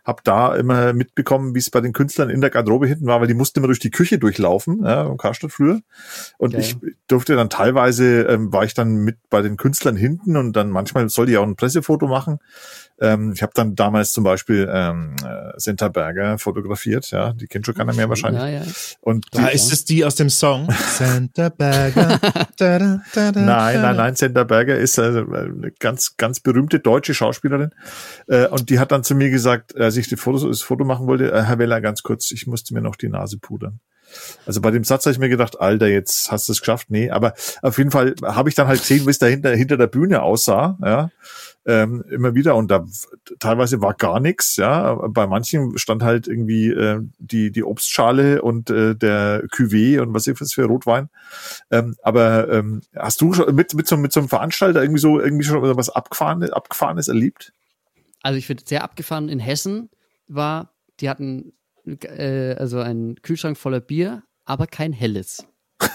[0.08, 3.28] habe da immer mitbekommen, wie es bei den Künstlern in der Garderobe hinten war, weil
[3.28, 5.82] die mussten immer durch die Küche durchlaufen, ja, im Karstadt früher.
[6.38, 6.64] Und okay.
[6.64, 6.76] ich
[7.08, 11.10] durfte dann teilweise, ähm, war ich dann mit bei den Künstlern hinten und dann manchmal
[11.10, 12.38] sollte ich auch ein Pressefoto machen.
[13.00, 17.64] Ähm, ich habe dann damals zum Beispiel ähm, äh, Senta Berger fotografiert, ja, die kennt
[17.64, 18.42] schon keiner mehr wahrscheinlich.
[18.42, 18.62] Ja, ja.
[19.00, 20.68] Und die, da ist es die aus dem Song.
[20.96, 22.18] Senta Berger.
[22.56, 27.14] da, da, da, nein, nein, nein, Senta Berger ist also eine ganz, ganz berühmte deutsche
[27.14, 27.70] Schauspielerin.
[28.26, 31.06] Äh, und die hat dann zu mir gesagt, als ich die Fotos, das Foto machen
[31.06, 33.80] wollte, äh, Herr Weller, ganz kurz, ich musste mir noch die Nase pudern.
[34.46, 36.90] Also bei dem Satz habe ich mir gedacht, Alter, jetzt hast du es geschafft.
[36.90, 39.86] Nee, aber auf jeden Fall habe ich dann halt gesehen, wie es da hinter, der
[39.86, 41.10] Bühne aussah, ja,
[41.66, 42.56] ähm, immer wieder.
[42.56, 42.84] Und da
[43.38, 44.94] teilweise war gar nichts, ja.
[44.94, 50.26] Bei manchen stand halt irgendwie äh, die, die Obstschale und äh, der Cuvée und was
[50.26, 51.10] ist das für Rotwein.
[51.70, 55.20] Ähm, aber ähm, hast du schon mit, mit, so, mit so einem Veranstalter irgendwie so
[55.20, 57.52] irgendwie schon was Abgefahrenes, Abgefahrenes erlebt?
[58.22, 59.90] Also ich finde sehr abgefahren in Hessen
[60.26, 61.52] war, die hatten
[61.86, 65.46] äh, also einen Kühlschrank voller Bier, aber kein helles.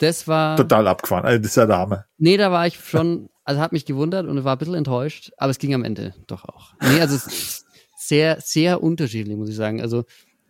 [0.00, 0.56] Das war.
[0.56, 2.04] Total abgefahren, also das ist ja Dame.
[2.18, 5.50] Nee, da war ich schon, also hat mich gewundert und war ein bisschen enttäuscht, aber
[5.50, 6.72] es ging am Ende doch auch.
[6.80, 7.18] Nee, also
[7.96, 9.80] sehr, sehr unterschiedlich, muss ich sagen.
[9.80, 10.04] Also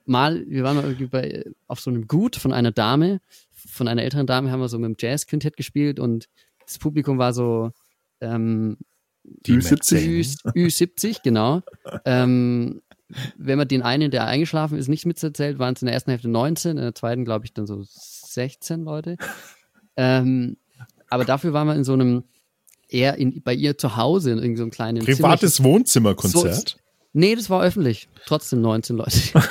[0.05, 3.23] mal, wir waren mal irgendwie bei, auf so einem Gut von einer Dame,
[3.67, 6.29] von einer älteren Dame haben wir so mit dem Jazz-Quintett gespielt und
[6.67, 7.71] das Publikum war so
[8.21, 8.77] ähm,
[9.47, 10.43] Ü70.
[10.55, 11.63] Ü70, genau.
[12.05, 12.83] ähm,
[13.37, 16.29] wenn man den einen, der eingeschlafen ist, nicht mitzählt, waren es in der ersten Hälfte
[16.29, 19.17] 19, in der zweiten, glaube ich, dann so 16 Leute.
[19.97, 20.57] Ähm,
[21.09, 22.25] aber dafür waren wir in so einem,
[22.89, 25.63] eher in, bei ihr zu Hause in irgendeinem so kleinen Privates.
[25.63, 26.69] Wohnzimmerkonzert?
[26.71, 26.77] So,
[27.13, 28.09] nee, das war öffentlich.
[28.27, 29.19] Trotzdem 19 Leute.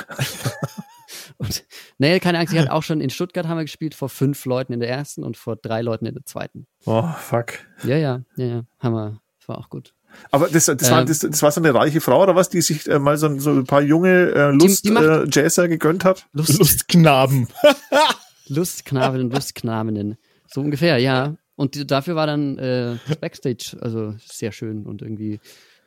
[1.38, 1.64] und
[2.00, 4.74] Nee, keine Angst, ich hatte auch schon in Stuttgart haben wir gespielt, vor fünf Leuten
[4.74, 6.68] in der ersten und vor drei Leuten in der zweiten.
[6.86, 7.54] Oh, fuck.
[7.84, 9.22] Ja, ja, ja, ja, haben wir.
[9.48, 9.94] Das war auch gut.
[10.32, 12.62] Aber das, das, ähm, war, das, das war so eine reiche Frau oder was, die
[12.62, 16.28] sich äh, mal so, so ein paar junge äh, Lust-Jazzer äh, gegönnt hat?
[16.34, 17.48] Lust Lustknaben.
[18.48, 20.18] Lustknaben und Lustknabinnen.
[20.48, 21.36] So ungefähr, ja.
[21.56, 25.40] Und die, dafür war dann äh, Backstage also sehr schön und irgendwie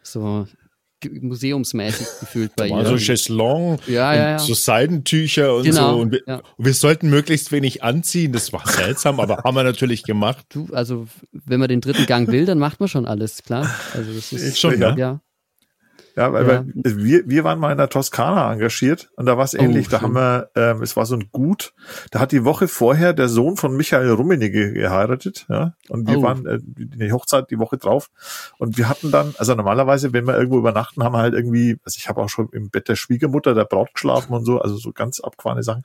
[0.02, 0.46] so
[1.20, 2.86] museumsmäßig gefühlt bei ihr.
[2.86, 4.38] So Chaiselong, ja, ja, ja.
[4.38, 6.00] so Seidentücher und genau, so.
[6.00, 6.42] Und wir, ja.
[6.58, 8.32] wir, sollten möglichst wenig anziehen.
[8.32, 10.46] Das war seltsam, aber haben wir natürlich gemacht.
[10.50, 13.68] Du, also wenn man den dritten Gang will, dann macht man schon alles, klar.
[13.94, 14.96] Also das ist schon, ja.
[14.96, 15.20] ja.
[16.16, 16.64] Ja, weil, ja.
[16.74, 19.86] wir, wir waren mal in der Toskana engagiert und da war es ähnlich.
[19.88, 21.72] Oh, da haben wir, ähm, es war so ein Gut,
[22.10, 25.74] da hat die Woche vorher der Sohn von Michael Rummenigge geheiratet, ja.
[25.88, 26.22] Und wir oh.
[26.22, 28.10] waren äh, die Hochzeit die Woche drauf.
[28.58, 31.96] Und wir hatten dann, also normalerweise, wenn wir irgendwo übernachten, haben wir halt irgendwie, also
[31.98, 34.92] ich habe auch schon im Bett der Schwiegermutter, der Braut geschlafen und so, also so
[34.92, 35.82] ganz abgefahrene Sachen.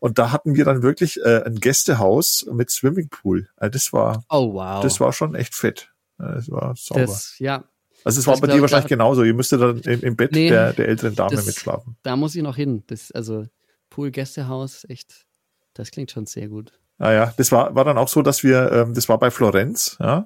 [0.00, 3.48] Und da hatten wir dann wirklich äh, ein Gästehaus mit Swimmingpool.
[3.56, 4.82] Also das war, oh wow.
[4.82, 5.92] Das war schon echt fett.
[6.18, 7.02] Das war sauber.
[7.02, 7.64] Das, ja,
[8.06, 9.24] also es war bei dir wahrscheinlich genauso.
[9.24, 11.96] Ihr müsstet dann im, im Bett nee, der, der älteren Dame das, mitschlafen.
[12.04, 12.84] Da muss ich noch hin.
[12.86, 13.46] Das, also
[13.90, 15.26] Pool, Gästehaus, echt,
[15.74, 16.72] das klingt schon sehr gut.
[16.98, 19.96] Ah ja, das war, war dann auch so, dass wir, ähm, das war bei Florenz,
[19.98, 20.24] ja,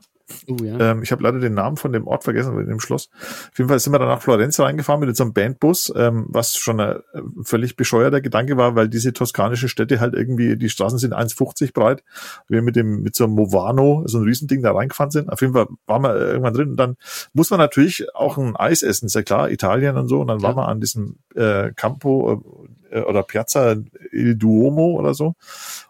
[0.49, 0.93] Uh, ja.
[0.93, 3.11] ähm, ich habe leider den Namen von dem Ort vergessen, in dem Schloss.
[3.21, 6.57] Auf jeden Fall sind wir dann nach Florenz reingefahren mit so einem Bandbus, ähm, was
[6.57, 10.99] schon ein äh, völlig bescheuerter Gedanke war, weil diese toskanische Städte halt irgendwie, die Straßen
[10.99, 12.03] sind 1,50 breit.
[12.49, 15.31] Wir mit dem, mit so einem Movano, so ein Riesending da reingefahren sind.
[15.31, 16.97] Auf jeden Fall waren wir irgendwann drin und dann
[17.33, 20.21] muss man natürlich auch ein Eis essen, ist ja klar, Italien und so.
[20.21, 20.45] Und dann ja.
[20.45, 22.43] waren wir an diesem äh, Campo
[22.91, 23.77] äh, oder Piazza
[24.13, 25.35] Il Duomo oder so.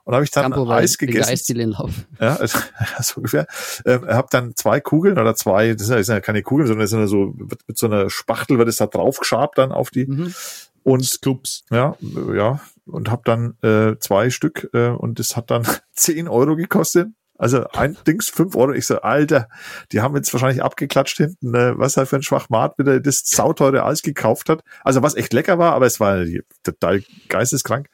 [0.05, 1.31] Und habe ich dann Campo Eis gegessen.
[1.31, 1.91] Eisdielenlauf.
[2.21, 2.59] Ja, also,
[3.01, 3.47] so ungefähr.
[3.85, 7.01] Ähm, habe dann zwei Kugeln oder zwei, das sind ja keine Kugeln, sondern das sind
[7.01, 7.35] ja so
[7.67, 10.07] mit so einer Spachtel wird es da drauf geschabt dann auf die.
[10.07, 10.35] Mhm.
[10.83, 11.65] Und Scoops.
[11.71, 11.97] Ja,
[12.35, 12.61] ja.
[12.87, 17.09] Und habe dann äh, zwei Stück äh, und das hat dann zehn Euro gekostet.
[17.41, 18.73] Also ein Dings, fünf Euro.
[18.73, 19.49] Ich so, Alter,
[19.93, 23.85] die haben jetzt wahrscheinlich abgeklatscht hinten, äh, was er für ein Schwachmat wieder das sauteure
[23.85, 24.63] Eis gekauft hat.
[24.85, 26.25] Also was echt lecker war, aber es war
[26.63, 27.89] total geisteskrank.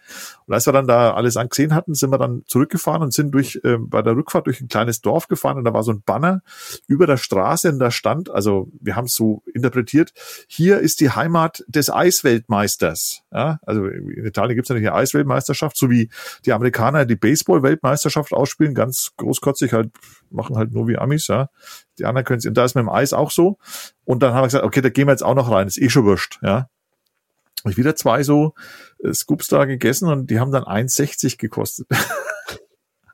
[0.46, 3.60] Und als wir dann da alles angesehen hatten, sind wir dann zurückgefahren und sind durch
[3.62, 6.42] äh, bei der Rückfahrt durch ein kleines Dorf gefahren und da war so ein Banner
[6.88, 10.12] über der Straße und da stand, also wir haben es so interpretiert,
[10.48, 13.22] hier ist die Heimat des Eisweltmeisters.
[13.32, 16.10] Ja, also in Italien gibt es natürlich eine Eisweltmeisterschaft, so wie
[16.44, 19.90] die Amerikaner die Baseball-Weltmeisterschaft ausspielen, ganz großkotzig halt,
[20.30, 21.48] machen halt nur wie Amis, ja.
[21.98, 23.58] Die anderen können es, und da ist mit dem Eis auch so.
[24.04, 25.88] Und dann haben wir gesagt, okay, da gehen wir jetzt auch noch rein, ist eh
[25.88, 26.68] schon wurscht, ja
[27.66, 28.54] habe ich wieder zwei so
[29.02, 31.88] äh, Scoops da gegessen und die haben dann 1,60 gekostet.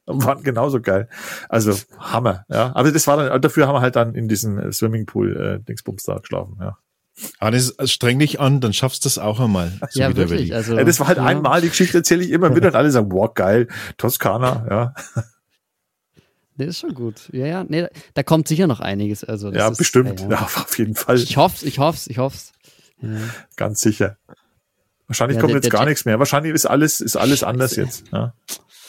[0.05, 1.09] und waren genauso geil.
[1.49, 2.71] Also Hammer, ja.
[2.75, 6.03] Aber das war dann, dafür haben wir halt dann in diesem äh, Swimmingpool äh, Dingsbums
[6.05, 6.77] da geschlafen, ja.
[7.39, 9.73] Aber das ist, streng dich an, dann schaffst du das auch einmal.
[9.91, 10.55] So ja, wirklich.
[10.55, 11.25] Also, ja, das war halt ja.
[11.25, 14.95] einmal, die Geschichte erzähle ich immer wieder und alle sagen, wow, geil, Toskana, ja.
[16.57, 17.29] Nee, ist schon gut.
[17.33, 19.25] Ja, ja, nee, da kommt sicher noch einiges.
[19.25, 20.21] Also, ja, ist, bestimmt.
[20.21, 20.43] Ja, ja.
[20.43, 21.19] auf jeden Fall.
[21.19, 22.39] Ich hoffe, ich hoffe, ich hoffe.
[23.01, 23.09] Ja.
[23.57, 24.17] Ganz sicher.
[25.07, 26.19] Wahrscheinlich ja, kommt der, jetzt der gar nichts mehr.
[26.19, 27.47] Wahrscheinlich ist alles, ist alles Scheiße.
[27.47, 28.05] anders jetzt.
[28.13, 28.35] Ja.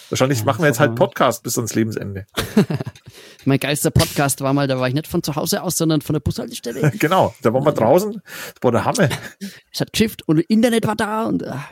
[0.09, 2.27] Wahrscheinlich ja, machen wir jetzt halt Podcast bis ans Lebensende.
[3.45, 6.13] mein geilster Podcast war mal, da war ich nicht von zu Hause aus, sondern von
[6.13, 6.91] der Bushaltestelle.
[6.99, 8.21] genau, da waren wir draußen.
[8.23, 9.09] Das war der Hammer.
[9.71, 11.47] Es hat geschifft und Internet war da und.
[11.47, 11.67] Ach,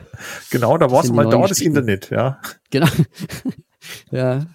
[0.50, 2.40] genau, da war es mal da, das Internet, ja.
[2.72, 2.88] Genau.
[4.12, 4.48] ja.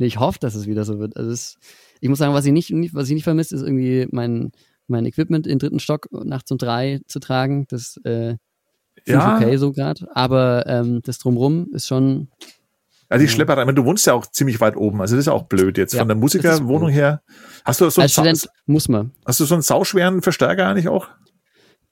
[0.00, 1.18] Nee, ich hoffe, dass es wieder so wird.
[1.18, 1.58] Also es,
[2.00, 4.50] ich muss sagen, was ich nicht, was ich nicht vermisse, ist irgendwie mein,
[4.86, 7.66] mein Equipment in dritten Stock nachts um drei zu tragen.
[7.68, 8.36] Das äh,
[9.04, 9.36] ja.
[9.36, 10.08] okay so gerade.
[10.14, 12.28] Aber ähm, das drumrum ist schon.
[13.12, 15.42] Ja, Schlepperei, ich meine, du wohnst ja auch ziemlich weit oben, also das ist auch
[15.42, 17.20] blöd jetzt ja, von der Musikerwohnung her.
[17.64, 19.10] Hast du so Als Student muss man.
[19.26, 21.08] Hast du so einen sauschweren Verstärker eigentlich auch?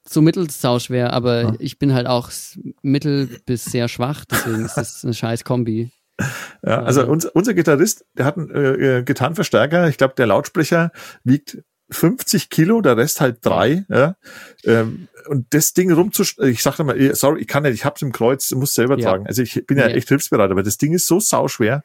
[0.09, 1.55] So mittels sauschwer, aber ja.
[1.59, 2.31] ich bin halt auch
[2.81, 5.91] mittel bis sehr schwach, deswegen ist das eine scheiß Kombi.
[6.65, 9.89] Ja, also unser, unser Gitarrist, der hat einen äh, äh Gitarrenverstärker.
[9.89, 10.91] Ich glaube, der Lautsprecher
[11.23, 11.59] wiegt
[11.91, 13.85] 50 Kilo, der Rest halt drei.
[13.89, 14.17] Ja.
[14.65, 18.13] Ähm, und das Ding rumzustellen, ich sagte mal, sorry, ich kann nicht, ich hab's im
[18.13, 19.11] Kreuz, muss selber ja.
[19.11, 19.27] tragen.
[19.27, 21.85] Also ich bin ja, ja echt hilfsbereit, aber das Ding ist so sauschwer.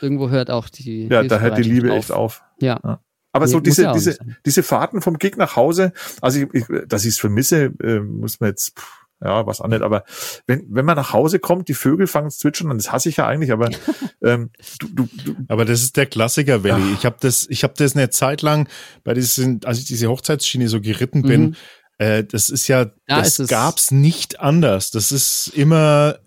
[0.00, 1.98] Irgendwo hört auch die Ja, da hört die Liebe auf.
[1.98, 2.42] echt auf.
[2.60, 2.80] Ja.
[2.82, 3.00] ja.
[3.32, 7.04] Aber nee, so diese, diese, diese Fahrten vom Gig nach Hause, also ich, ich, dass
[7.04, 9.82] ich es vermisse, äh, muss man jetzt, pff, ja, was anderes.
[9.82, 10.04] Aber
[10.46, 13.16] wenn, wenn man nach Hause kommt, die Vögel fangen zu zwitschern, und das hasse ich
[13.16, 13.70] ja eigentlich, aber
[14.22, 14.50] ähm,
[14.80, 15.36] du, du, du.
[15.48, 16.88] Aber das ist der Klassiker, Welli.
[16.88, 16.94] Ja.
[16.94, 18.68] Ich habe das, ich habe das eine Zeit lang
[19.04, 21.56] bei diesen, als ich diese Hochzeitsschiene so geritten bin, mhm.
[21.98, 24.90] äh, das ist ja, da das ist gab's nicht anders.
[24.90, 26.18] Das ist immer,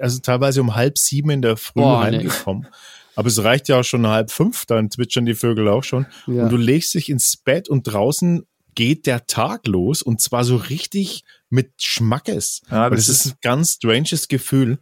[0.00, 2.64] also teilweise um halb sieben in der Früh Boah, reingekommen.
[2.64, 2.76] Nee.
[3.14, 6.06] Aber es reicht ja auch schon halb fünf, dann zwitschern die Vögel auch schon.
[6.26, 6.44] Ja.
[6.44, 10.56] Und du legst dich ins Bett und draußen geht der Tag los und zwar so
[10.56, 12.62] richtig mit Schmackes.
[12.70, 14.78] Ja, das, das ist ein ganz stranges Gefühl.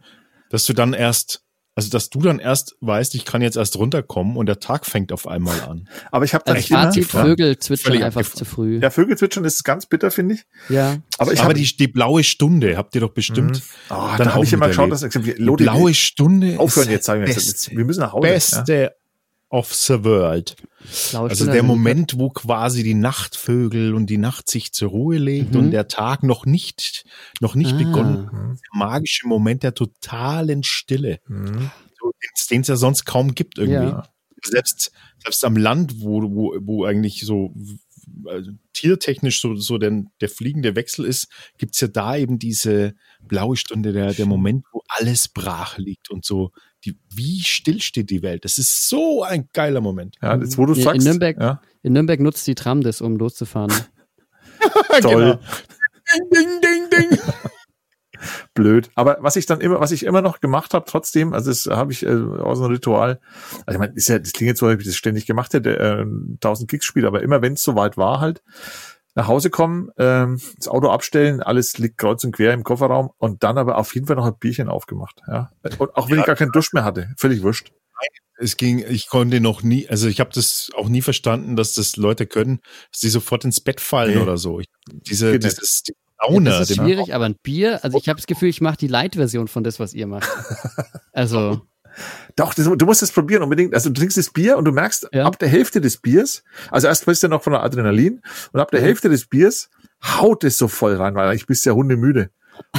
[0.49, 1.43] dass du dann erst
[1.73, 5.13] also, dass du dann erst weißt, ich kann jetzt erst runterkommen und der Tag fängt
[5.13, 5.87] auf einmal an.
[6.11, 8.79] Aber ich habe dann Fazit, Vögel zwitschern einfach zu früh.
[8.79, 10.43] Ja, Vögel zwitschern ist ganz bitter, finde ich.
[10.67, 10.97] Ja.
[11.17, 13.55] Aber, ich aber die, die blaue Stunde habt ihr doch bestimmt.
[13.55, 13.95] Mhm.
[13.95, 17.71] Oh, dann habe ich immer geschaut, dass die blaue Stunde aufhören jetzt sagen wir jetzt.
[17.71, 18.27] Wir müssen nach Hause.
[18.27, 18.89] Beste ja.
[19.51, 20.55] Of the world.
[21.13, 25.59] Also der Moment, wo quasi die Nachtvögel und die Nacht sich zur Ruhe legt mhm.
[25.59, 27.05] und der Tag noch nicht,
[27.39, 27.77] noch nicht ah.
[27.77, 28.29] begonnen.
[28.31, 31.19] Der magische Moment der totalen Stille.
[31.27, 31.69] Mhm.
[32.49, 33.91] Den es ja sonst kaum gibt irgendwie.
[33.91, 34.09] Ja.
[34.43, 34.91] Selbst,
[35.21, 37.53] selbst am Land, wo, wo, wo eigentlich so
[38.25, 42.95] also tiertechnisch so, so der, der fliegende Wechsel ist, gibt es ja da eben diese
[43.21, 46.51] blaue Stunde, der, der Moment, wo alles brach liegt und so
[46.85, 48.45] die, wie still steht die Welt.
[48.45, 50.17] Das ist so ein geiler Moment.
[50.21, 50.97] Ja, jetzt, wo du in, sagst.
[50.99, 51.61] In Nürnberg, ja.
[51.83, 53.71] in Nürnberg nutzt die Tram das, um loszufahren.
[55.01, 55.39] Toll.
[55.39, 55.39] Genau.
[56.33, 57.19] Ding, ding, ding, ding.
[58.53, 58.89] Blöd.
[58.95, 61.91] Aber was ich dann immer, was ich immer noch gemacht habe, trotzdem, also das habe
[61.91, 63.19] ich äh, aus einem Ritual,
[63.65, 65.79] also ich meine, ist ja, das klingt jetzt so, als ich das ständig gemacht hätte,
[65.79, 66.05] äh,
[66.35, 68.43] 1000 Kicks spiele, aber immer wenn es soweit war halt,
[69.15, 73.43] nach Hause kommen, ähm, das Auto abstellen, alles liegt kreuz und quer im Kofferraum und
[73.43, 75.21] dann aber auf jeden Fall noch ein Bierchen aufgemacht.
[75.27, 75.51] Ja?
[75.77, 77.71] Und auch wenn ja, ich gar keinen Dusch mehr hatte, völlig wurscht.
[78.37, 81.95] Es ging, ich konnte noch nie, also ich habe das auch nie verstanden, dass das
[81.97, 82.59] Leute können,
[82.91, 84.21] dass die sofort ins Bett fallen nee.
[84.21, 84.59] oder so.
[84.59, 86.49] Ich, diese, Geht dieses die Laune.
[86.49, 88.87] Ja, das ist schwierig, aber ein Bier, also ich habe das Gefühl, ich mache die
[88.87, 90.29] Light-Version von das, was ihr macht.
[91.13, 91.61] Also
[92.35, 93.73] doch, das, du musst es probieren unbedingt.
[93.73, 95.25] Also du trinkst das Bier und du merkst, ja.
[95.25, 98.71] ab der Hälfte des Biers, also erst bist du noch von der Adrenalin und ab
[98.71, 98.85] der mhm.
[98.85, 99.69] Hälfte des Biers
[100.03, 102.29] haut es so voll rein, weil ich bist ja hundemüde.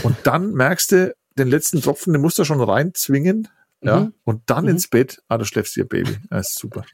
[0.02, 3.48] Und dann merkst du, den letzten Tropfen, den musst du schon reinzwingen.
[3.84, 4.14] Ja, mhm.
[4.22, 4.70] und dann mhm.
[4.70, 6.16] ins Bett, ah, du schläfst dir Baby.
[6.30, 6.84] Das ist super.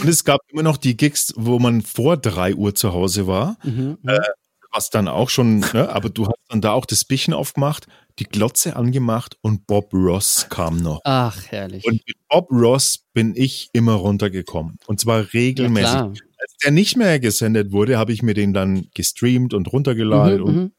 [0.00, 3.58] Und es gab immer noch die Gigs, wo man vor drei Uhr zu Hause war.
[3.62, 3.98] Mhm.
[4.06, 4.18] Äh,
[4.72, 7.86] was dann auch schon, ne, aber du hast dann da auch das Bierchen aufgemacht,
[8.18, 11.00] die Glotze angemacht und Bob Ross kam noch.
[11.04, 11.84] Ach, herrlich.
[11.84, 14.78] Und mit Bob Ross bin ich immer runtergekommen.
[14.86, 15.92] Und zwar regelmäßig.
[15.92, 20.38] Ja, Als der nicht mehr gesendet wurde, habe ich mir den dann gestreamt und runtergeladen.
[20.38, 20.72] Mhm, und mhm.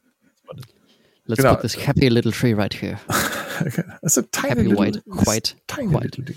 [1.26, 1.54] Let's genau.
[1.54, 2.98] put this happy little tree right here.
[4.02, 6.18] That's a tiny happy little, white, white, tiny white.
[6.18, 6.34] Little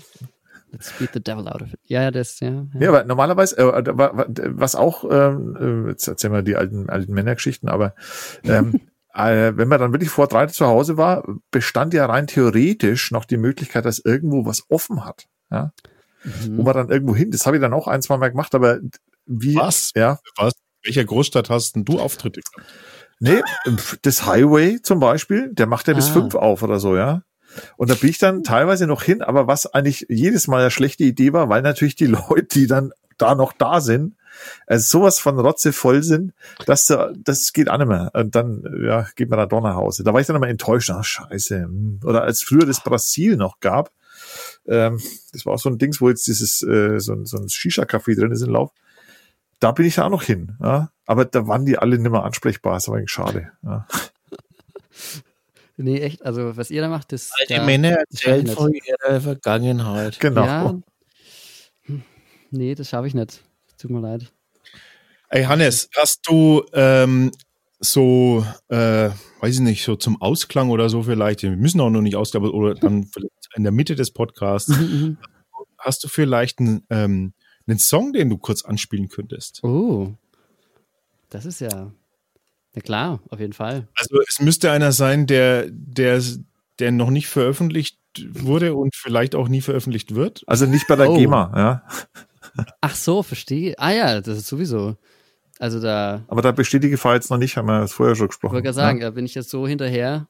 [0.72, 1.80] Let's beat the devil out of it.
[1.86, 2.66] Ja, das, ja.
[2.74, 7.12] Ja, ja aber normalerweise, äh, was auch, ähm, äh, jetzt erzählen wir die alten, alten
[7.12, 7.94] Männergeschichten, aber
[8.44, 8.80] ähm,
[9.18, 13.24] äh, wenn man dann wirklich vor drei zu Hause war, bestand ja rein theoretisch noch
[13.24, 15.26] die Möglichkeit, dass irgendwo was offen hat.
[15.50, 15.72] Ja?
[16.22, 16.58] Mhm.
[16.58, 18.78] Wo man dann irgendwo hin, das habe ich dann auch ein, zwei Mal gemacht, aber
[19.26, 19.56] wie.
[19.56, 19.92] Was?
[19.94, 20.18] Ja.
[20.36, 20.54] Was?
[20.84, 22.66] Welcher Großstadt hast denn du Auftritte gehabt?
[23.20, 23.42] Nee,
[24.02, 26.12] das Highway zum Beispiel, der macht ja bis ah.
[26.12, 27.22] fünf auf oder so, ja.
[27.76, 31.02] Und da bin ich dann teilweise noch hin, aber was eigentlich jedes Mal eine schlechte
[31.02, 34.14] Idee war, weil natürlich die Leute, die dann da noch da sind,
[34.66, 36.32] also sowas von Rotze voll sind,
[36.66, 38.10] dass das geht auch nicht mehr.
[38.14, 40.04] Und dann ja, geht man da doch nach Hause.
[40.04, 40.90] Da war ich dann immer enttäuscht.
[40.90, 41.62] Ach, scheiße.
[41.62, 42.00] Hm.
[42.04, 43.90] Oder als früher das Brasil noch gab,
[44.66, 45.00] ähm,
[45.32, 48.32] das war auch so ein Dings, wo jetzt dieses äh, so, so ein Shisha-Café drin
[48.32, 48.70] ist im Lauf.
[49.60, 50.56] Da bin ich da auch noch hin.
[50.62, 50.90] Ja?
[51.06, 52.74] Aber da waren die alle nicht mehr ansprechbar.
[52.74, 53.50] Das war eigentlich schade.
[53.62, 53.86] Ja.
[55.80, 57.32] Nee, echt, also was ihr da macht, ist.
[57.38, 60.18] Alte da, Männer erzählen von ihrer Vergangenheit.
[60.18, 60.44] Genau.
[60.44, 60.80] Ja,
[61.84, 62.02] hm,
[62.50, 63.44] nee, das schaffe ich nicht.
[63.78, 64.32] Tut mir leid.
[65.28, 67.30] Ey, Hannes, hast du ähm,
[67.78, 69.10] so, äh,
[69.40, 72.44] weiß ich nicht, so zum Ausklang oder so vielleicht, wir müssen auch noch nicht ausklang,
[72.44, 75.18] oder dann vielleicht in der Mitte des Podcasts, mhm, mhm.
[75.78, 77.34] hast du vielleicht einen, ähm,
[77.66, 79.62] einen Song, den du kurz anspielen könntest?
[79.62, 80.12] Oh,
[81.30, 81.92] das ist ja,
[82.74, 83.86] na klar, auf jeden Fall.
[83.94, 86.22] Also es müsste einer sein, der, der,
[86.78, 87.98] der noch nicht veröffentlicht
[88.30, 90.42] wurde und vielleicht auch nie veröffentlicht wird.
[90.46, 91.16] Also nicht bei der oh.
[91.16, 91.82] GEMA, ja.
[92.80, 93.74] Ach so, verstehe.
[93.78, 94.96] Ah ja, das ist sowieso.
[95.58, 96.24] Also da.
[96.28, 98.52] Aber da besteht die Gefahr jetzt noch nicht, haben wir das vorher schon gesprochen.
[98.52, 99.06] Ich wollte gerade sagen, ja?
[99.06, 100.28] da bin ich jetzt so hinterher.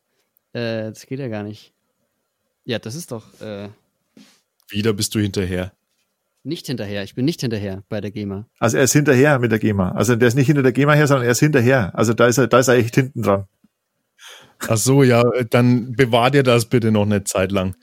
[0.52, 1.72] Äh, das geht ja gar nicht.
[2.64, 3.40] Ja, das ist doch.
[3.40, 3.68] Äh,
[4.68, 5.72] Wieder bist du hinterher.
[6.44, 8.46] Nicht hinterher, ich bin nicht hinterher bei der GEMA.
[8.58, 9.90] Also er ist hinterher mit der GEMA.
[9.90, 11.90] Also der ist nicht hinter der GEMA her, sondern er ist hinterher.
[11.94, 13.44] Also da ist er, da ist er echt hinten dran.
[14.60, 17.76] Ach so, ja, dann bewahr dir das bitte noch eine Zeit lang.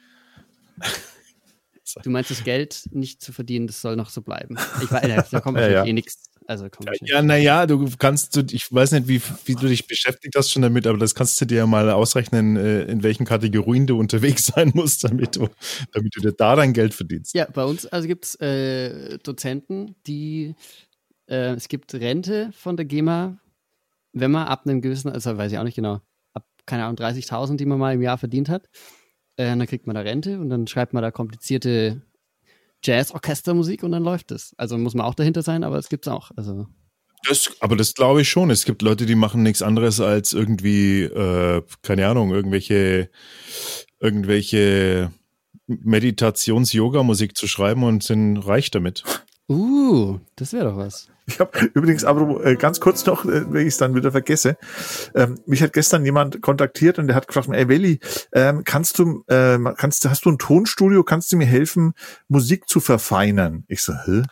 [2.04, 4.58] Du meinst, das Geld nicht zu verdienen, das soll noch so bleiben.
[4.84, 5.86] Ich weiß, da kommt ja, ja.
[5.86, 6.30] eh nichts.
[6.48, 10.36] Also komm, ja, naja, du kannst, du, ich weiß nicht, wie, wie du dich beschäftigt
[10.36, 13.88] hast schon damit, aber das kannst du dir ja mal ausrechnen, äh, in welchen Kategorien
[13.88, 15.48] du unterwegs sein musst, damit du,
[15.92, 17.34] damit du dir da dein Geld verdienst.
[17.34, 20.54] Ja, bei uns also gibt es äh, Dozenten, die,
[21.28, 23.40] äh, es gibt Rente von der GEMA,
[24.14, 26.02] wenn man ab einem gewissen, also weiß ich auch nicht genau,
[26.34, 28.70] ab, keine Ahnung, 30.000, die man mal im Jahr verdient hat,
[29.38, 32.02] äh, dann kriegt man da Rente und dann schreibt man da komplizierte
[32.84, 34.54] Jazz-Orchestermusik und dann läuft es.
[34.58, 36.32] Also muss man auch dahinter sein, aber es gibt es auch.
[36.36, 36.68] Also.
[37.28, 38.52] Das, aber das glaube ich schon.
[38.52, 43.10] Es gibt Leute, die machen nichts anderes als irgendwie, äh, keine Ahnung, irgendwelche
[44.00, 45.12] irgendwelche
[45.68, 49.04] Meditations-Yoga-Musik zu schreiben und sind reich damit.
[49.50, 51.10] Uh, das wäre doch was.
[51.28, 54.58] Ich habe übrigens aber äh, ganz kurz noch, äh, wenn ich es dann wieder vergesse,
[55.16, 58.00] ähm, mich hat gestern jemand kontaktiert und der hat gefragt, ey Welli,
[58.32, 61.94] ähm, kannst du, äh, kannst, hast du ein Tonstudio, kannst du mir helfen,
[62.28, 63.64] Musik zu verfeinern?
[63.68, 64.24] Ich so, hä?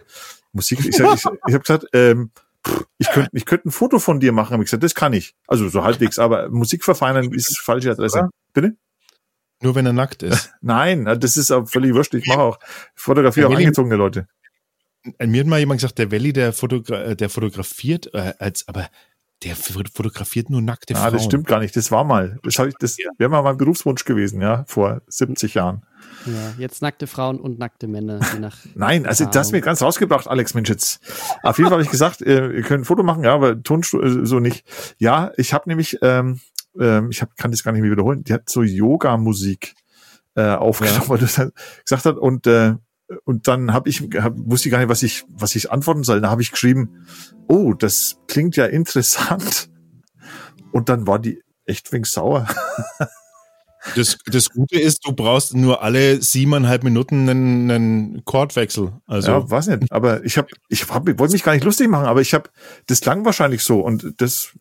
[0.52, 0.86] Musik?
[0.86, 2.30] Ich, sag, ich, ich habe gesagt, ähm,
[2.98, 4.53] ich könnte ich könnte ein Foto von dir machen.
[4.53, 5.36] Hab ich gesagt, das kann ich.
[5.48, 8.30] Also so halbwegs, aber Musik verfeinern ist falsche Adresse.
[8.53, 8.78] Bitte?
[9.61, 10.53] Nur wenn er nackt ist.
[10.61, 12.14] Nein, das ist auch völlig wurscht.
[12.14, 12.60] Ich mache auch
[12.95, 14.28] Fotografie auch angezogene Leute.
[15.19, 18.89] Mir hat mal jemand gesagt, der Welli, der, Fotogra der fotografiert, äh, als, aber
[19.43, 21.07] der fotografiert nur nackte ah, Frauen.
[21.07, 21.75] Ah, das stimmt gar nicht.
[21.75, 22.39] Das war mal.
[22.43, 23.09] Das, hab ich, das ja.
[23.17, 25.85] wäre mal mein Berufswunsch gewesen, ja, vor 70 Jahren.
[26.25, 28.19] Ja, jetzt nackte Frauen und nackte Männer.
[28.39, 30.69] nach Nein, also das hast mir ganz rausgebracht, Alex Mensch.
[30.69, 31.01] Jetzt.
[31.43, 33.81] Auf jeden Fall habe ich gesagt, äh, ihr könnt ein Foto machen, ja, aber Ton
[33.81, 34.65] äh, so nicht.
[34.97, 36.39] Ja, ich habe nämlich, ähm,
[36.80, 39.75] ähm, ich hab, kann das gar nicht mehr wiederholen, die hat so Yoga-Musik
[40.35, 41.09] äh, aufgenommen, ja.
[41.09, 41.41] weil das
[41.84, 42.75] gesagt hat und äh,
[43.25, 46.21] und dann habe ich hab, wusste ich gar nicht, was ich was ich antworten soll.
[46.21, 47.05] Da habe ich geschrieben,
[47.47, 49.69] oh, das klingt ja interessant.
[50.71, 52.47] Und dann war die echt wenig sauer.
[53.95, 58.93] Das, das Gute ist, du brauchst nur alle siebeneinhalb Minuten einen, einen Chordwechsel.
[59.07, 59.31] Also.
[59.31, 59.91] Ja, weiß nicht.
[59.91, 62.49] Aber ich habe, ich hab, wollte mich gar nicht lustig machen, aber ich habe,
[62.88, 64.53] das klang wahrscheinlich so und das,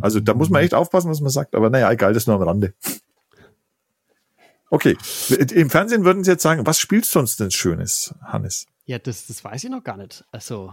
[0.00, 1.54] also da muss man echt aufpassen, was man sagt.
[1.54, 2.74] Aber naja, egal, das nur am Rande.
[4.70, 4.96] Okay,
[5.28, 8.66] im Fernsehen würden Sie jetzt sagen, was spielst du uns denn Schönes, Hannes?
[8.86, 10.24] Ja, das, das weiß ich noch gar nicht.
[10.30, 10.72] Also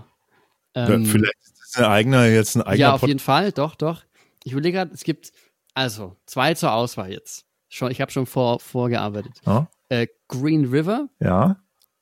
[0.76, 2.78] ähm, ja, vielleicht ist ein eigener jetzt ein eigener.
[2.78, 4.04] Ja, auf Pod jeden Fall, doch, doch.
[4.44, 5.32] Ich überlege gerade, es gibt
[5.74, 7.46] also zwei zur Auswahl jetzt.
[7.70, 9.34] Schon, ich habe schon vor, vorgearbeitet.
[9.46, 9.68] Ja.
[9.90, 11.10] Äh, Green River.
[11.20, 11.58] Ja.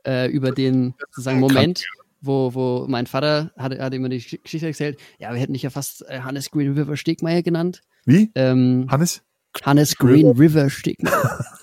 [0.05, 1.83] Äh, über den sozusagen Moment,
[2.21, 4.99] wo, wo mein Vater hat, hat immer die Geschichte erzählt.
[5.17, 7.81] Ja, wir hätten dich ja fast äh, Hannes Green River Stegmeier genannt.
[8.05, 8.31] Wie?
[8.35, 9.23] Ähm, Hannes?
[9.63, 11.45] Hannes Green River Stegmeier.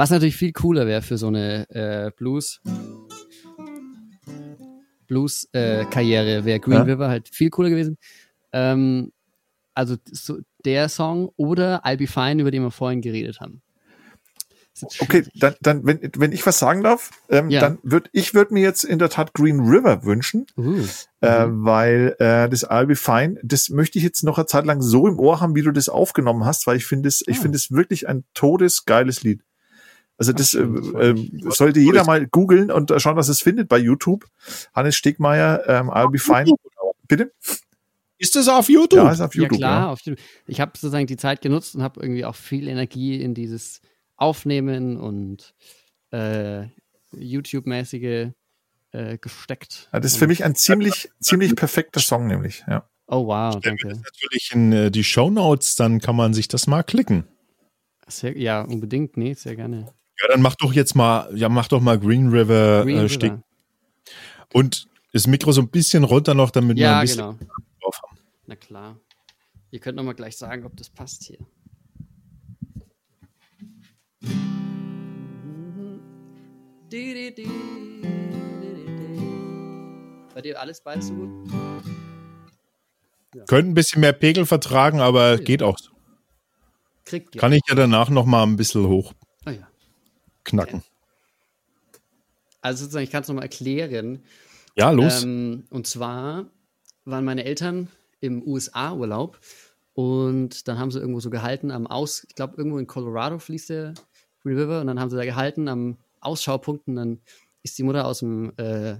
[0.00, 2.62] Was natürlich viel cooler wäre für so eine äh, Blues.
[5.06, 6.82] Blues-Karriere äh, wäre Green ja?
[6.84, 7.98] River halt viel cooler gewesen.
[8.50, 9.12] Ähm,
[9.74, 13.60] also so der Song oder I'll Be Fine, über den wir vorhin geredet haben.
[15.00, 17.60] Okay, dann, dann wenn, wenn ich was sagen darf, ähm, ja.
[17.60, 20.82] dann würde ich würde mir jetzt in der Tat Green River wünschen, uh,
[21.20, 21.62] äh, mhm.
[21.66, 25.06] weil äh, das I'll Be Fine, das möchte ich jetzt noch eine Zeit lang so
[25.06, 27.42] im Ohr haben, wie du das aufgenommen hast, weil ich finde es, ich ah.
[27.42, 29.42] finde es wirklich ein todesgeiles Lied.
[30.20, 34.26] Also das äh, äh, sollte jeder mal googeln und schauen, was es findet bei YouTube.
[34.74, 36.52] Hannes Stegmeier, ähm, I'll be fine.
[37.08, 37.32] Bitte?
[38.18, 39.02] Ist das auf YouTube?
[39.02, 39.52] Ja, ist auf YouTube.
[39.52, 39.80] Ja, klar.
[39.80, 39.90] Ja.
[39.92, 40.22] Auf YouTube.
[40.46, 43.80] Ich habe sozusagen die Zeit genutzt und habe irgendwie auch viel Energie in dieses
[44.16, 45.54] Aufnehmen und
[46.10, 46.66] äh,
[47.12, 48.32] YouTube-mäßige
[48.92, 49.88] äh, gesteckt.
[49.90, 52.62] Ja, das ist für mich ein ziemlich, ziemlich perfekter Song, nämlich.
[52.68, 52.86] Ja.
[53.06, 53.88] Oh wow, danke.
[53.88, 57.24] Das natürlich in äh, die Show Notes, dann kann man sich das mal klicken.
[58.06, 59.94] Sehr, ja, unbedingt, nee, sehr gerne.
[60.20, 63.42] Ja, dann mach doch jetzt mal, ja, mach doch mal Green River, Green äh, River.
[64.52, 67.56] Und das Mikro so ein bisschen runter noch, damit ja, wir ein bisschen genau.
[67.80, 68.18] drauf haben.
[68.46, 68.96] Na klar.
[69.70, 71.38] Ihr könnt noch mal gleich sagen, ob das passt hier.
[80.34, 81.30] Bei dir alles beides so gut?
[83.34, 83.44] Ja.
[83.44, 85.36] Könnte ein bisschen mehr Pegel vertragen, aber ja.
[85.36, 85.92] geht auch so.
[87.04, 89.14] Kriegt Kann ich ja danach noch mal ein bisschen hoch.
[90.44, 90.82] Knacken.
[92.60, 94.22] Also sozusagen, ich kann es nochmal erklären.
[94.76, 95.22] Ja, los.
[95.22, 96.46] Ähm, und zwar
[97.04, 97.88] waren meine Eltern
[98.20, 99.38] im USA-Urlaub
[99.94, 103.70] und dann haben sie irgendwo so gehalten am Aus, ich glaube irgendwo in Colorado fließt
[103.70, 103.94] der
[104.42, 107.20] Green River und dann haben sie da gehalten am Ausschaupunkt und dann
[107.62, 108.96] ist die Mutter aus dem, äh,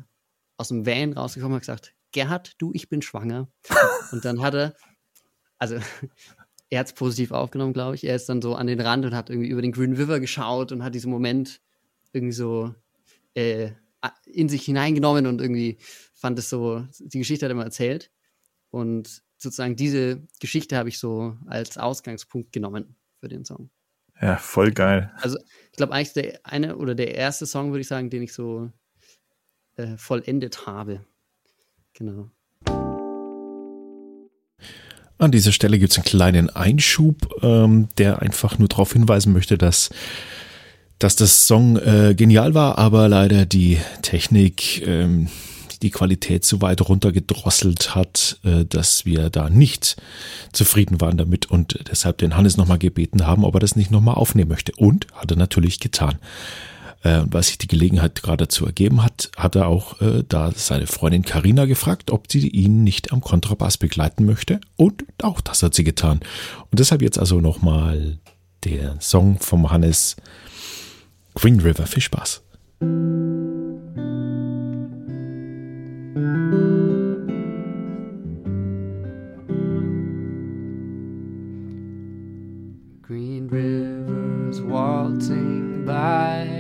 [0.57, 3.49] aus dem Van rausgekommen und hat gesagt, Gerhard, du, ich bin schwanger.
[4.13, 4.75] und dann hat er,
[5.59, 5.79] also
[6.71, 8.05] er hat es positiv aufgenommen, glaube ich.
[8.05, 10.71] Er ist dann so an den Rand und hat irgendwie über den Green River geschaut
[10.71, 11.61] und hat diesen Moment
[12.13, 12.75] irgendwie so
[13.35, 13.73] äh,
[14.25, 15.79] in sich hineingenommen und irgendwie
[16.15, 18.11] fand es so, die Geschichte hat er immer erzählt.
[18.71, 23.71] Und sozusagen diese Geschichte habe ich so als Ausgangspunkt genommen für den Song.
[24.21, 25.13] Ja, voll geil.
[25.17, 25.39] Also
[25.71, 28.71] ich glaube eigentlich der eine oder der erste Song, würde ich sagen, den ich so
[29.77, 31.05] äh, vollendet habe.
[31.95, 32.31] Genau.
[35.21, 39.59] An dieser Stelle gibt es einen kleinen Einschub, ähm, der einfach nur darauf hinweisen möchte,
[39.59, 39.91] dass,
[40.99, 45.29] dass das Song äh, genial war, aber leider die Technik ähm,
[45.83, 49.99] die Qualität so weit runtergedrosselt hat, äh, dass wir da nicht
[50.53, 54.15] zufrieden waren damit und deshalb den Hannes nochmal gebeten haben, ob er das nicht nochmal
[54.15, 54.73] aufnehmen möchte.
[54.79, 56.17] Und hat er natürlich getan
[57.03, 60.87] äh, weil sich die Gelegenheit gerade dazu ergeben hat, hat er auch äh, da seine
[60.87, 64.61] Freundin Karina gefragt, ob sie ihn nicht am Kontrabass begleiten möchte.
[64.77, 66.21] Und auch das hat sie getan.
[66.71, 68.19] Und deshalb jetzt also nochmal
[68.65, 70.17] der Song vom Hannes
[71.35, 71.87] Green River.
[71.87, 72.43] Viel Spaß.
[83.03, 86.60] Green rivers waltzing by.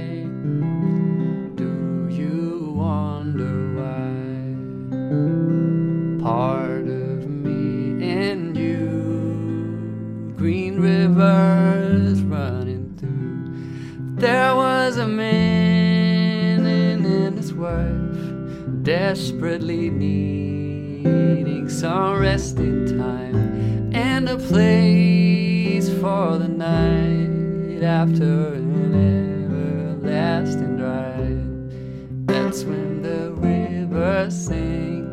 [11.20, 14.16] Rivers running through.
[14.16, 25.90] There was a man and his wife desperately needing some resting time and a place
[26.00, 32.26] for the night after an everlasting drive.
[32.26, 35.06] That's when the river sang.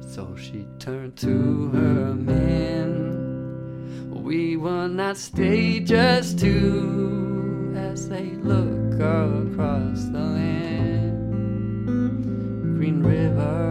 [0.00, 2.39] So she turned to her men.
[4.30, 11.88] We will not stay just two as they look across the land.
[12.78, 13.69] Green rivers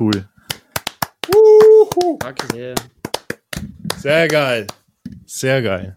[0.00, 0.26] Cool.
[2.20, 2.74] Danke sehr.
[3.98, 4.66] Sehr geil.
[5.26, 5.96] Sehr geil.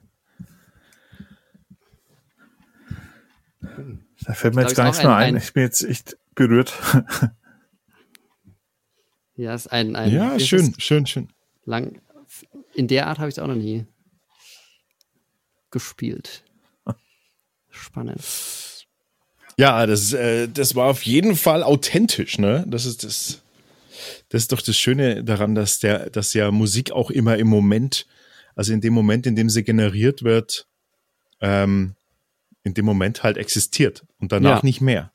[4.26, 5.42] Da fällt mir Glaub jetzt ich gar nichts mehr ein- ein.
[5.42, 6.74] Ich bin jetzt echt berührt.
[9.36, 11.30] Ja, ist ein, ein Ja, schön, schön, schön.
[11.66, 12.00] Lang.
[12.74, 13.86] In der Art habe ich es auch noch nie
[15.72, 16.44] gespielt.
[17.70, 18.24] Spannend.
[19.58, 22.64] Ja, das, äh, das war auf jeden Fall authentisch, ne?
[22.68, 23.43] Das ist das.
[24.34, 28.08] Das ist doch das Schöne daran, dass der, dass ja Musik auch immer im Moment,
[28.56, 30.66] also in dem Moment, in dem sie generiert wird,
[31.40, 31.94] ähm,
[32.64, 34.66] in dem Moment halt existiert und danach Ja.
[34.66, 35.12] nicht mehr.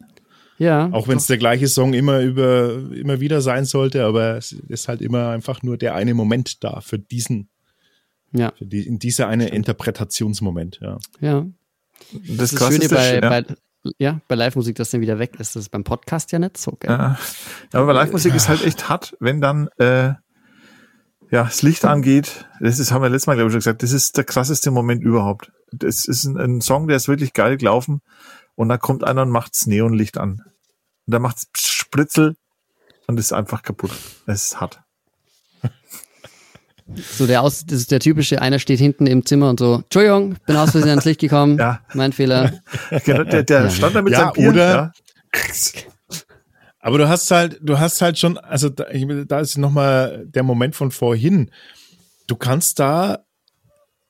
[0.59, 0.89] Ja.
[0.93, 4.87] Auch wenn es der gleiche Song immer über immer wieder sein sollte, aber es ist
[4.87, 7.49] halt immer einfach nur der eine Moment da für diesen,
[8.33, 10.99] Ja, für die, in dieser eine Interpretationsmoment, ja.
[11.21, 11.47] ja.
[12.13, 13.29] Das, Das, ist Schöne ist, das- bei, ja.
[13.29, 13.45] bei,
[13.99, 15.57] ja, bei Live-Musik, dass dann wieder weg ist.
[15.57, 16.91] Das ist beim Podcast ja nicht so, gell?
[16.91, 17.19] Ja.
[17.73, 20.15] Aber bei Live-Musik ist halt echt hart, wenn dann äh,
[21.31, 22.47] ja das Licht angeht.
[22.61, 25.03] Das ist, haben wir letztes Mal, glaube ich, schon gesagt, das ist der krasseste Moment
[25.03, 25.53] überhaupt.
[25.73, 28.01] Das ist ein, ein Song, der ist wirklich geil gelaufen
[28.55, 30.43] und da kommt einer und macht's Neonlicht an.
[31.07, 32.37] Und da macht's Spritzel
[33.07, 33.93] und ist einfach kaputt.
[34.27, 34.81] Es ist hart.
[36.97, 40.37] So der aus, das ist der typische, einer steht hinten im Zimmer und so, Entschuldigung,
[40.47, 41.59] bin aus Versehen ans Licht gekommen.
[41.59, 41.81] Ja.
[41.95, 42.53] Mein Fehler.
[43.05, 43.71] Genau, der, der Ja.
[43.71, 44.49] stand da mit Ja, seinem Bier.
[44.51, 44.93] oder- Ja.
[46.81, 50.43] Aber du hast halt, du hast halt schon, also da, ich, da ist nochmal der
[50.43, 51.51] Moment von vorhin.
[52.27, 53.19] Du kannst da,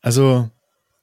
[0.00, 0.48] also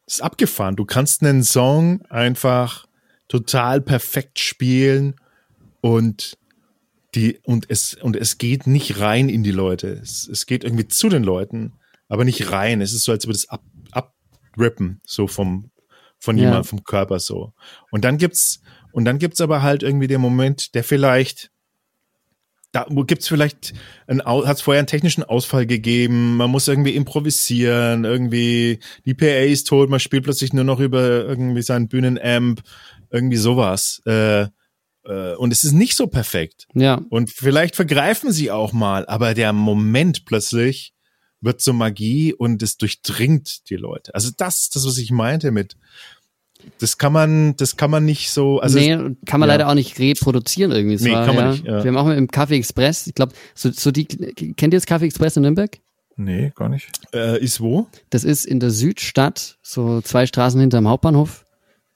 [0.06, 0.76] ist abgefahren.
[0.76, 2.86] Du kannst einen Song einfach
[3.28, 5.16] total perfekt spielen
[5.82, 6.38] und
[7.16, 9.88] die, und es, und es geht nicht rein in die Leute.
[9.88, 11.74] Es, es geht irgendwie zu den Leuten,
[12.08, 12.82] aber nicht rein.
[12.82, 15.72] Es ist so, als würde es ab, abrippen, so vom,
[16.20, 16.46] von ja.
[16.46, 17.54] jemandem, vom Körper so.
[17.92, 18.62] Und dann gibt's,
[18.92, 21.52] und dann gibt's aber halt irgendwie den Moment, der vielleicht,
[22.72, 23.74] da gibt's vielleicht,
[24.08, 29.68] hat es vorher einen technischen Ausfall gegeben, man muss irgendwie improvisieren, irgendwie die PA ist
[29.68, 32.62] tot, man spielt plötzlich nur noch über irgendwie seinen Bühnenamp,
[33.12, 34.02] irgendwie sowas.
[34.06, 34.48] Äh,
[35.38, 36.68] und es ist nicht so perfekt.
[36.74, 37.02] Ja.
[37.10, 40.94] Und vielleicht vergreifen sie auch mal, aber der Moment plötzlich
[41.42, 44.14] wird zur Magie und es durchdringt die Leute.
[44.16, 45.78] Also das, das, was ich meinte mit,
[46.80, 48.60] das kann man, das kann man nicht so.
[48.60, 48.96] Also nee,
[49.26, 49.56] kann man ja.
[49.56, 51.04] leider auch nicht reproduzieren irgendwie.
[51.04, 51.66] Nee, war, kann man ja, nicht.
[51.66, 51.84] Ja.
[51.84, 54.88] Wir haben auch mal im Café Express, ich glaube, so, so die, kennt ihr das
[54.88, 55.80] Café Express in Nürnberg?
[56.18, 56.90] Nee, gar nicht.
[57.14, 57.88] Äh, ist wo?
[58.10, 61.46] Das ist in der Südstadt, so zwei Straßen hinterm Hauptbahnhof.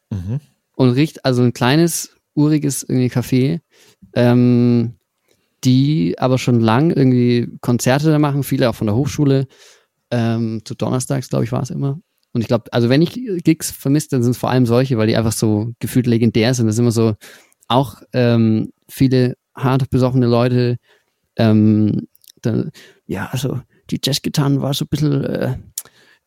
[0.10, 0.42] Mhm.
[0.76, 3.60] Und riecht also ein kleines, uriges irgendwie Café.
[4.14, 4.96] Ähm,
[5.64, 9.48] die aber schon lang irgendwie Konzerte da machen, viele auch von der Hochschule.
[10.12, 12.00] Ähm, zu Donnerstags, glaube ich, war es immer.
[12.32, 15.08] Und ich glaube, also wenn ich Gigs vermisst, dann sind es vor allem solche, weil
[15.08, 16.68] die einfach so gefühlt legendär sind.
[16.68, 17.16] Das sind immer so
[17.68, 20.78] auch ähm, viele hart besoffene Leute.
[21.36, 22.08] Ähm,
[22.42, 22.66] da,
[23.06, 23.60] ja, also
[23.90, 25.58] die Jazzgitarren war so ein bisschen äh,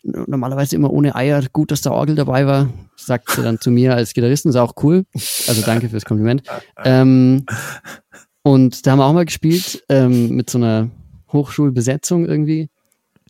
[0.02, 1.42] normalerweise immer ohne Eier.
[1.52, 4.48] Gut, dass der Orgel dabei war, sagt sie dann zu mir als Gitarristen.
[4.48, 5.04] Ist auch cool.
[5.14, 6.42] Also danke fürs Kompliment.
[6.84, 7.46] Ähm,
[8.42, 10.90] und da haben wir auch mal gespielt ähm, mit so einer
[11.32, 12.68] Hochschulbesetzung irgendwie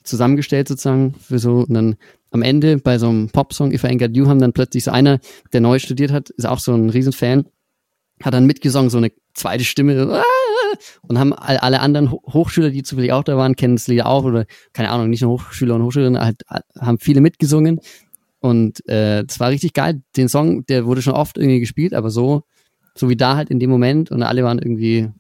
[0.02, 1.96] zusammengestellt sozusagen für so dann
[2.30, 4.90] am Ende bei so einem Popsong If I Ain't Got You haben dann plötzlich so
[4.90, 5.20] einer,
[5.52, 7.46] der neu studiert hat, ist auch so ein Riesenfan,
[8.22, 9.94] hat dann mitgesungen, so eine zweite Stimme
[11.08, 14.46] und haben alle anderen Hochschüler, die zufällig auch da waren, kennen das Lied auch oder
[14.72, 16.42] keine Ahnung, nicht nur Hochschüler und Hochschülerinnen, halt,
[16.78, 17.80] haben viele mitgesungen
[18.40, 20.02] und äh, das war richtig geil.
[20.16, 22.44] Den Song, der wurde schon oft irgendwie gespielt, aber so
[22.94, 25.10] so wie da halt in dem Moment und alle waren irgendwie,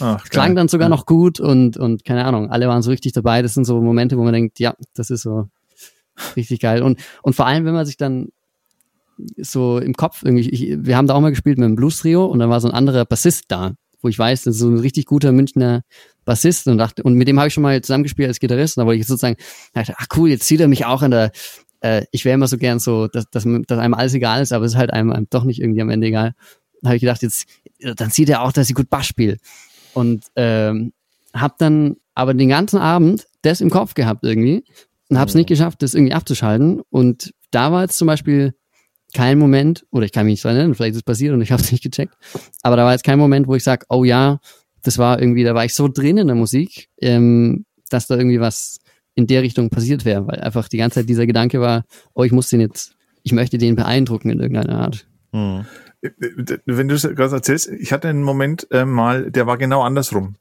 [0.00, 0.96] Ach, klang dann sogar ja.
[0.96, 3.42] noch gut und, und keine Ahnung, alle waren so richtig dabei.
[3.42, 5.48] Das sind so Momente, wo man denkt, ja, das ist so
[6.36, 6.82] richtig geil.
[6.82, 8.28] Und, und vor allem, wenn man sich dann
[9.36, 12.38] so im Kopf irgendwie, ich, wir haben da auch mal gespielt mit einem Blues-Trio und
[12.38, 15.06] dann war so ein anderer Bassist da, wo ich weiß, das ist so ein richtig
[15.06, 15.82] guter Münchner
[16.24, 18.86] Bassist und dachte, und mit dem habe ich schon mal zusammengespielt als Gitarrist, und da
[18.86, 19.36] wollte ich sozusagen,
[19.72, 21.32] dachte, ach cool, jetzt sieht er mich auch an der,
[21.80, 24.64] äh, ich wäre immer so gern so, dass, dass, dass einem alles egal ist, aber
[24.64, 26.34] es ist halt einem, einem doch nicht irgendwie am Ende egal
[26.84, 27.46] habe ich gedacht, jetzt,
[27.96, 29.38] dann sieht er auch, dass ich gut Bass spiele.
[29.94, 30.92] Und ähm,
[31.34, 34.64] habe dann aber den ganzen Abend das im Kopf gehabt irgendwie
[35.08, 36.82] und habe es nicht geschafft, das irgendwie abzuschalten.
[36.90, 38.54] Und da war jetzt zum Beispiel
[39.14, 41.52] kein Moment, oder ich kann mich nicht dran erinnern, vielleicht ist es passiert und ich
[41.52, 42.14] habe es nicht gecheckt,
[42.62, 44.38] aber da war jetzt kein Moment, wo ich sage, oh ja,
[44.82, 48.40] das war irgendwie, da war ich so drin in der Musik, ähm, dass da irgendwie
[48.40, 48.78] was
[49.14, 51.84] in der Richtung passiert wäre, weil einfach die ganze Zeit dieser Gedanke war,
[52.14, 55.06] oh, ich muss den jetzt, ich möchte den beeindrucken in irgendeiner Art.
[55.32, 55.64] Hm
[56.02, 60.36] wenn du es gerade erzählst, ich hatte einen Moment äh, mal, der war genau andersrum.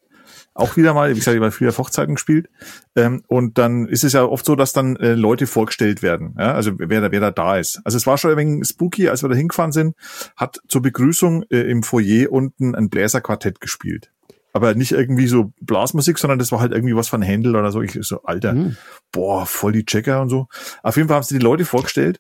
[0.60, 2.50] Auch wieder mal, wie gesagt, ich habe früher Hochzeiten gespielt.
[2.96, 6.36] Ähm, und dann ist es ja oft so, dass dann äh, Leute vorgestellt werden.
[6.38, 6.54] Ja?
[6.54, 7.80] Also wer da, wer da da ist.
[7.86, 9.96] Also es war schon ein wenig spooky, als wir da hingefahren sind,
[10.36, 14.12] hat zur Begrüßung äh, im Foyer unten ein Bläserquartett gespielt.
[14.52, 17.82] Aber nicht irgendwie so Blasmusik, sondern das war halt irgendwie was von Händel oder so.
[17.82, 18.76] Ich so, Alter, mhm.
[19.12, 20.48] boah, voll die Checker und so.
[20.84, 22.20] Auf jeden Fall haben sie die Leute vorgestellt.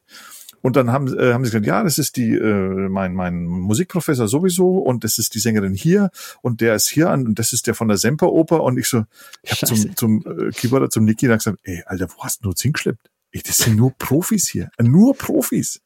[0.61, 4.27] Und dann haben, äh, haben sie gesagt, ja, das ist die, äh, mein, mein Musikprofessor
[4.27, 6.09] sowieso und das ist die Sängerin hier
[6.41, 9.03] und der ist hier an und das ist der von der Semperoper und ich so,
[9.43, 12.47] ich habe zum, zum äh, Keyboarder, zum Niki dann gesagt, ey, Alter, wo hast du
[12.47, 13.09] nur hingeschleppt?
[13.31, 15.81] Ey, das sind nur Profis hier, nur Profis.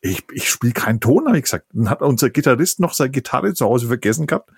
[0.00, 1.66] Ich, ich spiele keinen Ton, habe ich gesagt.
[1.72, 4.50] Dann hat unser Gitarrist noch seine Gitarre zu Hause vergessen gehabt.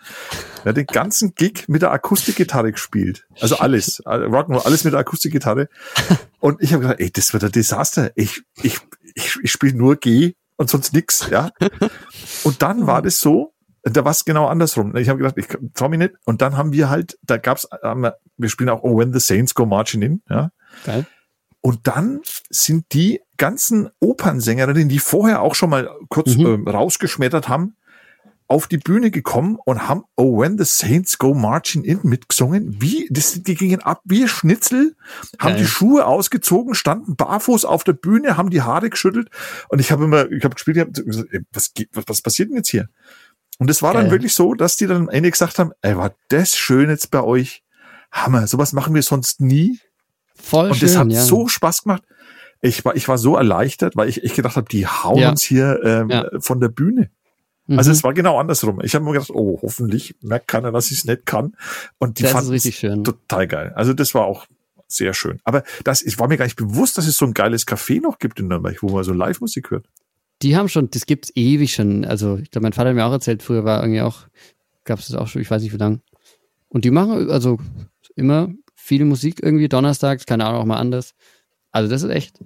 [0.65, 3.27] Er hat den ganzen Gig mit der Akustikgitarre gespielt.
[3.41, 4.03] Also alles.
[4.05, 5.69] Rock'n'Roll, alles mit der Akustikgitarre.
[6.41, 8.11] Und ich habe gesagt, ey, das wird ein Desaster.
[8.15, 8.79] Ich, ich,
[9.15, 11.51] ich, ich spiele nur G und sonst nix, ja.
[12.45, 14.97] Und dann war das so, da war es genau andersrum.
[14.97, 16.15] Ich habe gedacht, ich trau mich nicht.
[16.25, 19.67] Und dann haben wir halt, da gab's, wir spielen auch Oh When the Saints Go
[19.67, 20.51] Marching In, ja.
[20.85, 21.07] Geil.
[21.61, 22.21] Und dann
[22.51, 26.67] sind die ganzen Opernsängerinnen, die vorher auch schon mal kurz mhm.
[26.67, 27.77] äh, rausgeschmettert haben,
[28.49, 32.81] auf die Bühne gekommen und haben Oh When the Saints Go Marching In mitgesungen.
[32.81, 34.97] Wie, das, die gingen ab wie Schnitzel,
[35.39, 35.59] haben Geil.
[35.59, 39.29] die Schuhe ausgezogen, standen barfuß auf der Bühne, haben die Haare geschüttelt
[39.69, 42.49] und ich habe immer, ich habe gespielt, ich hab gesagt, ey, was, was, was passiert
[42.49, 42.89] denn jetzt hier?
[43.59, 44.05] Und es war Geil.
[44.05, 47.11] dann wirklich so, dass die dann am Ende gesagt haben, ey, war das schön jetzt
[47.11, 47.65] bei euch?
[48.11, 49.79] Hammer, sowas machen wir sonst nie.
[50.41, 51.23] Voll und schön, das hat ja.
[51.23, 52.03] so Spaß gemacht.
[52.61, 55.31] Ich war, ich war so erleichtert, weil ich, ich gedacht habe, die hauen ja.
[55.31, 56.29] uns hier ähm, ja.
[56.41, 57.11] von der Bühne.
[57.69, 57.97] Also mhm.
[57.97, 58.81] es war genau andersrum.
[58.83, 61.55] Ich habe mir gedacht, oh, hoffentlich merkt keiner, dass ich es nicht kann.
[61.99, 63.73] Und die das fanden es total geil.
[63.77, 64.47] Also das war auch
[64.87, 65.39] sehr schön.
[65.45, 68.19] Aber das, ich war mir gar nicht bewusst, dass es so ein geiles Café noch
[68.19, 69.87] gibt in Nürnberg, wo man so Live-Musik hört.
[70.41, 72.07] Die haben schon, das gibt's ewig schon.
[72.07, 74.29] Also, ich glaube, mein Vater hat mir auch erzählt, früher war irgendwie auch,
[74.85, 76.01] gab's das auch schon, ich weiß nicht wie lange.
[76.69, 77.59] Und die machen also
[78.15, 78.49] immer
[78.89, 81.15] viel Musik irgendwie, donnerstags, keine Ahnung, auch mal anders.
[81.71, 82.39] Also, das ist echt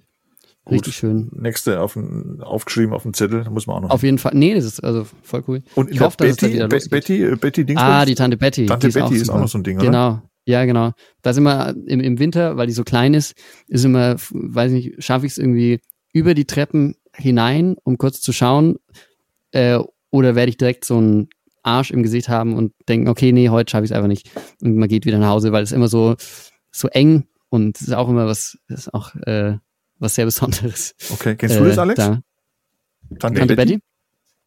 [0.65, 0.75] Gut.
[0.75, 1.31] richtig schön.
[1.33, 3.91] Nächste auf den, aufgeschrieben auf dem Zettel, muss man auch noch.
[3.91, 4.33] Auf jeden Fall.
[4.35, 5.63] Nee, das ist also voll cool.
[5.77, 6.89] Und ich hoffe, dass es da Betty, wieder Be-.
[6.91, 7.93] Betty, äh, Betty Dingsbums?
[7.93, 8.67] Ah, die Tante Betty.
[8.67, 9.41] Tante Betty ist auch super.
[9.41, 9.87] noch so ein Ding, oder?
[9.87, 10.23] Genau.
[10.45, 10.91] Ja, genau.
[11.23, 13.35] Da ist immer im, im Winter, weil die so klein ist,
[13.69, 15.81] ist immer, weiß nicht, schaffe ich es irgendwie
[16.13, 18.77] über die Treppen hinein, um kurz zu schauen,
[19.53, 19.79] äh,
[20.11, 21.29] oder werde ich direkt so einen
[21.63, 24.31] Arsch im Gesicht haben und denken, okay, nee, heute schaffe ich es einfach nicht.
[24.63, 26.17] Und man geht wieder nach Hause, weil es immer so,
[26.71, 29.59] so eng und es ist auch immer was, das ist auch äh,
[29.99, 30.95] was sehr Besonderes.
[31.11, 31.97] Okay, kennst du das, Äh, Alex?
[31.97, 32.21] Da.
[33.19, 33.81] Tante, Tante Betty?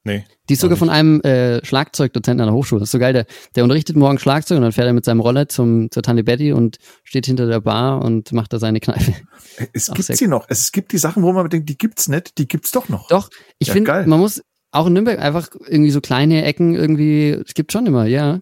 [0.08, 0.24] Nee.
[0.50, 2.80] Die ist sogar von einem äh, Schlagzeugdozenten an der Hochschule.
[2.80, 3.14] Das ist so geil.
[3.14, 3.26] Der,
[3.56, 6.52] der unterrichtet morgen Schlagzeug und dann fährt er mit seinem Roller zum, zur Tante Betty
[6.52, 9.16] und steht hinter der Bar und macht da seine Kneipe.
[9.74, 10.46] Es gibt sie noch.
[10.48, 13.08] Es gibt die Sachen, wo man denkt, die gibt's nicht, die gibt's doch noch.
[13.08, 14.44] Doch, ich Ja, finde, man muss
[14.76, 18.42] auch in Nürnberg einfach irgendwie so kleine Ecken irgendwie, es gibt schon immer, ja.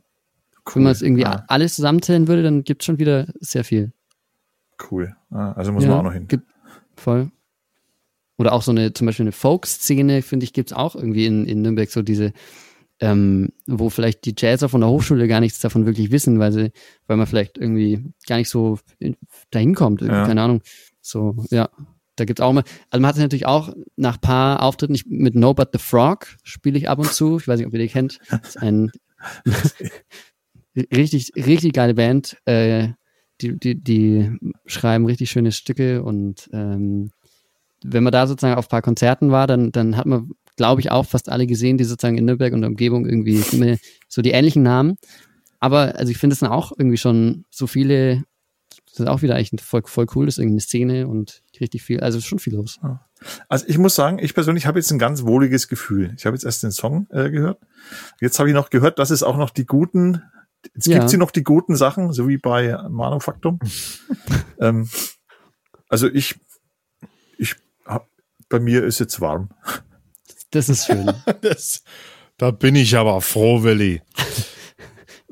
[0.74, 3.92] Wenn man es irgendwie Ah, alles zusammenzählen würde, dann gibt es schon wieder sehr viel.
[4.92, 5.16] cool.
[5.30, 6.28] Ah, also muss ja, man auch noch hin.
[6.28, 6.48] Gibt,
[6.96, 7.32] voll.
[8.38, 11.62] Oder auch so eine, zum Beispiel eine Folk-Szene, finde ich, gibt's auch irgendwie in, in
[11.62, 12.34] Nürnberg, so diese,
[13.00, 16.72] ähm, wo vielleicht die Jazzer von der Hochschule gar nichts davon wirklich wissen, weil sie,
[17.08, 19.18] weil man vielleicht irgendwie gar nicht so in-
[19.52, 20.26] dahin kommt, Ja.
[20.26, 20.62] keine Ahnung.
[21.02, 21.70] So, ja.
[22.16, 25.36] Da gibt's auch immer, also man hat es natürlich auch nach paar Auftritten, ich, mit
[25.36, 27.88] No But the Frog spiele ich ab und zu, ich weiß nicht, ob ihr die
[27.88, 28.92] kennt, das ist ein
[30.76, 32.90] richtig, richtig geile Band, äh,
[33.42, 34.32] die, die, die
[34.66, 37.12] schreiben richtig schöne Stücke und ähm,
[37.84, 40.92] wenn man da sozusagen auf ein paar Konzerten war, dann, dann hat man, glaube ich,
[40.92, 43.78] auch fast alle gesehen, die sozusagen in Nürnberg und der Umgebung irgendwie
[44.08, 44.96] so die ähnlichen Namen.
[45.60, 48.24] Aber also ich finde, es sind auch irgendwie schon so viele,
[48.96, 51.82] das ist auch wieder eigentlich voll, voll cool, das ist irgendwie eine Szene und richtig
[51.82, 52.80] viel, also schon viel los.
[53.50, 56.14] Also ich muss sagen, ich persönlich habe jetzt ein ganz wohliges Gefühl.
[56.18, 57.60] Ich habe jetzt erst den Song äh, gehört.
[58.22, 60.22] Jetzt habe ich noch gehört, dass es auch noch die guten,
[60.78, 61.00] es Ja.
[61.00, 63.60] gibt sie noch die guten Sachen, so wie bei Manufaktum.
[64.60, 64.88] ähm,
[65.90, 66.36] also ich,
[67.38, 67.56] ich
[67.86, 68.08] hab,
[68.50, 69.50] bei mir ist jetzt warm.
[70.52, 71.12] Das ist schön.
[71.42, 71.84] Das,
[72.38, 74.02] da bin ich aber froh, Willi.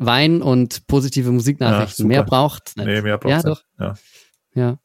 [0.05, 2.05] Wein und positive Musiknachrichten.
[2.05, 2.85] Ja, mehr braucht nicht.
[2.87, 3.63] Nee, mehr braucht's Ja, nicht.
[3.79, 3.85] doch.
[3.85, 3.93] Ja.
[4.53, 4.79] Ja.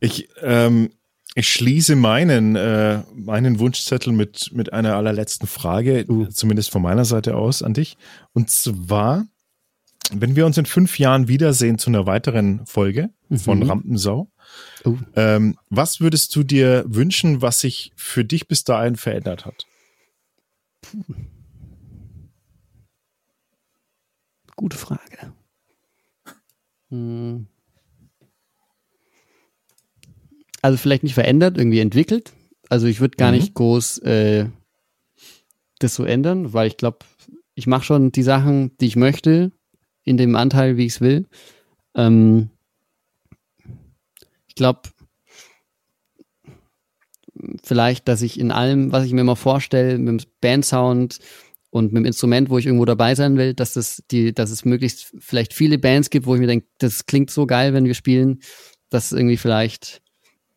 [0.00, 0.90] Ich, ähm,
[1.34, 6.26] ich schließe meinen, äh, meinen Wunschzettel mit, mit einer allerletzten Frage, Uh.
[6.26, 7.96] zumindest von meiner Seite aus an dich.
[8.32, 9.26] Und zwar,
[10.12, 13.70] wenn wir uns in fünf Jahren wiedersehen zu einer weiteren Folge von Mhm.
[13.70, 14.30] Rampensau,
[14.84, 14.96] Oh.
[15.16, 19.66] ähm, was würdest du dir wünschen, was sich für dich bis dahin verändert hat?
[24.56, 25.32] Gute Frage.
[26.90, 27.46] Hm.
[30.62, 32.32] Also vielleicht nicht verändert, irgendwie entwickelt.
[32.70, 33.38] Also ich würde gar Mhm.
[33.38, 34.46] nicht groß äh,
[35.78, 36.98] das so ändern, weil ich glaube,
[37.54, 39.52] ich mache schon die Sachen, die ich möchte,
[40.04, 41.26] in dem Anteil, wie ich es will.
[41.94, 42.50] Ähm,
[44.46, 44.82] ich glaube,
[47.62, 51.18] vielleicht, dass ich in allem, was ich mir mal vorstelle, mit dem Bandsound
[51.74, 54.64] und mit dem Instrument, wo ich irgendwo dabei sein will, dass das die, dass es
[54.64, 57.94] möglichst vielleicht viele Bands gibt, wo ich mir denke, das klingt so geil, wenn wir
[57.94, 58.38] spielen,
[58.90, 60.00] dass irgendwie vielleicht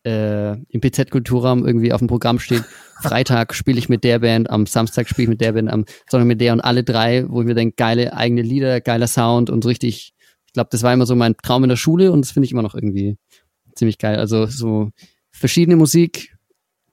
[0.04, 2.62] äh, im PZ-Kulturraum irgendwie auf dem Programm steht,
[3.02, 6.28] Freitag spiele ich mit der Band, am Samstag spiele ich mit der Band, am Sonntag
[6.28, 9.64] mit der und alle drei, wo ich mir denke, geile eigene Lieder, geiler Sound und
[9.64, 10.14] so richtig,
[10.46, 12.52] ich glaube, das war immer so mein Traum in der Schule und das finde ich
[12.52, 13.16] immer noch irgendwie
[13.74, 14.20] ziemlich geil.
[14.20, 14.90] Also so
[15.32, 16.36] verschiedene Musik,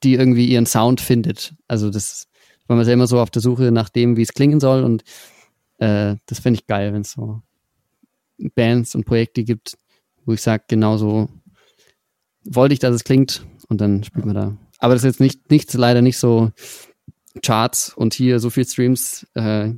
[0.01, 1.53] die irgendwie ihren Sound findet.
[1.67, 2.27] Also das
[2.67, 5.03] war man ja immer so auf der Suche nach dem, wie es klingen soll und
[5.77, 7.41] äh, das finde ich geil, wenn es so
[8.55, 9.77] Bands und Projekte gibt,
[10.25, 11.29] wo ich sage, genauso
[12.43, 14.57] wollte ich, dass es klingt und dann spielt man da.
[14.79, 16.51] Aber das ist jetzt nicht nichts, leider nicht so
[17.41, 19.25] Charts und hier so viel Streams.
[19.35, 19.71] Äh,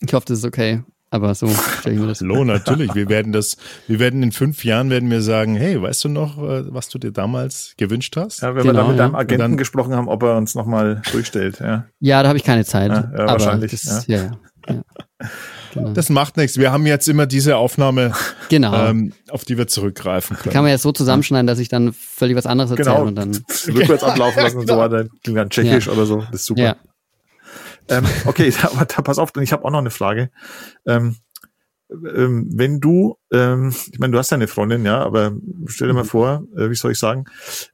[0.00, 0.82] ich hoffe, das ist okay.
[1.10, 2.94] Aber so stelle ich mir das Hallo, natürlich.
[2.94, 3.56] Wir werden das,
[3.86, 6.98] wir werden in fünf Jahren werden wir sagen, hey, weißt du noch, äh, was du
[6.98, 8.42] dir damals gewünscht hast?
[8.42, 9.04] Ja, wenn wir Genau, dann mit ja.
[9.04, 11.60] deinem Agenten dann- gesprochen haben, ob er uns nochmal durchstellt.
[11.60, 11.86] Ja.
[12.00, 12.90] Ja, da habe ich keine Zeit.
[12.90, 14.16] Ja, ja, aber wahrscheinlich, Das, ja.
[14.16, 14.30] Ja,
[14.68, 14.82] ja.
[15.74, 15.90] Genau.
[15.90, 16.56] Das macht nichts.
[16.56, 18.12] Wir haben jetzt immer diese Aufnahme,
[18.48, 18.74] genau.
[18.86, 20.52] ähm, auf die wir zurückgreifen können.
[20.52, 23.06] Kann man ja so zusammenschneiden, dass ich dann völlig was anderes erzähle Genau.
[23.06, 23.44] und dann.
[23.68, 25.04] Rückwärts ablaufen lassen und so weiter.
[25.22, 26.22] Klingt dann tschechisch oder so.
[26.22, 26.76] Das ist super.
[27.88, 30.30] Ähm, okay, aber da, pass auf, denn ich habe auch noch eine Frage.
[30.86, 31.16] Ähm,
[31.90, 35.32] ähm, wenn du ähm, ich meine, du hast eine Freundin, ja, aber
[35.66, 37.26] stell dir mal vor, äh, wie soll ich sagen,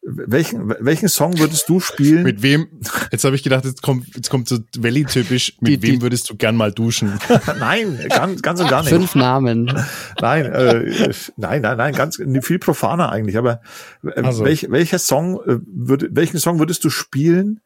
[0.03, 2.25] welchen, welchen Song würdest du spielen?
[2.25, 2.67] Mit wem,
[3.13, 6.37] jetzt habe ich gedacht, jetzt kommt, jetzt kommt so Valley-typisch, mit die, wem würdest du
[6.37, 7.21] gern mal duschen?
[7.61, 8.91] nein, ganz, ganz und gar nicht.
[8.91, 9.73] Fünf Namen.
[10.21, 13.61] Nein, äh, nein, nein, nein, ganz, viel profaner eigentlich, aber
[14.03, 14.45] äh, also.
[14.45, 17.61] welch, welcher Song, äh, würd, welchen Song würdest du spielen,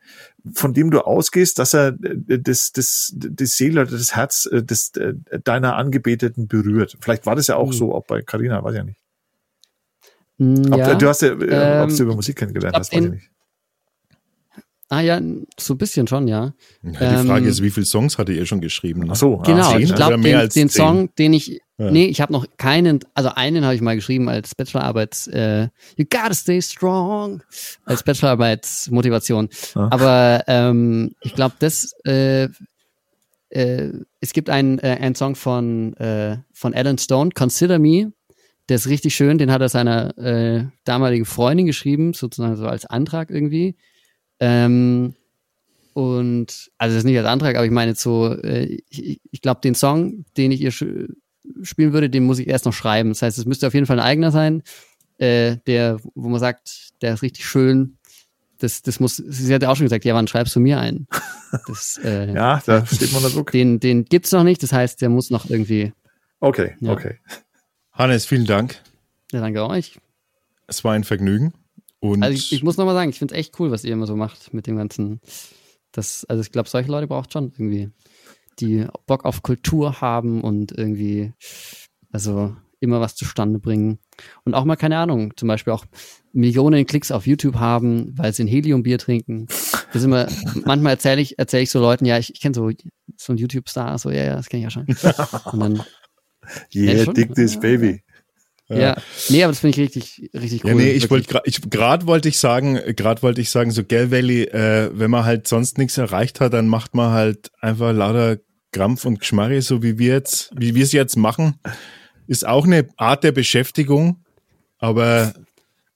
[0.55, 4.63] von dem du ausgehst, dass er äh, das, das, das Seele oder das Herz äh,
[4.63, 4.93] des,
[5.45, 6.97] deiner Angebeteten berührt.
[7.01, 7.78] Vielleicht war das ja auch mhm.
[7.79, 9.01] So, auch bei Carina, weiß ich ja nicht.
[10.39, 13.11] Hm, ja, ob, du hast ja, ähm, ob du über Musik kennengelernt hast, weiß ich
[13.11, 13.31] nicht.
[14.91, 15.21] Ah ja,
[15.61, 16.55] so ein bisschen schon, ja.
[16.83, 19.01] ja die Frage ähm, ist, wie viele Songs hatte ihr schon geschrieben?
[19.01, 19.09] Ne?
[19.11, 19.73] Ach so, genau.
[19.73, 21.91] Ah, ich glaube, den, den Song, den ich, ja.
[21.91, 26.07] nee, ich habe noch keinen, also einen habe ich mal geschrieben als Bachelorarbeits, äh, You
[26.11, 27.43] gotta stay strong,
[27.85, 29.51] als Bachelorarbeitsmotivation.
[29.75, 29.89] Ja.
[29.91, 32.49] Aber ähm, ich glaube, das, äh,
[33.51, 38.13] äh, es gibt einen, äh, einen Song von, äh, von Alan Stone, Consider Me,
[38.69, 42.85] der ist richtig schön, den hat er seiner äh, damaligen Freundin geschrieben, sozusagen so als
[42.85, 43.77] Antrag irgendwie.
[44.41, 45.15] Ähm,
[45.95, 49.41] und, also das ist nicht als Antrag, aber ich meine jetzt so, äh, ich, ich
[49.41, 53.09] glaube, den Song, den ich ihr spielen würde, den muss ich erst noch schreiben.
[53.09, 54.63] Das heißt, es müsste auf jeden Fall ein eigener sein,
[55.19, 57.98] äh, der, wo man sagt, der ist richtig schön.
[58.59, 61.07] Das, das muss, sie hat ja auch schon gesagt, ja, wann schreibst du mir ein?
[61.69, 63.43] Das, äh, ja, da steht man da so.
[63.43, 65.93] Den, den gibt's noch nicht, das heißt, der muss noch irgendwie.
[66.41, 66.93] Okay, ja.
[66.93, 67.19] okay.
[67.93, 68.81] Hannes, vielen Dank.
[69.33, 69.99] Ja, danke euch.
[70.67, 71.53] Es war ein Vergnügen.
[72.01, 74.07] Und also ich, ich muss nochmal sagen, ich finde es echt cool, was ihr immer
[74.07, 75.21] so macht mit dem ganzen.
[75.93, 77.91] Das, also ich glaube, solche Leute braucht schon irgendwie,
[78.61, 81.33] die Bock auf Kultur haben und irgendwie,
[82.13, 83.99] also immer was zustande bringen.
[84.45, 85.85] Und auch mal, keine Ahnung, zum Beispiel auch
[86.33, 89.47] Millionen Klicks auf YouTube haben, weil sie ein Heliumbier trinken.
[89.93, 90.29] Das immer,
[90.65, 92.71] manchmal erzähle ich, erzähle ich so Leuten, ja, ich, ich kenne so,
[93.17, 94.87] so einen YouTube-Star, so, ja, ja, das kenne ich ja schon.
[95.53, 95.83] Und dann,
[96.75, 98.03] yeah, ja, dig this baby.
[98.69, 98.79] Ja.
[98.79, 98.97] ja.
[99.31, 100.71] Nee, aber das finde ich richtig, richtig cool.
[100.71, 103.83] Ja, nee, ich wollte gerade, ich, gerade wollte ich sagen, gerade wollte ich sagen, so
[103.83, 107.93] Gell Valley, äh, wenn man halt sonst nichts erreicht hat, dann macht man halt einfach
[107.93, 108.37] lauter
[108.73, 111.59] Krampf und Geschmarre, so wie wir jetzt, wie wir es jetzt machen.
[112.29, 114.23] Ist auch eine Art der Beschäftigung,
[114.79, 115.33] aber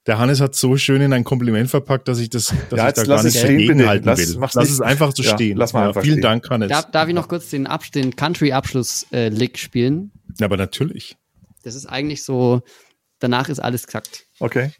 [0.07, 2.93] der Hannes hat so schön in ein Kompliment verpackt, dass ich das, dass ja, ich
[2.95, 4.39] da gar nicht dagegenhalten lass, will.
[4.39, 5.57] Lass es einfach so ja, stehen.
[5.57, 6.21] Lass mal ja, vielen stehen.
[6.23, 6.69] Dank, Hannes.
[6.69, 10.11] Darf, darf ich noch kurz den, den Country-Abschluss-Lick äh, spielen?
[10.39, 11.17] Ja, aber natürlich.
[11.61, 12.63] Das ist eigentlich so,
[13.19, 14.25] danach ist alles gesagt.
[14.39, 14.71] Okay.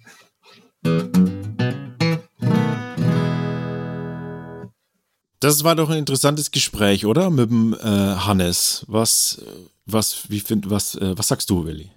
[5.39, 7.29] Das war doch ein interessantes Gespräch, oder?
[7.29, 8.85] Mit dem äh, Hannes.
[8.87, 9.39] Was,
[9.85, 11.91] was, wie find, was, äh, was sagst du, Willi?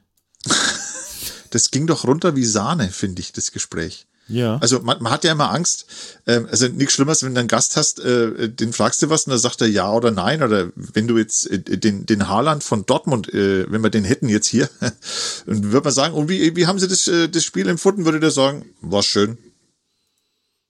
[1.51, 4.07] Das ging doch runter wie Sahne, finde ich, das Gespräch.
[4.29, 4.59] Ja.
[4.59, 5.87] Also man, man hat ja immer Angst.
[6.27, 9.31] Ähm, also nichts Schlimmeres, wenn du einen Gast hast, äh, den fragst du was und
[9.31, 10.43] dann sagt er ja oder nein.
[10.43, 14.29] Oder wenn du jetzt äh, den, den Haaland von Dortmund, äh, wenn wir den hätten
[14.29, 14.69] jetzt hier,
[15.47, 18.21] dann würde man sagen, und wie, wie haben sie das, äh, das Spiel empfunden, würde
[18.21, 19.39] der sagen, war schön.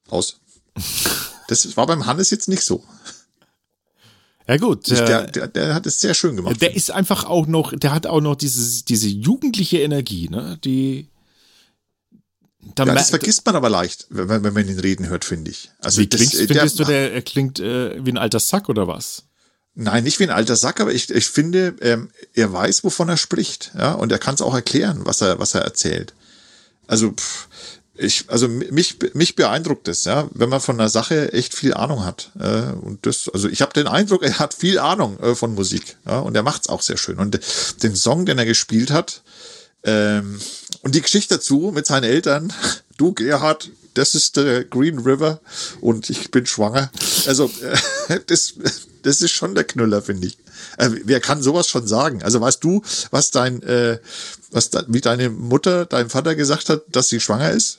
[0.09, 0.37] Aus.
[1.49, 2.85] Das war beim Hannes jetzt nicht so.
[4.49, 6.63] Ja gut, der, der, der hat es sehr schön gemacht.
[6.63, 10.59] Der ist einfach auch noch, der hat auch noch diese, diese jugendliche Energie, ne?
[10.63, 11.09] Die,
[12.79, 15.71] ja, das vergisst man aber leicht, wenn, wenn man ihn reden hört, finde ich.
[15.81, 18.69] Also wie klingst, das, findest der, du, der er klingt äh, wie ein alter Sack
[18.69, 19.25] oder was?
[19.75, 23.17] Nein, nicht wie ein alter Sack, aber ich, ich finde, ähm, er weiß, wovon er
[23.17, 26.15] spricht, ja, und er kann es auch erklären, was er, was er erzählt.
[26.87, 27.49] Also, pff,
[27.99, 32.05] ich, also mich, mich beeindruckt es, ja, wenn man von einer Sache echt viel Ahnung
[32.05, 32.31] hat.
[32.39, 35.97] Äh, und das, also ich habe den Eindruck, er hat viel Ahnung äh, von Musik,
[36.07, 37.19] ja, und er macht's auch sehr schön.
[37.19, 37.39] Und
[37.83, 39.23] den Song, den er gespielt hat,
[39.85, 40.39] ähm,
[40.83, 42.53] und die Geschichte dazu mit seinen Eltern,
[42.97, 45.41] du Gerhard, das ist der Green River
[45.81, 46.91] und ich bin schwanger.
[47.27, 47.51] Also
[48.09, 48.55] äh, das,
[49.03, 50.39] das ist schon der Knüller, finde ich.
[50.77, 52.23] Äh, wer kann sowas schon sagen?
[52.23, 53.99] Also weißt du, was dein, äh,
[54.51, 57.79] was da, wie deine Mutter, dein Vater gesagt hat, dass sie schwanger ist?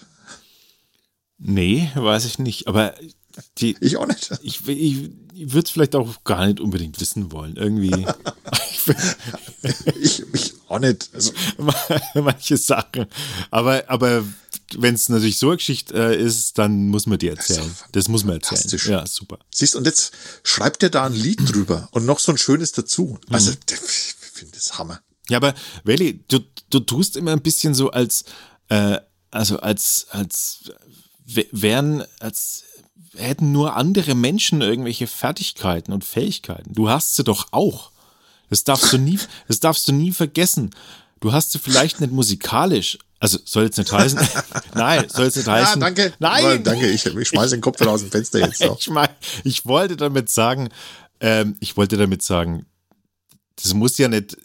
[1.40, 2.68] Nee, weiß ich nicht.
[2.68, 2.96] Aber
[3.60, 4.32] die, ich auch nicht.
[4.42, 7.56] Ich, ich, ich würde es vielleicht auch gar nicht unbedingt wissen wollen.
[7.56, 7.92] Irgendwie.
[10.02, 11.10] ich, ich auch nicht.
[11.14, 11.34] Also.
[12.16, 13.06] Manche Sachen.
[13.52, 14.24] Aber, aber
[14.76, 17.68] wenn es natürlich so eine Geschichte äh, ist, dann muss man die erzählen.
[17.68, 18.82] Das, das muss man erzählen.
[18.86, 19.40] Ja, super.
[19.54, 23.20] Siehst und jetzt schreibt er da ein Lied drüber und noch so ein schönes dazu.
[23.30, 23.58] Also, mhm.
[23.70, 25.02] ich finde das Hammer.
[25.30, 25.54] Ja, aber
[25.84, 26.40] Welli, du,
[26.70, 28.26] du tust immer ein bisschen so als,
[28.70, 28.98] äh,
[29.30, 30.72] also als, als
[31.52, 32.64] wären, als
[33.16, 36.74] hätten nur andere Menschen irgendwelche Fertigkeiten und Fähigkeiten.
[36.74, 37.92] Du hast sie doch auch.
[38.50, 40.72] Das darfst du nie, das darfst du nie vergessen.
[41.20, 42.98] Du hast sie vielleicht nicht musikalisch.
[43.20, 44.20] Also soll jetzt nicht heißen.
[44.76, 45.82] Nein, soll jetzt nicht heißen.
[45.82, 46.14] Ja, danke.
[46.20, 46.46] Nein.
[46.46, 48.78] Aber danke, ich, ich schmeiße den Kopf aus dem Fenster jetzt noch.
[48.80, 49.10] ich, mein,
[49.44, 50.70] ich wollte damit sagen,
[51.20, 52.66] ähm, ich wollte damit sagen,
[53.56, 54.38] das muss ja nicht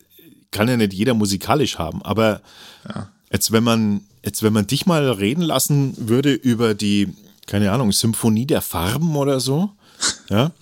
[0.52, 2.42] kann ja nicht jeder musikalisch haben, aber
[2.88, 3.10] ja.
[3.32, 7.08] jetzt, wenn man, jetzt, wenn man dich mal reden lassen würde über die,
[7.46, 9.70] keine Ahnung, Symphonie der Farben oder so,
[10.28, 10.52] ja,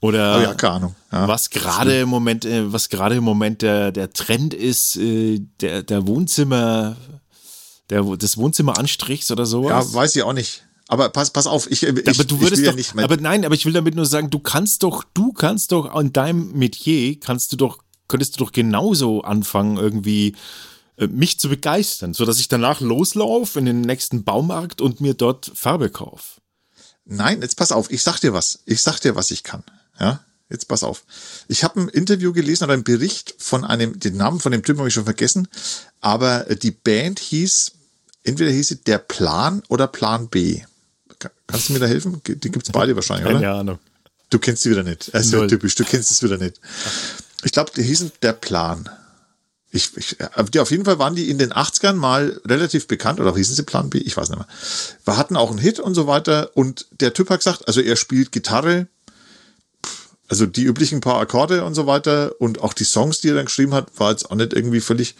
[0.00, 0.94] oder oh ja, keine Ahnung.
[1.10, 5.40] Ja, was gerade im Moment, äh, was gerade im Moment der, der Trend ist, äh,
[5.60, 6.96] der, der Wohnzimmer,
[7.90, 9.92] der, des Wohnzimmeranstrichs oder sowas.
[9.92, 10.62] Ja, weiß ich auch nicht.
[10.88, 13.44] Aber pass, pass auf, ich, ich, aber du würdest ich doch, ja nicht aber nein,
[13.44, 17.18] aber ich will damit nur sagen, du kannst doch, du kannst doch an deinem Metier,
[17.18, 20.36] kannst du doch, könntest du doch genauso anfangen, irgendwie
[20.98, 25.50] mich zu begeistern, so dass ich danach loslaufe in den nächsten Baumarkt und mir dort
[25.54, 26.40] Farbe kaufe.
[27.04, 28.60] Nein, jetzt pass auf, ich sag dir was.
[28.64, 29.62] Ich sag dir, was ich kann.
[30.00, 31.04] Ja, jetzt pass auf.
[31.48, 34.78] Ich habe ein Interview gelesen oder einen Bericht von einem, den Namen von dem Typen
[34.80, 35.48] habe ich schon vergessen,
[36.00, 37.72] aber die Band hieß,
[38.24, 40.62] entweder hieß sie Der Plan oder Plan B.
[41.46, 42.20] Kannst du mir da helfen?
[42.26, 43.46] Die gibt's beide wahrscheinlich, Keine oder?
[43.46, 43.78] Keine Ahnung.
[44.30, 45.14] Du kennst sie wieder nicht.
[45.14, 46.60] Das ist ja typisch, du kennst es wieder nicht.
[47.44, 48.88] Ich glaube, die hießen Der Plan.
[49.76, 50.16] Ich, ich,
[50.52, 53.62] die auf jeden Fall waren die in den 80ern mal relativ bekannt, oder hießen sie
[53.62, 53.98] Plan B?
[53.98, 54.48] Ich weiß nicht mehr.
[55.04, 56.50] Wir hatten auch einen Hit und so weiter.
[56.54, 58.88] Und der Typ hat gesagt, also er spielt Gitarre,
[60.28, 63.44] also die üblichen paar Akkorde und so weiter und auch die Songs, die er dann
[63.44, 65.14] geschrieben hat, war jetzt auch nicht irgendwie völlig.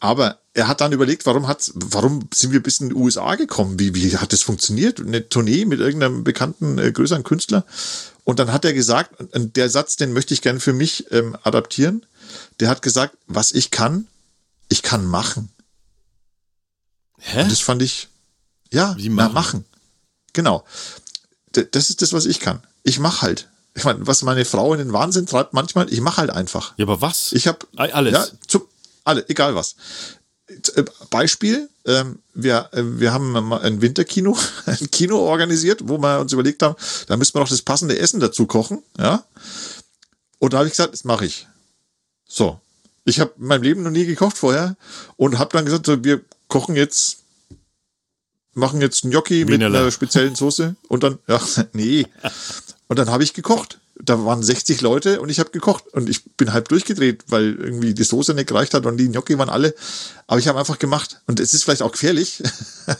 [0.00, 3.78] Aber er hat dann überlegt, warum hat, warum sind wir bis in die USA gekommen?
[3.78, 5.00] Wie, wie hat das funktioniert?
[5.00, 7.64] Eine Tournee mit irgendeinem bekannten, äh, größeren Künstler.
[8.24, 12.06] Und dann hat er gesagt, der Satz, den möchte ich gerne für mich ähm, adaptieren.
[12.60, 14.06] Der hat gesagt, was ich kann,
[14.68, 15.50] ich kann machen.
[17.18, 17.42] Hä?
[17.42, 18.08] Und das fand ich,
[18.70, 19.28] ja, Wie machen?
[19.28, 19.64] Na, machen.
[20.32, 20.64] Genau.
[21.54, 22.62] D das ist das, was ich kann.
[22.82, 26.18] Ich mache halt ich meine, was meine Frau in den Wahnsinn treibt manchmal, ich mache
[26.18, 26.74] halt einfach.
[26.76, 27.32] Ja, aber was?
[27.32, 28.12] Ich habe alles.
[28.12, 28.62] Ja, zum,
[29.02, 29.74] alle, egal was.
[30.46, 36.32] Äh, Beispiel, ähm, wir, äh, wir haben ein Winterkino, ein Kino organisiert, wo wir uns
[36.32, 36.76] überlegt haben,
[37.08, 39.24] da müssen wir noch das passende Essen dazu kochen, ja.
[40.38, 41.48] Und da habe ich gesagt, das mache ich.
[42.26, 42.60] So.
[43.04, 44.76] Ich habe in meinem Leben noch nie gekocht vorher
[45.16, 47.18] und habe dann gesagt, so, wir kochen jetzt,
[48.54, 51.40] machen jetzt Gnocchi mit einer speziellen Soße und dann, ja,
[51.72, 52.06] nee.
[52.88, 53.78] Und dann habe ich gekocht.
[54.02, 55.86] Da waren 60 Leute und ich habe gekocht.
[55.92, 59.38] Und ich bin halb durchgedreht, weil irgendwie die Soße nicht gereicht hat und die Gnocchi
[59.38, 59.74] waren alle.
[60.26, 61.20] Aber ich habe einfach gemacht.
[61.26, 62.42] Und es ist vielleicht auch gefährlich.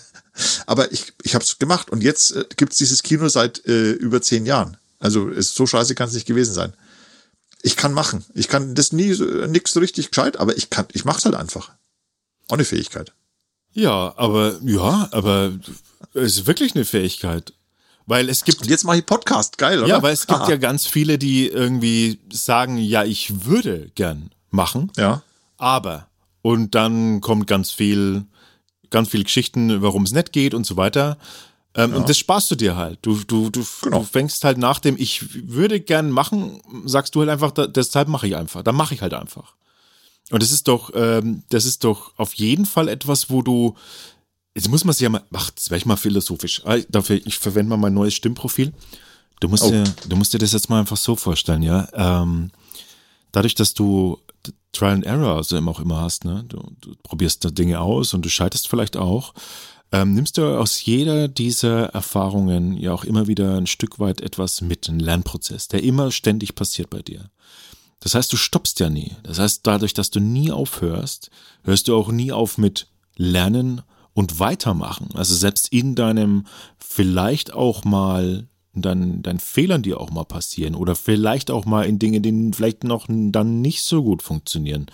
[0.67, 1.91] Aber ich, ich habe es gemacht.
[1.91, 4.77] Und jetzt äh, gibt's dieses Kino seit äh, über zehn Jahren.
[5.01, 6.73] Also ist, so scheiße kann es nicht gewesen sein.
[7.65, 8.23] Ich kann machen.
[8.35, 9.17] Ich kann das nie
[9.49, 11.71] nix so richtig gescheit, aber ich kann, ich mach's halt einfach.
[12.49, 13.15] Auch eine Fähigkeit.
[13.73, 15.53] Ja, aber ja, aber
[16.13, 17.55] es ist wirklich eine Fähigkeit.
[18.05, 18.61] Weil es gibt.
[18.61, 19.89] Und jetzt mache ich Podcast, geil, oder?
[19.89, 20.51] Ja, weil es gibt Aha.
[20.51, 24.93] ja ganz viele, die irgendwie sagen, ja, ich würde gern machen.
[24.99, 25.23] Ja.
[25.57, 26.07] Aber.
[26.43, 28.27] Und dann kommt ganz viel,
[28.91, 31.17] ganz viel Geschichten, warum es nicht geht und so weiter.
[31.77, 31.97] Ähm, ja.
[31.97, 32.99] Und das sparst du dir halt.
[33.03, 34.01] Du, du, du, genau.
[34.01, 38.27] du fängst halt nach dem, ich würde gern machen, sagst du halt einfach, deshalb mache
[38.27, 38.63] ich einfach.
[38.63, 39.55] Dann mache ich halt einfach.
[40.31, 43.75] Und das ist doch, ähm, das ist doch auf jeden Fall etwas, wo du
[44.55, 46.63] Jetzt muss man sich ja mal, ach, das wäre ich mal philosophisch.
[46.65, 48.73] Ah, dafür, ich verwende mal mein neues Stimmprofil.
[49.41, 49.71] Du musst, oh.
[49.71, 51.89] dir, du musst dir das jetzt mal einfach so vorstellen, ja.
[51.93, 52.53] Ähm,
[53.33, 54.21] dadurch, dass du
[54.71, 58.15] Trial and Error, also immer auch immer hast, ne, du, du probierst da Dinge aus
[58.15, 59.35] und du scheiterst vielleicht auch,
[59.95, 64.61] ähm, nimmst du aus jeder dieser Erfahrungen ja auch immer wieder ein Stück weit etwas
[64.61, 67.31] mit, einen Lernprozess, der immer ständig passiert bei dir.
[68.01, 69.13] Das heißt, du stoppst ja nie.
[69.23, 71.31] Das heißt, dadurch, dass du nie aufhörst,
[71.63, 73.83] hörst du auch nie auf mit Lernen
[74.15, 75.11] und weitermachen.
[75.15, 76.47] Also selbst in deinem
[76.79, 82.01] vielleicht auch mal dann deinen Fehlern, die auch mal passieren oder vielleicht auch mal in
[82.01, 84.87] Dingen, die vielleicht noch dann nicht so gut funktionieren.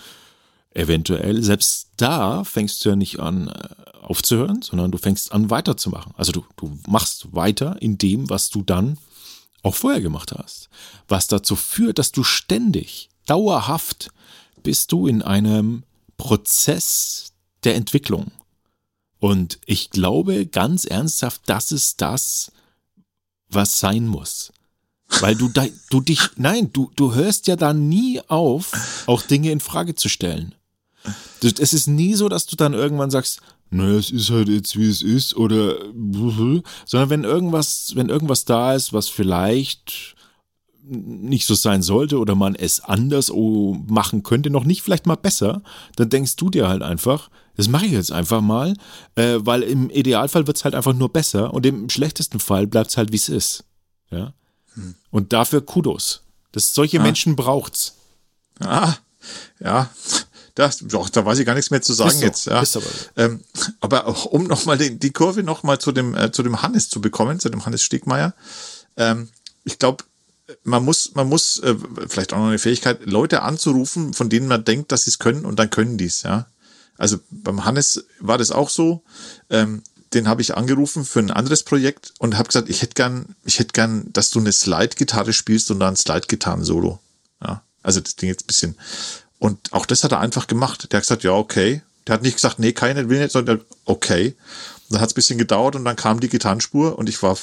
[0.81, 3.69] Eventuell, selbst da fängst du ja nicht an äh,
[4.01, 6.15] aufzuhören, sondern du fängst an weiterzumachen.
[6.17, 8.97] Also du, du machst weiter in dem, was du dann
[9.63, 10.71] auch vorher gemacht hast.
[11.07, 14.11] Was dazu führt, dass du ständig, dauerhaft
[14.63, 15.83] bist du in einem
[16.17, 17.33] Prozess
[17.63, 18.33] der Entwicklung.
[19.19, 22.53] Und ich glaube ganz ernsthaft, das ist das,
[23.51, 24.51] was sein muss.
[25.21, 25.53] Weil du,
[25.91, 30.09] du dich, nein, du, du hörst ja da nie auf, auch Dinge in Frage zu
[30.09, 30.55] stellen.
[31.43, 33.41] Es ist nie so, dass du dann irgendwann sagst,
[33.71, 35.77] naja, es ist halt jetzt wie es ist oder
[36.87, 40.17] sondern wenn irgendwas, wenn irgendwas da ist, was vielleicht
[40.83, 43.31] nicht so sein sollte oder man es anders
[43.87, 45.63] machen könnte, noch nicht vielleicht mal besser,
[45.95, 48.75] dann denkst du dir halt einfach, das mache ich jetzt einfach mal,
[49.15, 52.91] äh, weil im Idealfall wird es halt einfach nur besser und im schlechtesten Fall bleibt
[52.91, 53.65] es halt, wie es ist.
[54.11, 54.35] Ja?
[54.75, 54.95] Hm.
[55.11, 56.23] Und dafür Kudos.
[56.53, 57.03] Das, solche ah.
[57.03, 57.95] Menschen braucht's.
[58.59, 58.95] Ah,
[59.61, 59.91] ja.
[60.61, 62.45] Das, doch, da weiß ich gar nichts mehr zu sagen so, jetzt.
[62.45, 62.59] Ja.
[62.59, 62.83] aber
[63.17, 63.41] ähm,
[63.81, 67.41] aber auch, um nochmal die Kurve nochmal zu dem, äh, zu dem Hannes zu bekommen,
[67.41, 68.35] zu dem Hannes Stegmeier.
[68.99, 69.31] Ähm,
[69.65, 70.05] ich glaube,
[70.65, 71.75] man muss, man muss, äh,
[72.09, 75.47] vielleicht auch noch eine Fähigkeit, Leute anzurufen, von denen man denkt, dass sie es können
[75.47, 76.47] und dann können die es, ja.
[76.99, 79.03] Also beim Hannes war das auch so.
[79.49, 79.83] Ähm,
[80.13, 83.61] den habe ich angerufen für ein anderes Projekt und habe gesagt, ich hätte gern, ich
[83.61, 86.99] hätte gern, dass du eine Slide-Gitarre spielst und dann ein Slide-Gitarren-Solo.
[87.43, 88.77] Ja, also das Ding jetzt ein bisschen.
[89.41, 90.93] Und auch das hat er einfach gemacht.
[90.93, 91.83] Der hat gesagt, ja, okay.
[92.07, 94.37] Der hat nicht gesagt, nee, keine will nicht, sondern okay.
[94.89, 97.37] Und dann hat es ein bisschen gedauert und dann kam die Gitarrenspur und ich war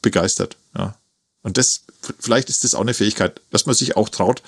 [0.00, 0.56] begeistert.
[0.76, 0.96] Ja.
[1.42, 1.82] Und das,
[2.18, 4.42] vielleicht ist das auch eine Fähigkeit, dass man sich auch traut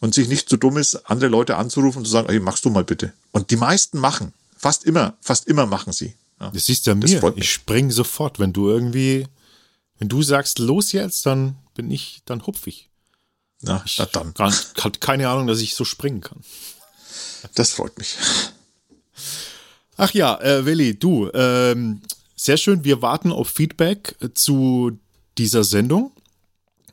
[0.00, 2.64] und sich nicht zu so dumm ist, andere Leute anzurufen und zu sagen, hey, machst
[2.64, 3.12] du mal bitte.
[3.32, 4.32] Und die meisten machen.
[4.56, 6.14] Fast immer, fast immer machen sie.
[6.40, 6.50] Ja.
[6.50, 7.32] Das siehst du ja mir.
[7.36, 8.38] Ich spring sofort.
[8.38, 9.26] Wenn du irgendwie,
[9.98, 12.87] wenn du sagst, los jetzt, dann bin ich, dann hupfig.
[13.60, 14.34] Na, ich dann.
[14.34, 14.54] Kann,
[15.00, 16.40] keine Ahnung, dass ich so springen kann.
[17.54, 18.16] Das freut mich.
[19.96, 22.02] Ach ja, äh, Willi, du, ähm,
[22.36, 22.84] sehr schön.
[22.84, 24.98] Wir warten auf Feedback zu
[25.38, 26.12] dieser Sendung.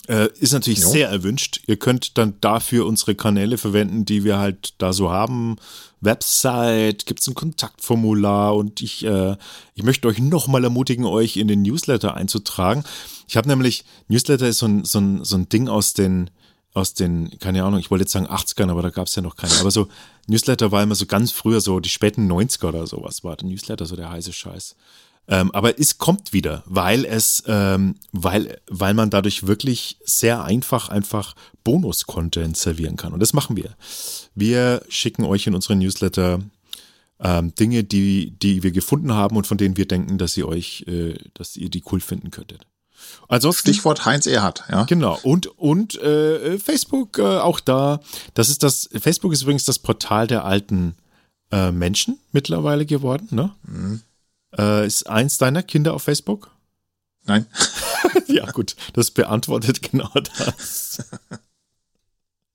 [0.08, 0.90] Äh, ist natürlich jo.
[0.90, 1.62] sehr erwünscht.
[1.68, 5.58] Ihr könnt dann dafür unsere Kanäle verwenden, die wir halt da so haben.
[6.02, 9.36] Website, gibt es ein Kontaktformular und ich, äh,
[9.74, 12.84] ich möchte euch nochmal ermutigen, euch in den Newsletter einzutragen.
[13.28, 16.30] Ich habe nämlich, Newsletter ist so ein, so, ein, so ein Ding aus den,
[16.76, 19.38] aus den, keine Ahnung, ich wollte jetzt sagen 80ern, aber da gab es ja noch
[19.38, 19.54] keine.
[19.60, 19.88] Aber so,
[20.28, 23.86] Newsletter war immer so ganz früher, so die späten 90er oder sowas war der Newsletter
[23.86, 24.76] so der heiße Scheiß.
[25.28, 30.90] Ähm, aber es kommt wieder, weil es, ähm, weil, weil man dadurch wirklich sehr einfach
[30.90, 33.14] einfach Bonus-Content servieren kann.
[33.14, 33.76] Und das machen wir.
[34.36, 36.42] Wir schicken euch in unseren Newsletter
[37.20, 40.84] ähm, Dinge, die, die wir gefunden haben und von denen wir denken, dass ihr euch,
[40.88, 42.68] äh, dass ihr die cool finden könntet.
[43.28, 44.84] Ansonsten, Stichwort Heinz Erhardt, ja.
[44.84, 45.20] Genau.
[45.24, 48.00] Und, und äh, Facebook äh, auch da.
[48.34, 50.96] Das ist das, Facebook ist übrigens das Portal der alten
[51.52, 53.56] äh, Menschen mittlerweile geworden, ne?
[53.64, 54.02] Mhm.
[54.58, 56.52] Äh, ist eins deiner Kinder auf Facebook?
[57.26, 57.48] Nein.
[58.28, 61.04] ja, gut, das beantwortet genau das.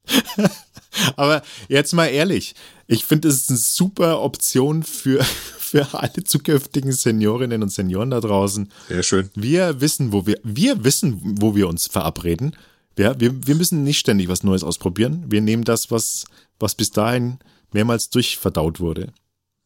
[1.16, 2.54] Aber jetzt mal ehrlich,
[2.90, 5.22] ich finde, es ist eine super Option für,
[5.58, 8.72] für alle zukünftigen Seniorinnen und Senioren da draußen.
[8.88, 9.30] Sehr schön.
[9.36, 12.56] Wir wissen, wo wir, wir wissen, wo wir uns verabreden.
[12.96, 15.24] Wir, wir, wir müssen nicht ständig was Neues ausprobieren.
[15.28, 16.24] Wir nehmen das, was,
[16.58, 17.38] was bis dahin
[17.72, 19.12] mehrmals durchverdaut wurde.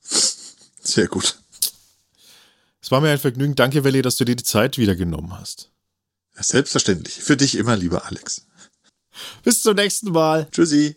[0.03, 1.39] Sehr gut.
[2.83, 3.55] Es war mir ein Vergnügen.
[3.55, 5.71] Danke, Welli, dass du dir die Zeit wieder genommen hast.
[6.35, 7.15] Selbstverständlich.
[7.15, 8.45] Für dich immer, lieber Alex.
[9.43, 10.47] Bis zum nächsten Mal.
[10.51, 10.97] Tschüssi.